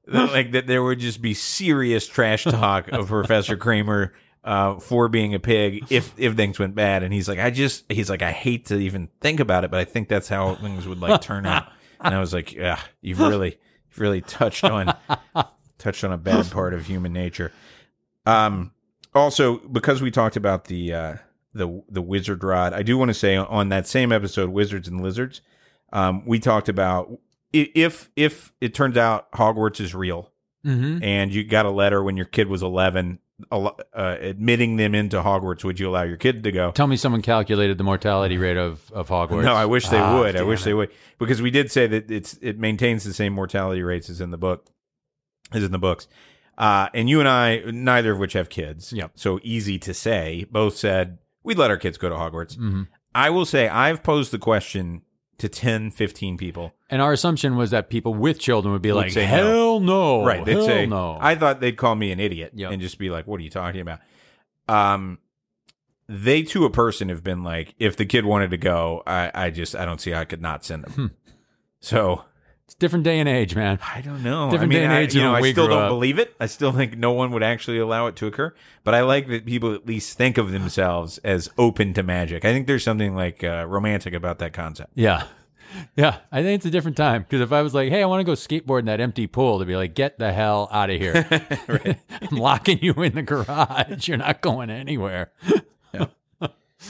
like 0.05 0.51
that 0.51 0.67
there 0.67 0.83
would 0.83 0.99
just 0.99 1.21
be 1.21 1.33
serious 1.33 2.05
trash 2.05 2.43
talk 2.43 2.89
of 2.89 3.07
Professor 3.07 3.55
Kramer 3.55 4.13
uh, 4.43 4.77
for 4.79 5.07
being 5.07 5.33
a 5.33 5.39
pig 5.39 5.85
if 5.89 6.13
if 6.17 6.35
things 6.35 6.59
went 6.59 6.75
bad 6.75 7.01
and 7.01 7.13
he's 7.13 7.29
like 7.29 7.39
I 7.39 7.49
just 7.49 7.89
he's 7.89 8.09
like 8.09 8.21
I 8.21 8.33
hate 8.33 8.65
to 8.67 8.75
even 8.77 9.07
think 9.21 9.39
about 9.39 9.63
it 9.63 9.71
but 9.71 9.79
I 9.79 9.85
think 9.85 10.09
that's 10.09 10.27
how 10.27 10.55
things 10.55 10.85
would 10.85 10.99
like 10.99 11.21
turn 11.21 11.45
out 11.45 11.69
and 12.01 12.13
I 12.13 12.19
was 12.19 12.33
like 12.33 12.51
yeah 12.51 12.79
you've 13.01 13.21
really 13.21 13.57
you've 13.89 13.99
really 14.01 14.19
touched 14.19 14.65
on 14.65 14.93
touched 15.77 16.03
on 16.03 16.11
a 16.11 16.17
bad 16.17 16.51
part 16.51 16.73
of 16.73 16.85
human 16.85 17.13
nature 17.13 17.53
um 18.25 18.71
also 19.13 19.57
because 19.59 20.01
we 20.01 20.11
talked 20.11 20.35
about 20.35 20.65
the 20.65 20.93
uh 20.93 21.15
the 21.53 21.83
the 21.89 22.01
wizard 22.01 22.43
rod 22.43 22.73
I 22.73 22.81
do 22.83 22.97
want 22.97 23.09
to 23.09 23.13
say 23.13 23.35
on 23.37 23.69
that 23.69 23.87
same 23.87 24.11
episode 24.11 24.49
Wizards 24.49 24.87
and 24.87 25.01
Lizards 25.01 25.41
um 25.93 26.25
we 26.25 26.39
talked 26.39 26.67
about 26.69 27.17
if 27.53 28.09
if 28.15 28.51
it 28.59 28.73
turns 28.73 28.97
out 28.97 29.31
Hogwarts 29.31 29.79
is 29.79 29.93
real 29.95 30.31
Mm-hmm. 30.65 31.03
and 31.03 31.31
you 31.31 31.43
got 31.43 31.67
a 31.67 31.69
letter 31.69 32.03
when 32.03 32.17
your 32.17 32.25
kid 32.25 32.47
was 32.47 32.63
11 32.63 33.19
uh, 33.51 33.69
admitting 33.93 34.77
them 34.77 34.95
into 34.95 35.21
Hogwarts 35.21 35.63
would 35.63 35.79
you 35.79 35.87
allow 35.87 36.01
your 36.01 36.17
kid 36.17 36.43
to 36.43 36.51
go 36.51 36.71
Tell 36.71 36.87
me 36.87 36.97
someone 36.97 37.21
calculated 37.21 37.77
the 37.77 37.83
mortality 37.83 38.39
rate 38.39 38.57
of, 38.57 38.91
of 38.91 39.09
Hogwarts. 39.09 39.43
no 39.43 39.53
I 39.53 39.67
wish 39.67 39.87
they 39.89 39.99
Ah, 39.99 40.17
would 40.19 40.35
I 40.35 40.41
wish 40.41 40.61
it. 40.61 40.65
they 40.65 40.73
would 40.73 40.89
because 41.19 41.39
we 41.39 41.51
did 41.51 41.71
say 41.71 41.85
that 41.85 42.09
it's 42.09 42.39
it 42.41 42.57
maintains 42.57 43.03
the 43.03 43.13
same 43.13 43.31
mortality 43.33 43.83
rates 43.83 44.09
as 44.09 44.21
in 44.21 44.31
the 44.31 44.37
book 44.39 44.65
as 45.53 45.63
in 45.63 45.71
the 45.71 45.77
books 45.77 46.07
uh 46.57 46.89
and 46.93 47.09
you 47.09 47.19
and 47.19 47.27
I 47.29 47.61
neither 47.71 48.11
of 48.13 48.19
which 48.19 48.33
have 48.33 48.49
kids 48.49 48.93
Yep. 48.93 49.11
so 49.15 49.39
easy 49.43 49.77
to 49.79 49.93
say 49.93 50.45
both 50.51 50.75
said 50.77 51.17
we'd 51.43 51.57
let 51.57 51.69
our 51.71 51.77
kids 51.77 51.97
go 51.97 52.09
to 52.09 52.15
Hogwarts 52.15 52.57
Mhm. 52.57 52.87
I 53.13 53.29
will 53.29 53.45
say 53.45 53.67
I've 53.69 54.03
posed 54.03 54.31
the 54.31 54.37
question 54.39 55.01
to 55.37 55.49
10 55.49 55.91
15 55.91 56.37
people 56.37 56.73
And 56.89 57.01
our 57.01 57.11
assumption 57.11 57.57
was 57.57 57.71
that 57.71 57.89
people 57.89 58.13
with 58.13 58.39
children 58.39 58.71
would 58.71 58.81
be 58.81 58.91
Would 58.91 58.97
like, 59.01 59.11
say 59.11 59.25
no. 59.25 59.31
"Hell 59.35 59.79
no!" 59.81 60.25
right 60.25 60.45
they'd 60.45 60.53
hell 60.53 60.65
say 60.65 60.85
no. 60.85 61.17
i 61.19 61.35
thought 61.35 61.59
they'd 61.59 61.75
call 61.77 61.95
me 61.95 62.11
an 62.11 62.19
idiot 62.21 62.51
Yep. 62.55 62.71
and 62.71 62.81
just 62.81 62.97
be 62.97 63.09
like 63.09 63.27
what 63.27 63.39
are 63.39 63.43
you 63.43 63.49
talking 63.49 63.81
about 63.81 63.99
um 64.69 65.19
they 66.07 66.43
to 66.43 66.65
a 66.65 66.69
person 66.69 67.09
have 67.09 67.23
been 67.23 67.43
like 67.43 67.73
if 67.79 67.97
the 67.97 68.05
kid 68.05 68.25
wanted 68.25 68.51
to 68.51 68.57
go 68.57 69.03
i 69.07 69.29
i 69.33 69.49
just 69.49 69.75
i 69.75 69.83
don't 69.85 69.99
see 69.99 70.11
how 70.11 70.21
i 70.21 70.25
could 70.25 70.41
not 70.41 70.63
send 70.63 70.83
them 70.85 70.91
Hmm. 70.93 71.05
so 71.79 72.23
it's 72.65 72.73
a 72.73 72.77
different 72.79 73.03
day 73.05 73.19
and 73.19 73.29
age, 73.29 73.55
man. 73.55 73.77
i 73.93 74.01
don't 74.01 74.23
know 74.23 74.49
Different 74.49 74.71
I 74.71 74.75
mean 74.75 74.79
day 74.79 74.83
and 74.85 74.93
I, 74.93 74.99
age 75.01 75.15
you 75.15 75.21
know 75.21 75.35
i 75.35 75.51
still 75.51 75.67
don't 75.67 75.83
up. 75.83 75.89
believe 75.89 76.17
it 76.19 76.35
i 76.39 76.45
still 76.47 76.71
think 76.71 76.97
no 76.97 77.11
one 77.11 77.31
would 77.31 77.43
actually 77.43 77.77
allow 77.77 78.07
it 78.07 78.15
to 78.17 78.27
occur 78.27 78.53
but 78.83 78.93
i 78.95 79.01
like 79.01 79.27
that 79.29 79.45
people 79.45 79.73
at 79.73 79.85
least 79.85 80.17
think 80.17 80.37
of 80.37 80.51
themselves 80.51 81.17
as 81.19 81.49
open 81.57 81.93
to 81.93 82.03
magic 82.03 82.43
i 82.43 82.51
think 82.51 82.67
there's 82.67 82.83
something 82.83 83.15
like 83.15 83.43
uh, 83.43 83.65
romantic 83.67 84.13
about 84.13 84.39
that 84.39 84.53
concept 84.53 84.91
Yeah. 84.95 85.27
Yeah, 85.97 86.19
I 86.31 86.41
think 86.41 86.55
it's 86.57 86.65
a 86.65 86.71
different 86.71 86.95
time 86.95 87.23
because 87.23 87.41
if 87.41 87.51
I 87.51 87.61
was 87.61 87.73
like, 87.73 87.89
"Hey, 87.89 88.01
I 88.01 88.05
want 88.05 88.21
to 88.21 88.23
go 88.23 88.31
skateboard 88.31 88.79
in 88.79 88.85
that 88.85 89.01
empty 89.01 89.27
pool," 89.27 89.59
to 89.59 89.65
be 89.65 89.75
like, 89.75 89.93
"Get 89.93 90.17
the 90.17 90.31
hell 90.31 90.69
out 90.71 90.89
of 90.89 91.01
here! 91.01 91.27
I'm 92.21 92.37
locking 92.37 92.79
you 92.81 92.93
in 92.93 93.13
the 93.13 93.23
garage. 93.23 94.07
You're 94.07 94.15
not 94.17 94.39
going 94.39 94.69
anywhere." 94.69 95.31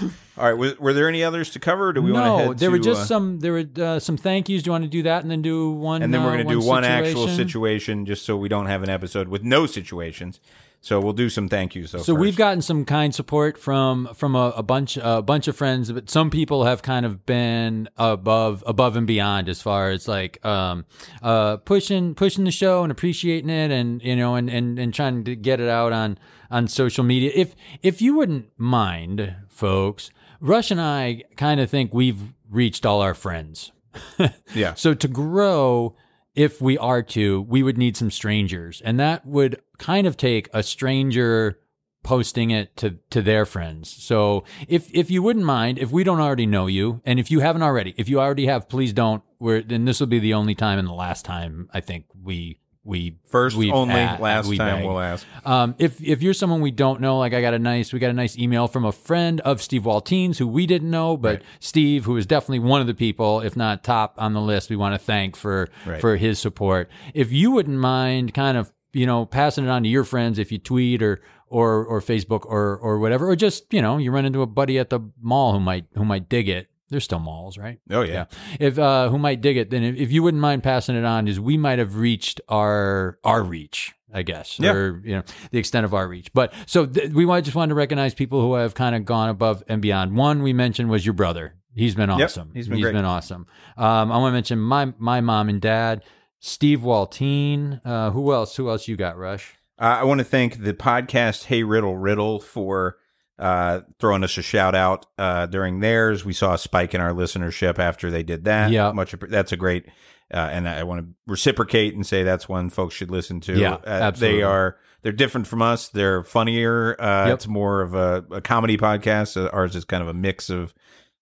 all 0.37 0.45
right 0.45 0.53
were, 0.53 0.75
were 0.79 0.93
there 0.93 1.07
any 1.07 1.23
others 1.23 1.49
to 1.51 1.59
cover 1.59 1.89
or 1.89 1.93
do 1.93 2.01
we 2.01 2.11
want 2.11 2.25
to 2.25 2.45
no, 2.45 2.53
there 2.53 2.71
were 2.71 2.79
just 2.79 3.01
uh, 3.01 3.05
some. 3.05 3.39
There 3.39 3.53
were 3.53 3.65
uh, 3.77 3.99
some 3.99 4.17
thank 4.17 4.49
yous. 4.49 4.63
Do 4.63 4.69
you 4.69 4.71
want 4.71 4.83
to 4.83 4.89
do 4.89 5.03
that 5.03 5.21
and 5.21 5.31
then 5.31 5.41
do 5.41 5.71
one? 5.71 6.01
and 6.01 6.13
then 6.13 6.23
we're 6.23 6.29
uh, 6.29 6.43
going 6.43 6.47
to 6.47 6.59
do 6.59 6.65
one 6.65 6.83
actual 6.83 7.27
situation? 7.27 7.35
situation 7.35 8.05
just 8.05 8.25
so 8.25 8.37
we 8.37 8.49
don't 8.49 8.67
have 8.67 8.83
an 8.83 8.89
episode 8.89 9.27
with 9.27 9.43
no 9.43 9.65
situations. 9.65 10.39
So 10.81 10.99
we'll 10.99 11.13
do 11.13 11.29
some 11.29 11.49
thank 11.49 11.73
yous. 11.73 11.93
Though, 11.93 11.99
So 11.99 12.13
we've 12.13 12.35
gotten 12.35 12.61
some 12.61 12.85
kind 12.85 13.15
support 13.15 13.57
from 13.57 14.07
from 14.13 14.35
a, 14.35 14.53
a 14.55 14.61
bunch 14.61 14.97
a 15.01 15.23
bunch 15.23 15.47
of 15.47 15.55
friends, 15.55 15.91
but 15.91 16.11
some 16.11 16.29
people 16.29 16.65
have 16.65 16.83
kind 16.83 17.07
of 17.07 17.25
been 17.25 17.89
above 17.97 18.63
above 18.67 18.95
and 18.95 19.07
beyond 19.07 19.49
as 19.49 19.63
far 19.63 19.89
as 19.89 20.07
like 20.07 20.45
um 20.45 20.85
uh 21.23 21.57
pushing 21.57 22.13
pushing 22.13 22.43
the 22.43 22.51
show 22.51 22.83
and 22.83 22.91
appreciating 22.91 23.49
it 23.49 23.71
and 23.71 24.03
you 24.03 24.15
know 24.15 24.35
and 24.35 24.47
and 24.47 24.77
and 24.77 24.93
trying 24.93 25.23
to 25.23 25.35
get 25.35 25.59
it 25.59 25.69
out 25.69 25.91
on 25.91 26.19
on 26.49 26.67
social 26.67 27.03
media. 27.03 27.31
If 27.33 27.55
if 27.81 28.01
you 28.01 28.15
wouldn't 28.15 28.47
mind, 28.57 29.35
folks, 29.49 30.11
Rush 30.39 30.71
and 30.71 30.81
I 30.81 31.23
kind 31.35 31.59
of 31.59 31.69
think 31.69 31.93
we've 31.93 32.33
reached 32.49 32.85
all 32.85 33.01
our 33.01 33.13
friends. 33.13 33.71
yeah. 34.53 34.73
So 34.73 34.93
to 34.93 35.07
grow, 35.07 35.95
if 36.35 36.61
we 36.61 36.77
are 36.77 37.01
to, 37.01 37.41
we 37.41 37.63
would 37.63 37.77
need 37.77 37.95
some 37.97 38.11
strangers, 38.11 38.81
and 38.83 38.99
that 38.99 39.25
would 39.25 39.61
kind 39.77 40.05
of 40.05 40.17
take 40.17 40.49
a 40.53 40.63
stranger 40.63 41.59
posting 42.03 42.51
it 42.51 42.77
to 42.77 42.99
to 43.09 43.21
their 43.21 43.45
friends. 43.45 43.89
So 43.89 44.43
if 44.67 44.93
if 44.93 45.09
you 45.09 45.23
wouldn't 45.23 45.45
mind, 45.45 45.79
if 45.79 45.91
we 45.91 46.03
don't 46.03 46.19
already 46.19 46.45
know 46.45 46.67
you, 46.67 47.01
and 47.03 47.19
if 47.19 47.31
you 47.31 47.39
haven't 47.39 47.63
already, 47.63 47.95
if 47.97 48.07
you 48.07 48.19
already 48.19 48.45
have, 48.45 48.69
please 48.69 48.93
don't. 48.93 49.23
We're 49.39 49.61
then 49.61 49.85
this 49.85 49.99
will 49.99 50.07
be 50.07 50.19
the 50.19 50.35
only 50.35 50.55
time 50.55 50.77
and 50.77 50.87
the 50.87 50.93
last 50.93 51.25
time 51.25 51.69
I 51.73 51.81
think 51.81 52.05
we 52.23 52.59
we 52.85 53.17
First 53.25 53.57
we 53.57 53.71
only, 53.71 53.95
a- 53.95 54.17
last 54.21 54.47
we 54.47 54.57
time 54.57 54.77
beg. 54.77 54.85
we'll 54.85 54.99
ask. 54.99 55.25
Um, 55.43 55.75
if 55.79 56.01
if 56.01 56.21
you're 56.21 56.33
someone 56.35 56.61
we 56.61 56.71
don't 56.71 57.01
know, 57.01 57.17
like 57.17 57.33
I 57.33 57.41
got 57.41 57.53
a 57.53 57.59
nice, 57.59 57.91
we 57.91 57.99
got 57.99 58.11
a 58.11 58.13
nice 58.13 58.37
email 58.37 58.67
from 58.67 58.85
a 58.85 58.91
friend 58.91 59.41
of 59.41 59.61
Steve 59.61 59.83
Waltines 59.83 60.37
who 60.37 60.47
we 60.47 60.65
didn't 60.67 60.89
know, 60.91 61.17
but 61.17 61.37
Right. 61.37 61.43
Steve, 61.59 62.05
who 62.05 62.15
is 62.15 62.25
definitely 62.25 62.59
one 62.59 62.81
of 62.81 62.87
the 62.87 62.93
people, 62.93 63.41
if 63.41 63.57
not 63.57 63.83
top 63.83 64.13
on 64.17 64.33
the 64.33 64.41
list, 64.41 64.69
we 64.69 64.75
want 64.75 64.93
to 64.93 64.99
thank 64.99 65.35
for 65.35 65.67
Right. 65.85 65.99
for 65.99 66.15
his 66.15 66.37
support. 66.39 66.89
If 67.13 67.31
you 67.31 67.51
wouldn't 67.51 67.79
mind, 67.79 68.33
kind 68.33 68.55
of, 68.57 68.71
you 68.93 69.05
know, 69.05 69.25
passing 69.25 69.65
it 69.65 69.69
on 69.69 69.83
to 69.83 69.89
your 69.89 70.03
friends 70.03 70.37
if 70.39 70.51
you 70.51 70.57
tweet 70.59 71.01
or 71.01 71.19
or 71.47 71.83
or 71.85 72.01
Facebook 72.01 72.45
or 72.45 72.75
or 72.77 72.99
whatever, 72.99 73.27
or 73.29 73.35
just 73.35 73.71
you 73.73 73.81
know, 73.81 73.97
you 73.97 74.11
run 74.11 74.25
into 74.25 74.41
a 74.41 74.47
buddy 74.47 74.77
at 74.79 74.89
the 74.89 74.99
mall 75.21 75.53
who 75.53 75.59
might 75.59 75.85
who 75.95 76.05
might 76.05 76.29
dig 76.29 76.47
it. 76.49 76.67
There's 76.95 77.03
still 77.03 77.19
malls, 77.19 77.57
right? 77.57 77.79
Oh 77.89 78.01
yeah. 78.03 78.25
If 78.59 78.79
uh, 78.79 79.09
who 79.09 79.17
might 79.17 79.41
dig 79.41 79.57
it, 79.57 79.69
then 79.69 79.83
if, 79.83 79.95
if 79.97 80.11
you 80.13 80.23
wouldn't 80.23 80.39
mind 80.41 80.63
passing 80.63 80.95
it 80.95 81.03
on, 81.03 81.27
is 81.27 81.39
we 81.39 81.57
might 81.57 81.77
have 81.79 81.97
reached 81.97 82.39
our 82.47 83.19
our 83.23 83.43
reach, 83.43 83.93
I 84.13 84.23
guess, 84.23 84.57
Yeah. 84.59 84.71
or 84.71 85.01
you 85.03 85.15
know 85.17 85.23
the 85.51 85.57
extent 85.59 85.83
of 85.85 85.93
our 85.93 86.07
reach. 86.07 86.31
But 86.33 86.53
so 86.67 86.85
th- 86.85 87.11
we 87.11 87.25
might 87.25 87.43
just 87.43 87.55
want 87.55 87.69
to 87.69 87.75
recognize 87.75 88.13
people 88.13 88.41
who 88.41 88.53
have 88.53 88.73
kind 88.75 88.95
of 88.95 89.03
gone 89.03 89.27
above 89.29 89.61
and 89.67 89.81
beyond. 89.81 90.15
One 90.15 90.41
we 90.41 90.53
mentioned 90.53 90.89
was 90.89 91.05
your 91.05 91.13
brother. 91.13 91.55
He's 91.75 91.95
been 91.95 92.09
Yep, 92.09 92.19
awesome. 92.21 92.51
he's 92.53 92.69
been 92.69 92.79
great. 92.79 92.95
awesome. 92.95 93.47
Um, 93.75 94.09
I 94.11 94.17
want 94.17 94.31
to 94.31 94.33
mention 94.35 94.59
my 94.59 94.93
my 94.97 95.19
mom 95.19 95.49
and 95.49 95.59
dad, 95.61 96.03
Steve 96.39 96.79
Waltine. 96.79 97.81
Uh, 97.83 98.11
who 98.11 98.31
else? 98.33 98.55
Who 98.55 98.69
else 98.69 98.87
you 98.87 98.95
got? 98.95 99.17
Rush. 99.17 99.55
Uh, 99.77 99.97
I 99.99 100.03
want 100.05 100.19
to 100.19 100.23
thank 100.23 100.63
the 100.63 100.73
podcast 100.73 101.43
Hey 101.45 101.63
Riddle 101.63 101.97
Riddle 101.97 102.39
for 102.39 102.95
uh, 103.39 103.81
throwing 103.99 104.23
us 104.23 104.37
a 104.37 104.41
shout 104.41 104.75
out 104.75 105.05
uh, 105.17 105.45
during 105.47 105.79
theirs. 105.79 106.23
We 106.25 106.33
saw 106.33 106.53
a 106.53 106.57
spike 106.57 106.93
in 106.93 107.01
our 107.01 107.11
listenership 107.11 107.79
after 107.79 108.09
they 108.11 108.23
did 108.23 108.45
that. 108.45 108.71
Yeah. 108.71 108.91
much. 108.91 109.13
That's 109.29 109.51
a 109.51 109.57
great. 109.57 109.85
Uh, 110.33 110.37
and 110.51 110.67
I 110.67 110.83
want 110.83 111.01
to 111.05 111.13
reciprocate 111.27 111.93
and 111.93 112.05
say 112.05 112.23
that's 112.23 112.49
one 112.49 112.69
folks 112.69 112.95
should 112.95 113.11
listen 113.11 113.41
to. 113.41 113.57
Yeah, 113.57 113.73
Uh, 113.75 113.79
absolutely. 113.85 114.37
They 114.39 114.43
are 114.43 114.77
they're 115.03 115.11
different 115.11 115.45
from 115.45 115.61
us. 115.61 115.89
They're 115.89 116.23
funnier. 116.23 116.99
Uh, 116.99 117.27
Yep. 117.27 117.33
It's 117.35 117.47
more 117.47 117.81
of 117.81 117.93
a, 117.93 118.25
a 118.31 118.41
comedy 118.41 118.75
podcast. 118.77 119.37
Uh, 119.37 119.49
Ours 119.53 119.75
is 119.75 119.85
kind 119.85 120.01
of 120.01 120.09
a 120.09 120.13
mix 120.15 120.49
of 120.49 120.73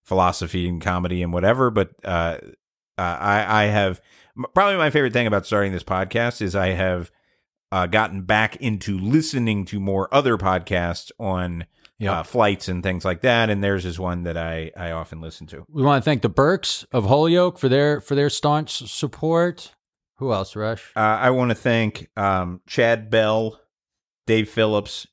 philosophy 0.05 0.69
and 0.69 0.81
comedy 0.81 1.21
and 1.21 1.33
whatever. 1.33 1.69
But 1.69 1.89
I 2.05 2.39
I 2.97 3.63
have 3.65 4.01
probably 4.53 4.77
my 4.77 4.89
favorite 4.89 5.13
thing 5.13 5.27
about 5.27 5.45
starting 5.45 5.71
this 5.71 5.83
podcast 5.83 6.41
is 6.41 6.55
I 6.55 6.67
have 6.69 7.11
uh, 7.71 7.87
gotten 7.87 8.21
back 8.21 8.55
into 8.57 8.97
listening 8.97 9.65
to 9.65 9.79
more 9.79 10.13
other 10.13 10.37
podcasts 10.37 11.11
on 11.19 11.65
Yep. 11.99 12.11
uh, 12.11 12.23
flights 12.23 12.67
and 12.67 12.83
things 12.83 13.05
like 13.05 13.21
that, 13.21 13.49
and 13.49 13.63
theirs 13.63 13.85
is 13.85 13.99
one 13.99 14.23
that 14.23 14.35
I 14.35 14.71
I 14.75 14.91
often 14.91 15.21
listen 15.21 15.47
to. 15.47 15.63
We 15.69 15.83
want 15.83 16.03
to 16.03 16.05
thank 16.05 16.21
the 16.21 16.29
Burks 16.29 16.85
of 16.91 17.05
Holyoke 17.05 17.59
for 17.59 17.69
their 17.69 18.01
for 18.01 18.15
their 18.15 18.29
staunch 18.29 18.89
support. 18.91 19.73
Who 20.17 20.33
else, 20.33 20.55
Rush? 20.55 20.91
Uh, 20.95 20.99
I 20.99 21.29
want 21.31 21.49
to 21.51 21.55
thank 21.55 22.09
um, 22.15 22.61
Chad 22.67 23.09
Bell, 23.09 23.59
Dave 24.27 24.49
Phillips, 24.49 25.07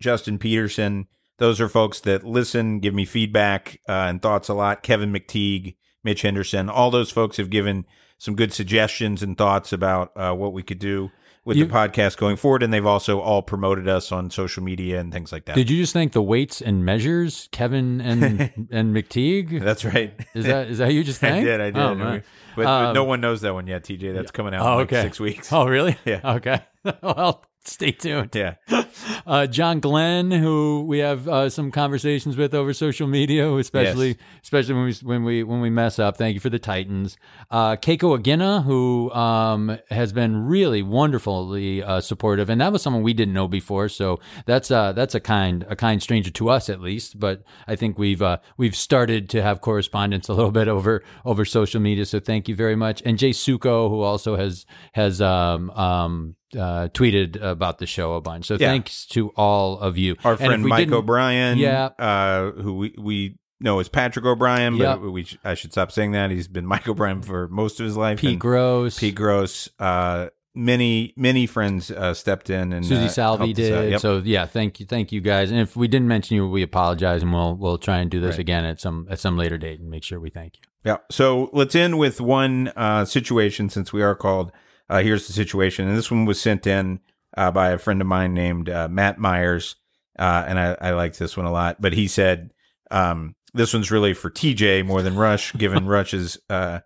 Justin 0.00 0.38
Peterson. 0.38 1.06
Those 1.38 1.60
are 1.60 1.68
folks 1.68 2.00
that 2.00 2.24
listen, 2.24 2.80
give 2.80 2.94
me 2.94 3.04
feedback 3.04 3.80
uh, 3.88 4.06
and 4.08 4.20
thoughts 4.20 4.48
a 4.48 4.54
lot. 4.54 4.82
Kevin 4.82 5.12
McTeague, 5.12 5.76
Mitch 6.04 6.22
Henderson, 6.22 6.68
all 6.68 6.90
those 6.90 7.10
folks 7.10 7.38
have 7.38 7.50
given 7.50 7.86
some 8.18 8.34
good 8.36 8.52
suggestions 8.52 9.22
and 9.22 9.38
thoughts 9.38 9.72
about 9.72 10.12
uh, 10.16 10.34
what 10.34 10.52
we 10.52 10.62
could 10.62 10.78
do 10.78 11.10
with 11.44 11.56
You- 11.56 11.66
the 11.66 11.72
podcast 11.72 12.16
going 12.18 12.36
forward. 12.36 12.62
And 12.62 12.72
they've 12.72 12.84
also 12.86 13.20
all 13.20 13.42
promoted 13.42 13.88
us 13.88 14.12
on 14.12 14.30
social 14.30 14.62
media 14.62 15.00
and 15.00 15.12
things 15.12 15.32
like 15.32 15.46
that. 15.46 15.54
Did 15.56 15.70
you 15.70 15.78
just 15.78 15.92
thank 15.92 16.12
the 16.12 16.22
weights 16.22 16.60
and 16.60 16.84
measures, 16.84 17.48
Kevin 17.52 18.00
and 18.00 18.40
and 18.70 18.94
McTeague? 18.94 19.62
That's 19.62 19.84
right. 19.84 20.14
Is 20.34 20.46
that 20.46 20.68
is 20.68 20.78
that 20.78 20.92
you 20.92 21.02
just 21.04 21.20
think 21.22 21.36
I 21.36 21.44
did. 21.44 21.60
I 21.60 21.64
did. 21.70 21.76
Oh, 21.78 21.94
but, 21.94 22.22
but 22.56 22.66
Um, 22.66 22.94
no 22.94 23.04
one 23.04 23.20
knows 23.20 23.40
that 23.42 23.54
one 23.54 23.66
yet, 23.66 23.84
TJ. 23.84 24.14
That's 24.14 24.30
coming 24.30 24.54
out 24.54 24.66
Oh, 24.66 24.72
in 24.72 24.78
like 24.80 24.92
okay. 24.92 25.02
six 25.02 25.18
weeks. 25.20 25.52
Oh, 25.52 25.66
really? 25.66 25.96
Yeah. 26.04 26.20
Okay. 26.36 26.60
well, 27.02 27.44
stay 27.64 27.92
tuned. 27.92 28.30
Yeah. 28.34 28.54
Uh, 29.26 29.46
John 29.46 29.80
Glenn, 29.80 30.30
who 30.30 30.84
we 30.86 30.98
have 30.98 31.28
uh, 31.28 31.48
some 31.50 31.70
conversations 31.70 32.36
with 32.36 32.54
over 32.54 32.72
social 32.72 33.06
media, 33.06 33.52
especially 33.54 34.08
Yes. 34.08 34.16
especially 34.42 34.74
when 34.74 34.84
we 34.84 34.92
when 35.02 35.24
we 35.24 35.42
when 35.42 35.60
we 35.60 35.70
mess 35.70 35.98
up. 35.98 36.16
Thank 36.16 36.34
you 36.34 36.40
for 36.40 36.50
the 36.50 36.58
Titans. 36.58 37.16
Uh, 37.50 37.76
Keiko 37.76 38.18
Agina, 38.18 38.64
who 38.64 39.10
um, 39.12 39.78
has 39.90 40.12
been 40.12 40.46
really 40.46 40.82
wonderfully 40.82 41.82
uh, 41.82 42.00
supportive, 42.00 42.48
and 42.50 42.60
that 42.60 42.72
was 42.72 42.82
someone 42.82 43.02
we 43.02 43.12
didn't 43.12 43.34
know 43.34 43.46
before. 43.46 43.88
So 43.88 44.20
that's 44.46 44.70
uh, 44.70 44.92
that's 44.92 45.14
a 45.14 45.20
kind 45.20 45.64
a 45.68 45.76
kind 45.76 46.02
stranger 46.02 46.30
to 46.30 46.48
us 46.48 46.68
at 46.68 46.80
least. 46.80 47.20
But 47.20 47.42
I 47.68 47.76
think 47.76 47.98
we've 47.98 48.22
uh, 48.22 48.38
we've 48.56 48.74
started 48.76 49.28
to 49.30 49.42
have 49.42 49.60
correspondence 49.60 50.28
a 50.28 50.34
little 50.34 50.52
bit 50.52 50.66
over 50.66 51.04
over 51.24 51.44
social 51.44 51.80
media. 51.80 52.06
So 52.06 52.20
thank 52.20 52.48
you 52.48 52.56
very 52.56 52.76
much. 52.76 53.02
And 53.04 53.18
Jay 53.18 53.30
Suko, 53.30 53.88
who 53.90 54.00
also 54.00 54.36
has 54.36 54.66
has 54.92 55.20
um, 55.20 55.70
um, 55.70 56.36
uh, 56.56 56.88
tweeted 56.88 57.40
about 57.42 57.78
the 57.78 57.86
show 57.86 58.14
a 58.14 58.20
bunch. 58.20 58.46
So 58.46 58.54
Yeah. 58.54 58.68
thanks 58.68 59.06
to 59.06 59.28
all 59.36 59.78
of 59.78 59.96
you. 59.98 60.16
Our 60.24 60.32
And 60.32 60.40
friend 60.40 60.64
Mike 60.64 60.90
O'Brien, 60.92 61.58
Yeah. 61.58 61.90
uh, 61.98 62.50
who 62.52 62.74
we, 62.76 62.94
we 62.98 63.36
know 63.60 63.78
as 63.78 63.88
Patrick 63.88 64.24
O'Brien, 64.24 64.76
but 64.78 64.84
Yep. 64.84 65.00
we 65.12 65.24
sh- 65.24 65.38
I 65.44 65.54
should 65.54 65.72
stop 65.72 65.92
saying 65.92 66.12
that. 66.12 66.30
He's 66.30 66.48
been 66.48 66.66
Mike 66.66 66.88
O'Brien 66.88 67.22
for 67.30 67.46
most 67.48 67.78
of 67.80 67.86
his 67.86 67.96
life. 67.96 68.18
Pete 68.20 68.38
Gross, 68.38 68.98
Pete 68.98 69.14
Gross, 69.14 69.68
uh, 69.78 70.28
many 70.52 71.14
many 71.16 71.46
friends 71.46 71.90
uh, 71.92 72.12
stepped 72.12 72.50
in 72.50 72.72
and 72.72 72.84
Susie 72.84 73.04
uh, 73.04 73.08
Salvi 73.08 73.44
helped 73.46 73.60
us 73.60 73.70
out. 73.70 73.80
did. 73.82 73.90
Yep. 73.92 74.00
So 74.00 74.22
yeah, 74.24 74.46
thank 74.46 74.80
you, 74.80 74.86
thank 74.86 75.12
you 75.12 75.20
guys. 75.20 75.50
And 75.52 75.60
if 75.60 75.76
we 75.76 75.86
didn't 75.86 76.08
mention 76.08 76.34
you, 76.36 76.48
we 76.48 76.62
apologize, 76.62 77.22
and 77.22 77.32
we'll 77.32 77.54
we'll 77.54 77.78
try 77.78 77.98
and 77.98 78.10
do 78.10 78.18
this 78.20 78.32
Right. 78.32 78.40
again 78.40 78.64
at 78.64 78.80
some 78.80 79.06
at 79.08 79.20
some 79.20 79.36
later 79.36 79.58
date 79.58 79.78
and 79.78 79.88
make 79.88 80.02
sure 80.02 80.18
we 80.18 80.30
thank 80.30 80.56
you. 80.56 80.62
Yeah. 80.84 80.96
So 81.10 81.50
let's 81.52 81.74
end 81.76 81.98
with 81.98 82.20
one 82.20 82.72
uh, 82.74 83.04
situation 83.04 83.68
since 83.68 83.92
we 83.92 84.02
are 84.02 84.14
called 84.14 84.50
uh, 84.90 85.00
Here's 85.02 85.26
the 85.26 85.32
Situation. 85.32 85.88
And 85.88 85.96
this 85.96 86.10
one 86.10 86.26
was 86.26 86.40
sent 86.40 86.66
in 86.66 87.00
uh, 87.36 87.50
by 87.50 87.70
a 87.70 87.78
friend 87.78 88.00
of 88.00 88.06
mine 88.06 88.34
named 88.34 88.68
uh, 88.68 88.88
Matt 88.88 89.18
Myers. 89.18 89.76
Uh, 90.18 90.44
and 90.46 90.58
I, 90.58 90.76
I 90.80 90.90
liked 90.90 91.18
this 91.18 91.36
one 91.36 91.46
a 91.46 91.52
lot. 91.52 91.80
But 91.80 91.94
he 91.94 92.08
said, 92.08 92.50
um, 92.90 93.34
this 93.54 93.72
one's 93.72 93.90
really 93.90 94.12
for 94.12 94.30
TJ 94.30 94.84
more 94.84 95.00
than 95.02 95.16
Rush, 95.16 95.52
given 95.54 95.86
Rush's 95.86 96.38
uh, 96.50 96.80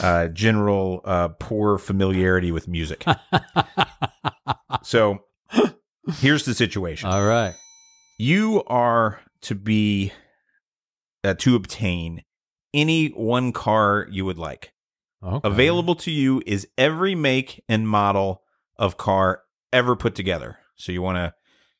uh, 0.00 0.28
general 0.28 1.00
uh, 1.04 1.28
poor 1.28 1.78
familiarity 1.78 2.50
with 2.50 2.68
music. 2.68 3.04
so 4.82 5.18
here's 6.18 6.44
the 6.44 6.54
situation 6.54 7.08
All 7.08 7.24
right. 7.24 7.54
you 8.18 8.64
are 8.66 9.20
to 9.42 9.54
be 9.54 10.12
uh, 11.24 11.34
to 11.34 11.54
obtain 11.54 12.22
any 12.74 13.08
one 13.08 13.52
car 13.52 14.06
you 14.10 14.24
would 14.24 14.38
like 14.38 14.72
Okay. 15.22 15.46
available 15.48 15.94
to 15.96 16.10
you 16.10 16.42
is 16.46 16.66
every 16.76 17.14
make 17.14 17.62
and 17.68 17.88
model 17.88 18.42
of 18.76 18.96
car 18.96 19.42
ever 19.72 19.94
put 19.96 20.14
together 20.14 20.58
so 20.76 20.90
you 20.92 21.00
want 21.02 21.18
a 21.18 21.34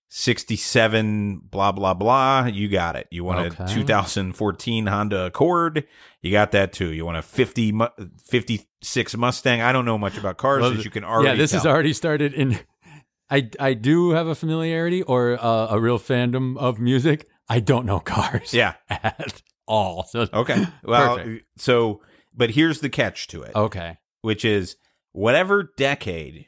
67 0.08 1.40
blah 1.50 1.72
blah 1.72 1.94
blah 1.94 2.44
you 2.46 2.68
got 2.68 2.96
it 2.96 3.06
you 3.10 3.24
want 3.24 3.52
Okay. 3.52 3.64
a 3.64 3.68
2014 3.68 4.86
honda 4.86 5.26
accord 5.26 5.84
you 6.22 6.30
got 6.30 6.52
that 6.52 6.72
too 6.72 6.92
you 6.92 7.04
want 7.04 7.16
a 7.18 7.22
50 7.22 7.72
mu- 7.72 7.86
56 8.26 9.16
mustang 9.16 9.60
i 9.60 9.72
don't 9.72 9.84
know 9.84 9.98
much 9.98 10.16
about 10.18 10.36
cars 10.36 10.62
Well, 10.62 10.72
as 10.72 10.84
you 10.84 10.90
can 10.90 11.04
already 11.04 11.28
yeah, 11.30 11.34
this 11.34 11.52
has 11.52 11.66
already 11.66 11.92
started 11.92 12.34
in. 12.34 12.58
I 13.30 13.48
I 13.58 13.74
do 13.74 14.10
have 14.10 14.26
a 14.26 14.34
familiarity 14.34 15.02
or 15.02 15.38
uh, 15.42 15.68
a 15.70 15.80
real 15.80 15.98
fandom 15.98 16.58
of 16.58 16.78
music. 16.78 17.26
I 17.48 17.60
don't 17.60 17.86
know 17.86 17.98
cars. 18.14 18.52
yeah 18.52 18.74
at 18.90 19.42
all. 19.66 20.04
So 20.04 20.26
okay 20.32 20.66
well 20.84 21.16
Perfect. 21.16 21.46
so 21.56 22.02
but 22.34 22.50
here's 22.50 22.80
the 22.80 22.88
catch 22.90 23.26
to 23.28 23.42
it 23.42 23.54
okay. 23.54 23.98
which 24.22 24.44
is 24.44 24.76
whatever 25.12 25.70
decade 25.76 26.46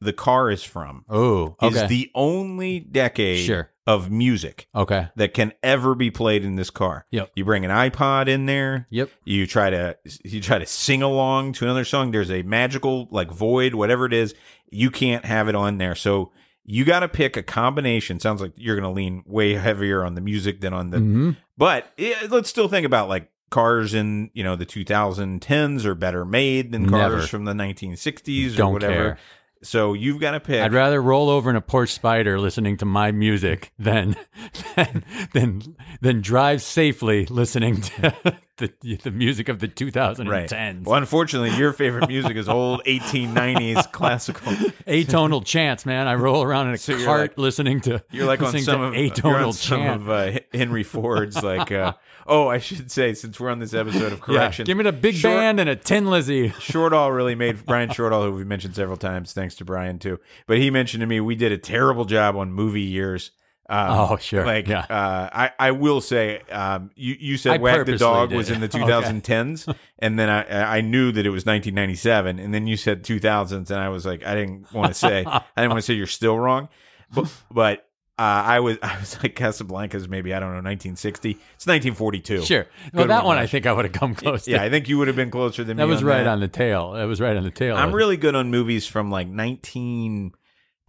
the 0.00 0.12
car 0.12 0.50
is 0.50 0.64
from 0.64 1.04
Oh, 1.08 1.56
okay. 1.62 1.84
is 1.84 1.88
the 1.88 2.10
only 2.14 2.80
decade 2.80 3.44
Sure. 3.46 3.70
of 3.86 4.10
music 4.10 4.66
okay. 4.74 5.08
that 5.16 5.32
can 5.32 5.52
ever 5.62 5.94
be 5.94 6.10
played 6.10 6.44
in 6.44 6.56
this 6.56 6.70
car. 6.70 7.06
Yep. 7.12 7.30
You 7.36 7.44
bring 7.44 7.64
an 7.64 7.70
iPod 7.70 8.26
in 8.28 8.46
there. 8.46 8.86
Yep. 8.90 9.10
You 9.24 9.46
try 9.46 9.70
to 9.70 9.96
you 10.24 10.40
try 10.40 10.58
to 10.58 10.66
sing 10.66 11.02
along 11.02 11.52
to 11.54 11.64
another 11.64 11.84
song. 11.84 12.10
There's 12.10 12.30
a 12.32 12.42
magical 12.42 13.06
like 13.12 13.30
void, 13.30 13.74
whatever 13.74 14.04
it 14.06 14.12
is. 14.12 14.34
You 14.72 14.90
can't 14.90 15.24
have 15.24 15.48
it 15.48 15.54
on 15.54 15.78
there. 15.78 15.94
So 15.94 16.32
you 16.64 16.84
got 16.84 17.00
to 17.00 17.08
pick 17.08 17.36
a 17.36 17.42
combination. 17.42 18.18
Sounds 18.20 18.40
like 18.40 18.52
you're 18.56 18.76
going 18.76 18.88
to 18.88 18.94
lean 18.96 19.22
way 19.26 19.54
heavier 19.54 20.04
on 20.04 20.14
the 20.16 20.20
music 20.20 20.60
than 20.60 20.72
on 20.72 20.90
the. 20.90 20.98
hmm 20.98 21.30
But 21.56 21.86
eh, 21.98 22.26
let's 22.30 22.48
still 22.50 22.68
think 22.68 22.86
about 22.86 23.08
like 23.08 23.30
cars 23.52 23.94
in 23.94 24.30
you 24.34 24.42
know 24.42 24.56
the 24.56 24.66
2010s 24.66 25.84
are 25.84 25.94
better 25.94 26.24
made 26.24 26.72
than 26.72 26.88
cars 26.90 27.12
Never. 27.12 27.26
from 27.28 27.44
the 27.44 27.52
1960s 27.52 28.54
or 28.54 28.56
Don't 28.56 28.72
whatever. 28.72 28.92
care. 28.94 29.18
So 29.62 29.92
you've 29.92 30.18
got 30.18 30.32
to 30.32 30.40
pick. 30.40 30.60
I'd 30.60 30.72
rather 30.72 31.00
roll 31.00 31.30
over 31.30 31.48
in 31.48 31.54
a 31.54 31.62
Porsche 31.62 31.96
Spyder 32.00 32.40
listening 32.40 32.78
to 32.78 32.84
my 32.84 33.12
music 33.12 33.72
than 33.78 34.16
than 34.74 35.04
than, 35.32 35.76
than 36.00 36.20
drive 36.20 36.62
safely 36.62 37.26
listening 37.26 37.80
to 37.80 38.38
the 38.58 38.70
the 39.02 39.10
music 39.10 39.48
of 39.48 39.58
the 39.60 39.68
2010s. 39.68 40.28
Right. 40.28 40.82
Well, 40.86 40.96
unfortunately, 40.96 41.56
your 41.56 41.72
favorite 41.72 42.08
music 42.16 42.36
is 42.36 42.48
old 42.48 42.82
1890s 42.86 43.90
classical. 43.92 44.52
Atonal 44.86 45.44
chants, 45.44 45.86
man. 45.86 46.06
I 46.06 46.14
roll 46.14 46.42
around 46.42 46.68
in 46.68 46.74
a 46.74 46.78
So 46.78 47.02
cart 47.04 47.20
like- 47.32 47.38
listening 47.38 47.80
to 47.82 48.02
You're 48.10 48.26
like 48.26 48.42
on 48.42 48.58
some 48.60 48.80
of 48.82 48.94
atonal 48.94 49.46
on 49.48 49.52
some 49.52 49.86
of 49.86 50.08
uh, 50.10 50.38
Henry 50.52 50.82
Ford's 50.82 51.42
like. 51.42 51.72
Uh, 51.72 51.94
oh, 52.26 52.48
I 52.48 52.58
should 52.58 52.90
say 52.90 53.14
since 53.14 53.40
we're 53.40 53.50
on 53.50 53.58
this 53.58 53.74
episode 53.74 54.12
of 54.12 54.18
yeah, 54.18 54.24
correction, 54.24 54.64
give 54.66 54.76
me 54.76 54.84
the 54.84 54.92
big 54.92 55.14
Short- 55.14 55.34
band 55.34 55.58
and 55.60 55.68
a 55.70 55.76
tin 55.76 56.10
Lizzie. 56.10 56.50
Shortall 56.50 57.14
really 57.14 57.34
made 57.34 57.64
Brian 57.64 57.88
Shortall, 57.88 58.24
who 58.26 58.32
we 58.32 58.44
mentioned 58.44 58.74
several 58.76 58.96
times. 58.98 59.32
Thanks 59.32 59.54
to 59.56 59.64
Brian 59.64 59.98
too. 59.98 60.20
But 60.46 60.58
he 60.58 60.70
mentioned 60.70 61.00
to 61.00 61.06
me 61.06 61.20
we 61.20 61.34
did 61.36 61.52
a 61.52 61.58
terrible 61.58 62.04
job 62.04 62.36
on 62.36 62.52
movie 62.52 62.82
years. 62.82 63.30
Um, 63.72 64.10
Oh, 64.12 64.16
sure. 64.18 64.44
Like 64.44 64.68
Yeah. 64.68 64.80
uh, 64.80 65.30
I, 65.32 65.50
I 65.58 65.70
will 65.70 66.00
say, 66.02 66.40
um, 66.50 66.90
you 66.94 67.16
you 67.18 67.36
said 67.38 67.54
I 67.54 67.56
Wag 67.58 67.86
the 67.86 67.96
Dog 67.96 68.28
did 68.28 68.36
was 68.36 68.50
in 68.50 68.60
the 68.60 68.66
it. 68.66 68.74
Okay. 68.74 68.92
2010s, 68.92 69.74
and 69.98 70.18
then 70.18 70.28
I 70.28 70.76
I 70.78 70.80
knew 70.82 71.10
that 71.12 71.24
it 71.24 71.30
was 71.30 71.46
1997, 71.46 72.38
and 72.38 72.52
then 72.52 72.66
you 72.66 72.76
said 72.76 73.02
2000s, 73.02 73.70
and 73.70 73.80
I 73.80 73.88
was 73.88 74.04
like, 74.04 74.24
I 74.26 74.34
didn't 74.34 74.70
want 74.72 74.88
to 74.92 74.94
say, 74.94 75.24
I 75.26 75.42
didn't 75.56 75.70
want 75.70 75.78
to 75.78 75.86
say 75.86 75.94
you're 75.94 76.06
still 76.06 76.38
wrong, 76.38 76.68
but 77.14 77.32
but. 77.50 77.88
Uh, 78.18 78.44
I 78.44 78.60
was 78.60 78.76
I 78.82 79.00
was 79.00 79.20
like 79.22 79.34
Casablanca's 79.34 80.06
maybe 80.06 80.34
I 80.34 80.38
don't 80.38 80.50
know 80.50 80.56
1960 80.56 81.30
it's 81.30 81.66
1942 81.66 82.42
Sure. 82.44 82.66
Well, 82.92 83.04
Good 83.04 83.10
that 83.10 83.24
one, 83.24 83.38
I 83.38 83.46
think 83.46 83.64
I 83.66 83.72
would 83.72 83.86
have 83.86 83.94
come 83.94 84.14
close. 84.14 84.46
yeah 84.46 84.58
to. 84.58 84.64
I 84.64 84.70
think 84.70 84.86
you 84.86 84.98
would 84.98 85.06
have 85.08 85.16
been 85.16 85.30
closer 85.30 85.64
than 85.64 85.78
me. 85.78 85.82
that 85.82 85.86
me 85.86 85.92
was 85.92 86.02
on 86.02 86.08
right 86.08 86.22
that. 86.24 86.28
on 86.28 86.40
the 86.40 86.46
tail. 86.46 86.92
That 86.92 87.04
was 87.04 87.22
right 87.22 87.34
on 87.34 87.42
the 87.42 87.50
tail. 87.50 87.74
I'm 87.74 87.90
really 87.92 88.18
good 88.18 88.34
on 88.34 88.50
movies 88.50 88.86
from 88.86 89.10
like 89.10 89.28
19 89.28 90.34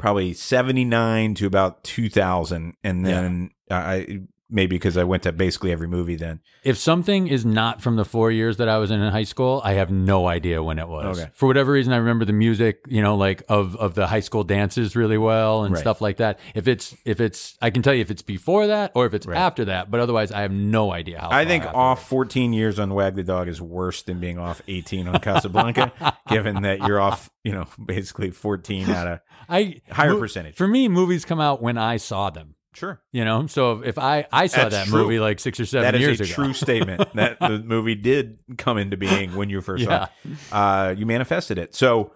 probably 0.04 0.34
79 0.34 1.34
to 1.36 1.46
about 1.46 1.82
2000 1.86 2.76
and 2.84 3.06
then 3.06 3.52
I 3.72 4.20
maybe 4.54 4.76
because 4.76 4.96
I 4.96 5.04
went 5.04 5.24
to 5.24 5.32
basically 5.34 5.72
every 5.72 5.88
movie 5.88 6.16
then. 6.16 6.40
If 6.64 6.78
something 6.78 7.28
is 7.28 7.44
not 7.46 7.82
from 7.82 7.96
the 7.98 8.06
four 8.06 8.32
years 8.32 8.58
that 8.58 8.70
I 8.70 8.78
was 8.78 8.92
in 8.92 9.02
high 9.02 9.24
school, 9.24 9.62
I 9.66 9.74
have 9.74 9.92
no 9.92 10.28
idea 10.28 10.64
when 10.64 10.80
it 10.80 10.88
was. 10.88 11.20
Okay. 11.20 11.30
For 11.34 11.48
whatever 11.48 11.72
reason, 11.74 11.92
I 11.92 11.98
remember 11.98 12.24
the 12.24 12.34
music, 12.34 12.86
you 12.88 13.02
know, 13.02 13.16
like 13.18 13.44
of 13.50 13.76
of 13.76 13.96
the 13.96 14.08
high 14.08 14.20
school 14.22 14.44
dances 14.44 14.96
really 14.96 15.18
well 15.18 15.64
and 15.64 15.74
Right. 15.74 15.82
stuff 15.82 16.00
like 16.00 16.18
that. 16.18 16.40
If 16.56 16.68
it's 16.68 16.96
if 17.04 17.20
it's, 17.20 17.58
I 17.62 17.72
can 17.72 17.82
tell 17.82 17.94
you 17.94 18.02
if 18.02 18.12
it's 18.12 18.22
before 18.22 18.68
that 18.68 18.92
or 18.96 19.06
if 19.06 19.14
it's 19.14 19.26
Right. 19.26 19.38
after 19.38 19.66
that. 19.66 19.90
But 19.92 20.00
otherwise, 20.00 20.32
I 20.32 20.42
have 20.42 20.52
no 20.52 20.94
idea 20.94 21.20
how. 21.20 21.30
I 21.32 21.46
think 21.46 21.66
off 21.66 22.08
14 22.08 22.54
years 22.54 22.80
on 22.80 22.94
Wag 22.94 23.16
the 23.16 23.24
Dog 23.24 23.48
is 23.48 23.62
worse 23.62 24.04
than 24.04 24.20
being 24.20 24.38
off 24.38 24.62
18 24.68 25.08
on 25.08 25.20
Casablanca, 25.20 25.92
given 26.30 26.62
that 26.62 26.80
you're 26.88 27.02
off, 27.02 27.30
you 27.44 27.52
know, 27.52 27.66
basically 27.84 28.30
14 28.32 28.90
out 28.90 29.08
of 29.08 29.20
I 29.50 29.82
higher 29.92 30.14
mo- 30.14 30.20
percentage. 30.20 30.56
For 30.56 30.68
me, 30.68 30.88
movies 30.88 31.26
come 31.26 31.40
out 31.40 31.62
when 31.62 31.78
I 31.78 31.98
saw 31.98 32.30
them. 32.30 32.56
Sure. 32.76 33.02
You 33.12 33.24
know, 33.26 33.48
so 33.48 33.82
if 33.84 33.98
I 33.98 34.26
I 34.32 34.48
saw 34.48 34.64
That's 34.70 34.76
that 34.76 34.88
true. 34.88 35.04
movie 35.04 35.20
like 35.20 35.40
six 35.40 35.60
or 35.60 35.66
seven 35.66 35.84
That 35.84 35.96
is 35.96 36.02
years 36.02 36.20
a 36.22 36.24
ago, 36.24 36.34
true 36.34 36.54
statement 36.54 37.02
that 37.16 37.40
the 37.40 37.60
movie 37.60 37.96
did 37.96 38.40
come 38.58 38.78
into 38.78 38.98
being 38.98 39.36
when 39.36 39.50
you 39.50 39.62
first 39.62 39.84
Yeah. 39.84 40.06
saw 40.06 40.08
it. 40.26 40.38
Uh, 40.52 40.96
you 40.98 41.06
manifested 41.06 41.58
it. 41.58 41.76
So, 41.76 42.12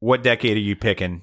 what 0.00 0.22
decade 0.22 0.56
are 0.56 0.60
you 0.60 0.76
picking 0.76 1.22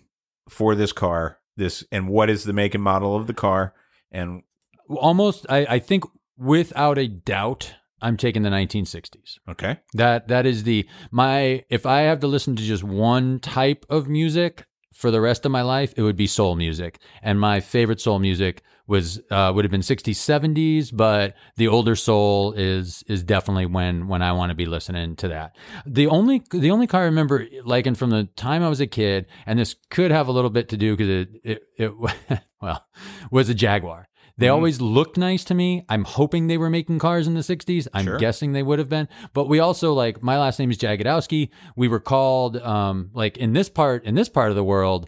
for 0.50 0.76
this 0.76 0.92
car? 0.92 1.40
This 1.58 1.84
and 1.92 2.08
what 2.10 2.30
is 2.30 2.44
the 2.46 2.54
make 2.54 2.74
and 2.74 2.84
model 2.84 3.16
of 3.16 3.28
the 3.28 3.34
car? 3.34 3.74
And 4.12 4.44
almost 4.90 5.46
I, 5.50 5.66
I 5.70 5.80
think 5.80 6.04
without 6.38 6.98
a 6.98 7.08
doubt 7.08 7.76
i'm 8.02 8.18
taking 8.18 8.42
the 8.42 8.50
1960s 8.50 9.38
okay, 9.48 9.78
that 9.94 10.28
that 10.28 10.46
is 10.46 10.64
the 10.64 10.86
my 11.12 11.64
if 11.70 11.86
i 11.86 12.02
have 12.02 12.20
to 12.20 12.28
listen 12.28 12.56
to 12.56 12.64
just 12.64 12.84
one 12.84 13.40
type 13.40 13.86
of 13.90 14.10
music 14.10 14.66
for 14.94 15.12
the 15.12 15.22
rest 15.22 15.46
of 15.46 15.52
my 15.52 15.62
life 15.62 15.94
it 15.98 16.02
would 16.02 16.16
be 16.16 16.28
soul 16.28 16.56
music. 16.56 17.00
And 17.22 17.40
my 17.40 17.60
favorite 17.60 18.00
soul 18.00 18.20
music 18.20 18.64
was 18.86 19.20
uh, 19.32 19.52
would 19.56 19.64
have 19.64 19.72
been 19.72 19.82
60s 19.82 20.16
70s 20.16 20.90
but 20.96 21.36
the 21.56 21.70
older 21.70 21.96
soul 21.96 22.52
is 22.52 23.02
is 23.08 23.24
definitely 23.24 23.66
when 23.66 24.10
when 24.10 24.22
i 24.22 24.34
want 24.34 24.50
to 24.50 24.56
be 24.56 24.66
listening 24.66 25.16
to 25.16 25.30
that. 25.30 25.56
The 25.86 26.08
only 26.08 26.44
the 26.52 26.72
only 26.72 26.88
car 26.88 27.02
i 27.02 27.06
remember 27.06 27.48
liking 27.64 27.96
from 27.96 28.10
the 28.10 28.26
time 28.36 28.62
i 28.62 28.70
was 28.70 28.82
a 28.82 28.88
kid 28.88 29.26
and 29.46 29.58
this 29.58 29.76
could 29.90 30.12
have 30.12 30.28
a 30.28 30.32
little 30.32 30.50
bit 30.50 30.70
to 30.70 30.78
do 30.78 30.98
because 30.98 31.10
it, 31.10 31.30
it 31.44 31.64
it 31.78 32.42
well 32.62 32.86
was 33.32 33.50
a 33.50 33.54
jaguar 33.54 34.10
they 34.38 34.48
Mhm. 34.48 34.54
always 34.54 34.82
looked 34.82 35.18
nice 35.18 35.44
to 35.46 35.54
me. 35.54 35.84
I'm 35.90 36.04
hoping 36.04 36.48
they 36.48 36.58
were 36.58 36.70
making 36.70 37.00
cars 37.00 37.28
in 37.28 37.34
the 37.36 37.44
60s. 37.44 37.88
I'm 37.94 38.06
Sure. 38.06 38.18
guessing 38.18 38.54
they 38.54 38.64
would 38.64 38.80
have 38.80 38.90
been. 38.90 39.08
But 39.34 39.48
we 39.48 39.60
also 39.60 39.94
like 39.94 40.24
my 40.24 40.40
last 40.40 40.58
name 40.60 40.72
is 40.72 40.78
Jagodowski. 40.78 41.50
We 41.76 41.88
were 41.88 42.00
called 42.00 42.58
um 42.58 43.10
like 43.14 43.38
in 43.38 43.54
this 43.54 43.70
part 43.70 44.04
in 44.06 44.16
this 44.16 44.30
part 44.30 44.50
of 44.50 44.56
the 44.56 44.64
world, 44.64 45.08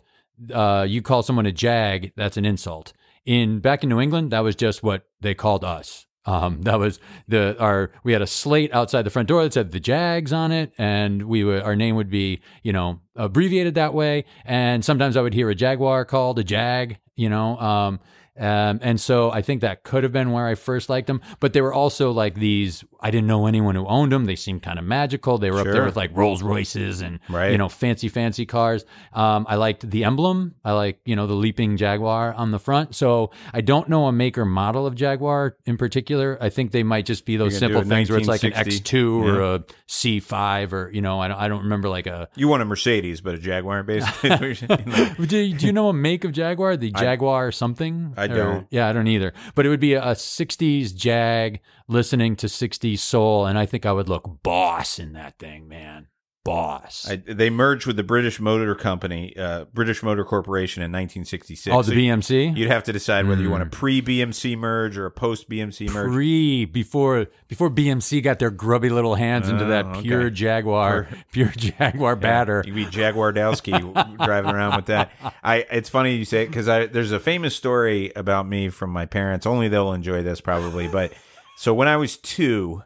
uh 0.54 0.86
you 0.88 1.02
call 1.02 1.24
someone 1.24 1.46
a 1.46 1.52
jag, 1.52 2.12
that's 2.16 2.38
an 2.38 2.46
insult. 2.46 2.94
In 3.26 3.60
back 3.60 3.84
in 3.84 3.90
New 3.90 4.00
England, 4.00 4.32
that 4.32 4.42
was 4.42 4.56
just 4.56 4.84
what 4.84 5.04
they 5.22 5.34
called 5.34 5.64
us. 5.64 6.06
Um, 6.28 6.62
that 6.68 6.80
was 6.80 7.00
the 7.28 7.56
our 7.60 7.92
we 8.04 8.14
had 8.14 8.22
a 8.22 8.28
slate 8.28 8.74
outside 8.74 9.04
the 9.04 9.10
front 9.12 9.28
door 9.28 9.44
that 9.44 9.54
said 9.54 9.72
the 9.72 9.80
Jags 9.80 10.32
on 10.34 10.52
it, 10.52 10.72
and 10.78 11.24
we 11.24 11.44
would 11.44 11.62
our 11.64 11.76
name 11.76 11.96
would 11.96 12.10
be 12.10 12.42
you 12.64 12.74
know 12.74 13.00
abbreviated 13.16 13.76
that 13.76 13.94
way. 13.94 14.26
And 14.46 14.84
sometimes 14.86 15.18
I 15.18 15.22
would 15.22 15.34
hear 15.34 15.50
a 15.50 15.56
Jaguar 15.56 16.06
called 16.06 16.38
a 16.40 16.44
Jag, 16.44 16.98
you 17.16 17.30
know. 17.30 17.58
Um, 17.60 18.00
um, 18.38 18.80
and 18.82 19.00
so 19.00 19.32
I 19.32 19.42
think 19.42 19.62
that 19.62 19.84
could 19.84 20.04
have 20.04 20.12
been 20.12 20.32
where 20.32 20.46
I 20.46 20.56
first 20.56 20.90
liked 20.90 21.08
them. 21.08 21.22
But 21.40 21.54
they 21.54 21.62
were 21.62 21.74
also 21.74 22.12
like 22.12 22.36
these. 22.36 22.84
I 23.00 23.12
didn't 23.12 23.28
know 23.28 23.46
anyone 23.46 23.76
who 23.76 23.86
owned 23.86 24.12
them. 24.12 24.26
They 24.26 24.36
seemed 24.36 24.64
kind 24.64 24.80
of 24.80 24.86
magical. 24.86 25.38
They 25.38 25.52
were 25.52 25.60
up 25.60 25.66
there 25.68 25.84
with 25.86 25.96
like 25.96 26.12
Rolls 26.16 26.42
Royces 26.42 27.02
and 27.02 27.20
Right. 27.30 27.52
you 27.52 27.58
know 27.58 27.70
fancy 27.70 28.10
fancy 28.10 28.46
cars. 28.46 28.84
Um, 29.14 29.46
I 29.48 29.56
liked 29.56 29.90
the 29.90 30.04
emblem. 30.04 30.56
I 30.66 30.72
like 30.74 31.00
you 31.06 31.16
know 31.16 31.28
the 31.28 31.34
leaping 31.36 31.78
Jaguar 31.78 32.34
on 32.34 32.52
the 32.52 32.60
front. 32.60 32.96
So 32.96 33.32
I 33.54 33.62
don't 33.62 33.90
know 33.90 34.08
a 34.08 34.12
maker 34.12 34.44
model 34.46 34.86
of 34.88 34.96
Jaguar 34.96 35.56
in 35.66 35.78
particular. 35.78 36.38
I 36.42 36.50
think 36.50 36.72
they 36.72 36.84
might 36.84 37.06
just 37.06 37.26
be 37.26 37.38
those 37.38 37.58
simple 37.58 37.84
things 37.84 38.10
where 38.10 38.20
it's 38.20 38.28
like 38.28 38.44
an 38.44 38.52
X2 38.54 39.24
or 39.24 39.42
a 39.42 39.64
C5 39.88 40.74
or 40.74 40.90
you 40.92 41.02
know 41.02 41.20
I 41.20 41.28
don't, 41.28 41.38
I 41.40 41.48
don't 41.48 41.64
remember 41.64 41.90
like 41.90 42.08
a. 42.08 42.28
you 42.36 42.48
want 42.48 42.62
a 42.62 42.66
Mercedes, 42.66 43.22
but 43.22 43.36
a 43.36 43.38
Jaguar, 43.38 43.84
basically. 43.84 44.56
Do, 45.26 45.54
do 45.54 45.66
you 45.66 45.72
know 45.74 45.90
a 45.90 45.94
make 45.94 46.24
of 46.24 46.32
Jaguar? 46.32 46.78
The 46.78 46.92
Jaguar 46.92 47.52
something? 47.52 48.14
I 48.18 48.25
Or- 48.32 48.36
don't. 48.36 48.68
yeah, 48.70 48.88
I 48.88 48.94
don't 48.94 49.08
either. 49.08 49.34
But 49.54 49.66
it 49.66 49.70
would 49.70 49.80
be 49.80 49.94
a, 49.94 50.02
a 50.04 50.14
60s 50.16 50.96
Jag 50.96 51.60
listening 51.88 52.36
to 52.38 52.48
60s 52.48 53.00
soul, 53.00 53.46
and 53.46 53.58
I 53.58 53.66
think 53.66 53.86
I 53.86 53.92
would 53.92 54.10
look 54.10 54.42
boss 54.44 55.00
in 55.00 55.14
that 55.14 55.38
thing, 55.40 55.68
man. 55.68 56.08
Boss. 56.46 57.10
I, 57.10 57.16
they 57.18 57.50
merged 57.50 57.88
with 57.88 57.98
the 57.98 58.04
British 58.04 58.40
Motor 58.40 58.76
Company, 58.76 59.36
uh, 59.36 59.66
British 59.74 60.04
Motor 60.04 60.24
Corporation 60.24 60.84
in 60.84 60.92
1966. 60.92 61.74
oh, 61.76 61.82
the 61.82 61.90
So 61.92 61.98
BMC? 61.98 62.56
You'd 62.56 62.70
have 62.70 62.84
to 62.86 62.94
decide 62.94 63.28
whether 63.28 63.42
you 63.42 63.50
want 63.50 63.64
a 63.64 63.66
Mm. 63.66 63.72
pre 63.72 64.02
BMC 64.02 64.56
merge 64.56 64.96
or 64.96 65.08
a 65.08 65.12
post 65.12 65.50
BMC 65.50 65.90
merge. 65.92 66.14
Pre 66.14 66.66
before 66.66 67.26
before 67.48 67.70
BMC 67.72 68.22
got 68.24 68.38
their 68.40 68.52
grubby 68.52 68.90
little 68.90 69.16
hands 69.16 69.50
into 69.50 69.66
Oh, 69.66 69.70
that 69.70 69.86
okay. 69.88 70.02
pure 70.04 70.30
Jaguar, 70.30 71.08
pure 71.32 71.50
Jaguar 71.58 72.16
batter. 72.16 72.64
You'd 72.66 72.76
be 72.76 72.86
Jaguar 72.86 73.34
Dowski 73.34 73.72
driving 74.24 74.52
around 74.52 74.76
with 74.76 74.86
that. 74.86 75.12
I. 75.44 75.66
It's 75.72 75.90
funny 75.90 76.16
you 76.16 76.26
say 76.26 76.44
it 76.44 76.48
because 76.48 76.68
there's 76.68 77.12
a 77.12 77.20
famous 77.20 77.56
story 77.56 78.12
about 78.16 78.48
me 78.48 78.70
from 78.70 78.92
my 78.92 79.08
parents. 79.08 79.48
Only 79.48 79.68
they'll 79.68 79.94
enjoy 79.94 80.22
this 80.22 80.42
probably. 80.42 80.88
But 80.88 81.12
so 81.58 81.74
when 81.74 81.88
I 81.88 81.98
was 81.98 82.18
two, 82.18 82.84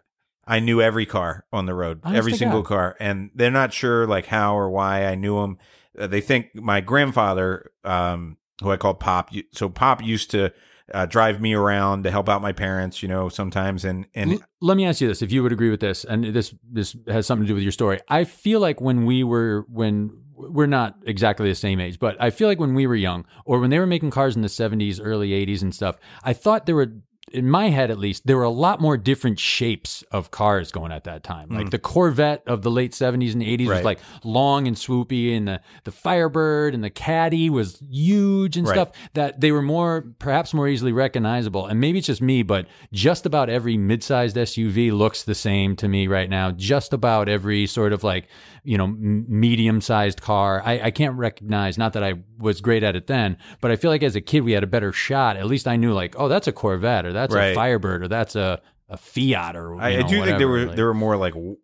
I 0.50 0.60
knew 0.60 0.82
every 0.82 1.06
car 1.06 1.46
on 1.54 1.66
the 1.66 1.74
road, 1.74 2.02
Honest 2.04 2.18
every 2.18 2.34
single 2.34 2.62
God. 2.62 2.68
car, 2.68 2.96
and 3.00 3.30
they're 3.36 3.52
not 3.52 3.72
sure 3.72 4.08
like 4.08 4.26
how 4.26 4.58
or 4.58 4.70
why 4.70 5.06
I 5.06 5.16
knew 5.16 5.40
them. 5.40 5.58
Uh, 5.98 6.08
they 6.08 6.22
think 6.22 6.54
my 6.56 6.82
grandfather, 6.82 7.72
um, 7.84 8.38
who 8.62 8.72
I 8.72 8.78
call 8.78 8.96
Pop, 8.96 9.30
so 9.54 9.70
Pop 9.70 10.04
used 10.04 10.32
to. 10.32 10.52
Uh, 10.92 11.06
drive 11.06 11.40
me 11.40 11.54
around 11.54 12.04
to 12.04 12.10
help 12.10 12.28
out 12.28 12.42
my 12.42 12.52
parents, 12.52 13.04
you 13.04 13.08
know, 13.08 13.30
sometimes, 13.30 13.86
and 13.86 14.08
and 14.16 14.32
L- 14.32 14.40
let 14.60 14.76
me 14.76 14.88
ask 14.88 15.00
you 15.02 15.08
this: 15.08 15.22
if 15.22 15.32
you 15.32 15.44
would 15.44 15.52
agree 15.52 15.70
with 15.70 15.82
this, 15.82 16.04
and 16.04 16.24
this 16.34 16.52
this 16.68 16.96
has 17.08 17.28
something 17.28 17.46
to 17.46 17.48
do 17.48 17.54
with 17.54 17.62
your 17.62 17.72
story. 17.72 18.00
I 18.08 18.24
feel 18.24 18.60
like 18.60 18.82
when 18.82 19.06
we 19.06 19.24
were 19.24 19.68
when 19.70 20.10
we're 20.34 20.66
not 20.66 20.96
exactly 21.06 21.48
the 21.48 21.54
same 21.54 21.80
age, 21.80 22.00
but 22.00 22.18
I 22.20 22.32
feel 22.32 22.48
like 22.48 22.60
when 22.60 22.74
we 22.74 22.88
were 22.88 22.96
young, 22.96 23.26
or 23.46 23.60
when 23.60 23.70
they 23.70 23.78
were 23.78 23.86
making 23.86 24.10
cars 24.10 24.36
in 24.36 24.42
the 24.42 24.48
'70s, 24.48 25.00
early 25.00 25.30
'80s, 25.30 25.62
and 25.62 25.76
stuff, 25.76 25.96
I 26.24 26.34
thought 26.34 26.66
there 26.66 26.76
were. 26.76 26.92
In 27.32 27.50
my 27.50 27.70
head, 27.70 27.92
at 27.92 28.00
least, 28.00 28.26
there 28.26 28.38
were 28.38 28.44
a 28.44 28.50
lot 28.50 28.80
more 28.80 28.98
different 28.98 29.40
shapes 29.40 30.04
of 30.12 30.32
cars 30.32 30.72
going 30.72 30.92
at 30.92 31.04
that 31.04 31.24
time. 31.24 31.50
Like 31.50 31.68
mm. 31.68 31.72
the 31.72 31.80
Corvette 31.80 32.44
of 32.48 32.62
the 32.62 32.72
late 32.72 32.92
'70s 32.92 33.34
and 33.34 33.42
'80s 33.42 33.68
was 33.68 33.84
like 33.84 34.00
long 34.24 34.68
and 34.68 34.76
swoopy, 34.76 35.36
and 35.36 35.48
the 35.48 35.62
the 35.84 35.92
Firebird 35.92 36.74
and 36.74 36.84
the 36.84 36.90
Caddy 36.90 37.50
was 37.50 37.82
huge 37.90 38.58
and 38.58 38.68
Right. 38.68 38.76
stuff 38.76 38.92
that 39.14 39.42
they 39.42 39.52
were 39.52 39.62
more 39.62 40.06
perhaps 40.20 40.54
more 40.54 40.68
easily 40.68 40.92
recognizable. 40.92 41.66
And 41.66 41.80
maybe 41.80 42.00
it's 42.00 42.08
just 42.08 42.22
me 42.22 42.44
but 42.44 42.68
just 42.92 43.26
about 43.26 43.50
every 43.50 43.78
mid-sized 43.78 44.36
suv 44.36 44.92
looks 44.92 45.24
the 45.24 45.36
same 45.36 45.76
to 45.78 45.88
me 45.88 46.08
right 46.08 46.30
now. 46.30 46.52
Just 46.52 46.94
about 46.94 47.30
every 47.30 47.66
sort 47.66 47.94
of 47.94 48.04
like 48.04 48.28
you 48.64 48.78
know 48.78 48.88
medium-sized 48.88 50.22
car. 50.22 50.62
I, 50.64 50.80
I 50.86 50.92
can't 50.92 51.18
recognize 51.18 51.78
not 51.78 51.94
that 51.94 52.04
i 52.04 52.16
was 52.38 52.62
great 52.62 52.84
at 52.84 52.96
it 52.96 53.08
then 53.08 53.38
but 53.62 53.72
i 53.72 53.76
feel 53.76 53.92
like 53.92 54.04
as 54.04 54.16
a 54.16 54.22
kid 54.22 54.42
we 54.42 54.52
had 54.54 54.64
a 54.64 54.68
better 54.68 54.92
shot. 54.92 55.38
At 55.38 55.48
least 55.48 55.68
i 55.68 55.76
knew 55.76 55.94
like 55.94 56.16
oh 56.18 56.28
that's 56.28 56.48
a 56.48 56.52
corvette 56.52 57.06
or 57.06 57.14
that's 57.20 57.34
Right. 57.36 57.52
a 57.52 57.56
firebird 57.56 58.04
or 58.04 58.08
that's 58.08 58.36
a, 58.36 58.62
a 58.90 58.98
fiat 58.98 59.56
or 59.56 59.76
I, 59.80 59.90
I 59.90 60.02
know, 60.02 60.08
do 60.08 60.24
think 60.26 60.38
there 60.38 60.48
were 60.48 60.66
like- 60.66 60.76
there 60.76 60.86
were 60.86 60.94
more 60.94 61.16
like 61.18 61.34
w- 61.34 61.58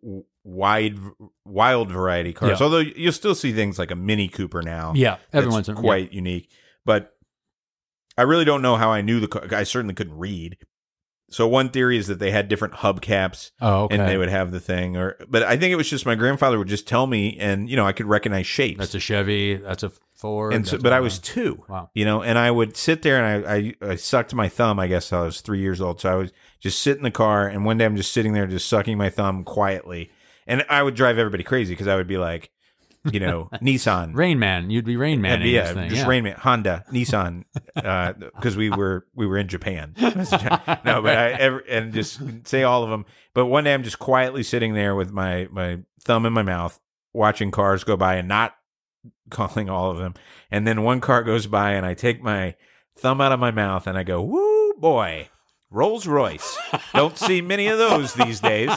wide, 0.44 0.96
wild 1.44 1.90
variety 1.90 2.32
cars. 2.32 2.60
Yeah. 2.60 2.64
Although 2.64 2.78
you'll 2.78 3.12
still 3.12 3.34
see 3.34 3.52
things 3.52 3.78
like 3.78 3.90
a 3.90 3.96
Mini 3.96 4.28
Cooper 4.28 4.62
now. 4.62 4.92
yeah 4.94 5.16
everyone's 5.32 5.68
quite 5.68 6.12
unique. 6.12 6.50
But 6.84 7.12
I 8.16 8.22
really 8.22 8.44
don't 8.44 8.62
know 8.62 8.76
how 8.76 8.90
I 8.92 9.00
knew 9.02 9.18
the 9.20 9.28
car. 9.28 9.46
I 9.52 9.64
certainly 9.64 9.94
couldn't 9.94 10.16
read. 10.16 10.56
So 11.28 11.48
one 11.48 11.70
theory 11.70 11.96
is 11.98 12.06
that 12.06 12.20
they 12.20 12.30
had 12.30 12.46
different 12.48 12.74
hubcaps 12.74 13.50
oh 13.60 13.84
okay 13.84 13.96
and 13.98 14.08
they 14.08 14.16
would 14.16 14.28
have 14.28 14.52
the 14.52 14.60
thing. 14.60 14.96
Or 14.96 15.16
but 15.28 15.42
I 15.42 15.56
think 15.56 15.72
it 15.72 15.76
was 15.76 15.90
just 15.90 16.06
my 16.06 16.14
grandfather 16.14 16.56
would 16.58 16.68
just 16.68 16.86
tell 16.86 17.08
me, 17.08 17.36
and 17.40 17.68
you 17.68 17.74
know 17.74 17.84
I 17.84 17.92
could 17.92 18.06
recognize 18.06 18.46
shapes. 18.46 18.78
that's 18.78 18.94
a 18.94 19.00
chevy 19.00 19.56
that's 19.56 19.82
a 19.82 19.90
ford 20.16 20.54
and 20.54 20.66
so, 20.66 20.78
but 20.78 20.92
I 20.92 21.00
was 21.00 21.18
two. 21.18 21.64
wow 21.68 21.90
you 21.94 22.04
know, 22.04 22.22
and 22.22 22.38
I 22.38 22.50
would 22.50 22.76
sit 22.76 23.02
there 23.02 23.22
and 23.22 23.46
I, 23.46 23.54
I, 23.54 23.92
I 23.92 23.96
sucked 23.96 24.34
my 24.34 24.48
thumb, 24.48 24.78
I 24.80 24.86
guess 24.86 25.12
I 25.12 25.20
was 25.20 25.40
three 25.40 25.60
years 25.60 25.80
old. 25.80 26.00
So 26.00 26.10
I 26.10 26.16
would 26.16 26.32
just 26.60 26.80
sit 26.80 26.96
in 26.96 27.02
the 27.02 27.10
car 27.10 27.46
and 27.46 27.64
one 27.64 27.78
day 27.78 27.84
I'm 27.84 27.96
just 27.96 28.12
sitting 28.12 28.32
there 28.32 28.46
just 28.46 28.68
sucking 28.68 28.98
my 28.98 29.10
thumb 29.10 29.44
quietly. 29.44 30.10
And 30.46 30.64
I 30.68 30.82
would 30.82 30.94
drive 30.94 31.18
everybody 31.18 31.42
crazy 31.44 31.74
because 31.74 31.88
I 31.88 31.96
would 31.96 32.06
be 32.06 32.18
like, 32.18 32.50
you 33.12 33.20
know, 33.20 33.48
Nissan. 33.62 34.14
rain 34.14 34.38
man 34.38 34.70
you'd 34.70 34.84
be 34.84 34.96
rain 34.96 35.20
man 35.20 35.42
be- 35.42 35.50
yeah, 35.50 35.72
just 35.72 35.96
yeah. 35.96 36.06
Rain 36.06 36.24
Man, 36.24 36.36
Honda, 36.36 36.84
Nissan, 36.90 37.44
uh, 37.76 38.12
because 38.34 38.56
we 38.56 38.70
were 38.70 39.06
we 39.14 39.26
were 39.26 39.38
in 39.38 39.48
Japan. 39.48 39.94
no, 40.00 41.02
but 41.02 41.16
I 41.16 41.30
ever 41.32 41.58
and 41.60 41.92
just 41.92 42.20
say 42.46 42.62
all 42.62 42.82
of 42.82 42.90
them. 42.90 43.06
But 43.34 43.46
one 43.46 43.64
day 43.64 43.74
I'm 43.74 43.82
just 43.82 43.98
quietly 43.98 44.42
sitting 44.42 44.74
there 44.74 44.94
with 44.94 45.12
my 45.12 45.48
my 45.50 45.80
thumb 46.00 46.26
in 46.26 46.32
my 46.32 46.42
mouth, 46.42 46.80
watching 47.12 47.50
cars 47.50 47.84
go 47.84 47.96
by 47.96 48.16
and 48.16 48.28
not 48.28 48.56
calling 49.30 49.68
all 49.68 49.90
of 49.90 49.98
them. 49.98 50.14
And 50.50 50.66
then 50.66 50.82
one 50.82 51.00
car 51.00 51.22
goes 51.22 51.46
by 51.46 51.72
and 51.72 51.84
I 51.84 51.94
take 51.94 52.22
my 52.22 52.54
thumb 52.96 53.20
out 53.20 53.32
of 53.32 53.40
my 53.40 53.50
mouth 53.50 53.86
and 53.86 53.98
I 53.98 54.02
go, 54.02 54.22
"Woo, 54.22 54.74
boy, 54.74 55.28
Rolls 55.70 56.06
Royce. 56.06 56.56
Don't 56.94 57.18
see 57.18 57.40
many 57.40 57.66
of 57.68 57.78
those 57.78 58.14
these 58.14 58.40
days." 58.40 58.70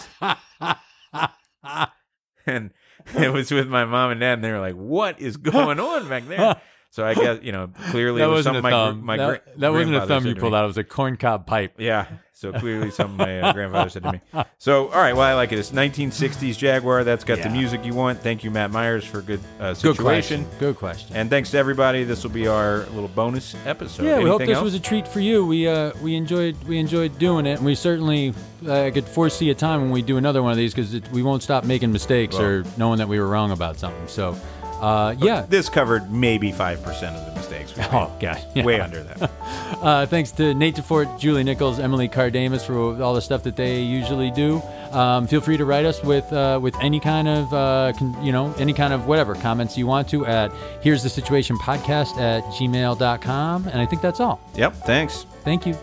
And 2.46 2.72
it 3.16 3.32
was 3.32 3.52
with 3.52 3.68
my 3.68 3.86
mom 3.86 4.12
and 4.12 4.20
dad, 4.20 4.34
and 4.34 4.44
they 4.44 4.52
were 4.52 4.60
like, 4.60 4.76
"What 4.76 5.20
is 5.20 5.38
going 5.38 5.80
on 5.80 6.10
back 6.10 6.28
there?" 6.28 6.60
So 6.92 7.06
I 7.06 7.14
guess 7.14 7.40
you 7.44 7.52
know 7.52 7.70
clearly 7.92 8.20
that 8.22 8.28
was 8.30 8.46
wasn't 8.46 8.58
a 8.58 8.62
something 8.62 8.64
my, 8.64 8.70
thumb. 8.72 9.06
my 9.06 9.18
that 9.18 9.28
gra- 9.46 9.54
that 9.58 9.72
wasn't 9.72 9.96
a 9.96 10.06
thumb 10.08 10.26
you 10.26 10.36
pulled 10.36 10.56
out. 10.56 10.64
It 10.64 10.68
was 10.68 10.78
a 10.78 10.84
corncob 10.84 11.46
pipe. 11.46 11.76
Yeah. 11.78 12.08
So 12.34 12.52
clearly 12.54 12.90
something 13.00 13.18
my 13.18 13.42
uh, 13.42 13.54
grandfather 13.54 13.90
said 13.90 14.04
to 14.04 14.14
me. 14.14 14.22
So 14.58 14.88
all 14.88 15.00
right, 15.00 15.14
well 15.14 15.22
I 15.22 15.34
like 15.36 15.52
it. 15.52 15.60
It's 15.60 15.72
1960s 15.72 16.58
Jaguar. 16.58 17.04
That's 17.04 17.24
got 17.24 17.38
the 17.40 17.44
Yeah. 17.50 17.54
music 17.54 17.86
you 17.86 17.94
want. 17.94 18.22
Thank 18.22 18.44
you, 18.44 18.50
Matt 18.50 18.72
Myers, 18.72 19.06
for 19.06 19.22
good 19.22 19.40
uh, 19.60 19.70
Good 19.74 19.78
situation. 19.78 20.44
question. 20.46 20.60
Good 20.60 20.76
question. 20.78 21.16
And 21.16 21.30
thanks 21.30 21.52
to 21.52 21.58
everybody. 21.60 22.06
This 22.06 22.24
will 22.24 22.32
be 22.32 22.48
our 22.48 22.78
little 22.88 23.10
bonus 23.10 23.56
episode. 23.66 24.06
yeah, 24.06 24.18
we 24.18 24.24
hope 24.24 24.42
Anything 24.42 24.48
this 24.48 24.56
else? 24.56 24.64
was 24.64 24.74
a 24.74 24.80
treat 24.80 25.08
for 25.08 25.20
you. 25.20 25.46
We 25.46 25.68
uh, 25.68 25.92
we 26.02 26.16
enjoyed 26.16 26.56
we 26.64 26.80
enjoyed 26.80 27.20
doing 27.20 27.46
it, 27.46 27.58
and 27.58 27.66
we 27.66 27.76
certainly 27.76 28.34
uh, 28.68 28.90
could 28.92 29.06
foresee 29.06 29.52
a 29.52 29.56
time 29.56 29.82
when 29.82 29.92
we 29.92 30.02
do 30.02 30.18
another 30.18 30.42
one 30.42 30.52
of 30.52 30.58
these 30.58 30.74
because 30.74 30.92
we 31.12 31.22
won't 31.22 31.44
stop 31.44 31.66
making 31.66 31.92
mistakes 31.92 32.36
or 32.38 32.64
knowing 32.78 32.98
that 32.98 33.08
we 33.10 33.20
were 33.20 33.28
wrong 33.28 33.52
about 33.52 33.78
something. 33.78 34.08
So, 34.08 34.36
uh, 34.82 35.16
yeah. 35.20 35.46
This 35.48 35.70
covered 35.70 36.12
maybe 36.12 36.52
five 36.52 36.82
percent 36.84 37.16
of 37.16 37.26
the 37.26 37.32
mistakes. 37.40 37.76
We 37.76 37.82
made. 37.84 37.90
Oh 37.94 38.12
gosh, 38.20 38.42
yeah. 38.54 38.64
Way 38.64 38.80
under 38.80 39.04
that. 39.04 39.32
Uh, 39.80 40.06
thanks 40.06 40.32
to 40.32 40.54
Nate 40.54 40.76
DeFort, 40.76 41.20
Julie 41.20 41.44
Nichols, 41.44 41.80
Emily 41.80 42.10
Cardamus 42.10 42.66
for 42.66 43.02
all 43.02 43.14
the 43.14 43.22
stuff 43.22 43.44
that 43.44 43.56
they 43.56 43.80
usually 43.82 44.30
do. 44.30 44.62
Um, 44.92 45.26
feel 45.26 45.40
free 45.40 45.56
to 45.56 45.64
write 45.64 45.86
us 45.86 46.04
with 46.04 46.32
uh, 46.34 46.60
with 46.62 46.76
any 46.82 47.00
kind 47.00 47.28
of 47.30 47.54
uh, 47.54 47.94
con- 47.98 48.18
you 48.26 48.32
know 48.34 48.54
any 48.58 48.74
kind 48.74 48.92
of 48.92 49.08
whatever 49.08 49.36
comments 49.36 49.78
you 49.78 49.88
want 49.88 50.10
to 50.10 50.26
at 50.26 50.52
here's 50.82 51.02
the 51.04 51.10
situation 51.10 51.58
podcast 51.60 52.18
at 52.18 52.44
gmail.com 52.56 53.68
and 53.68 53.80
I 53.82 53.86
think 53.86 54.02
that's 54.02 54.20
all. 54.20 54.42
Yep. 54.56 54.74
Thanks. 54.86 55.26
Thank 55.44 55.66
you. 55.66 55.78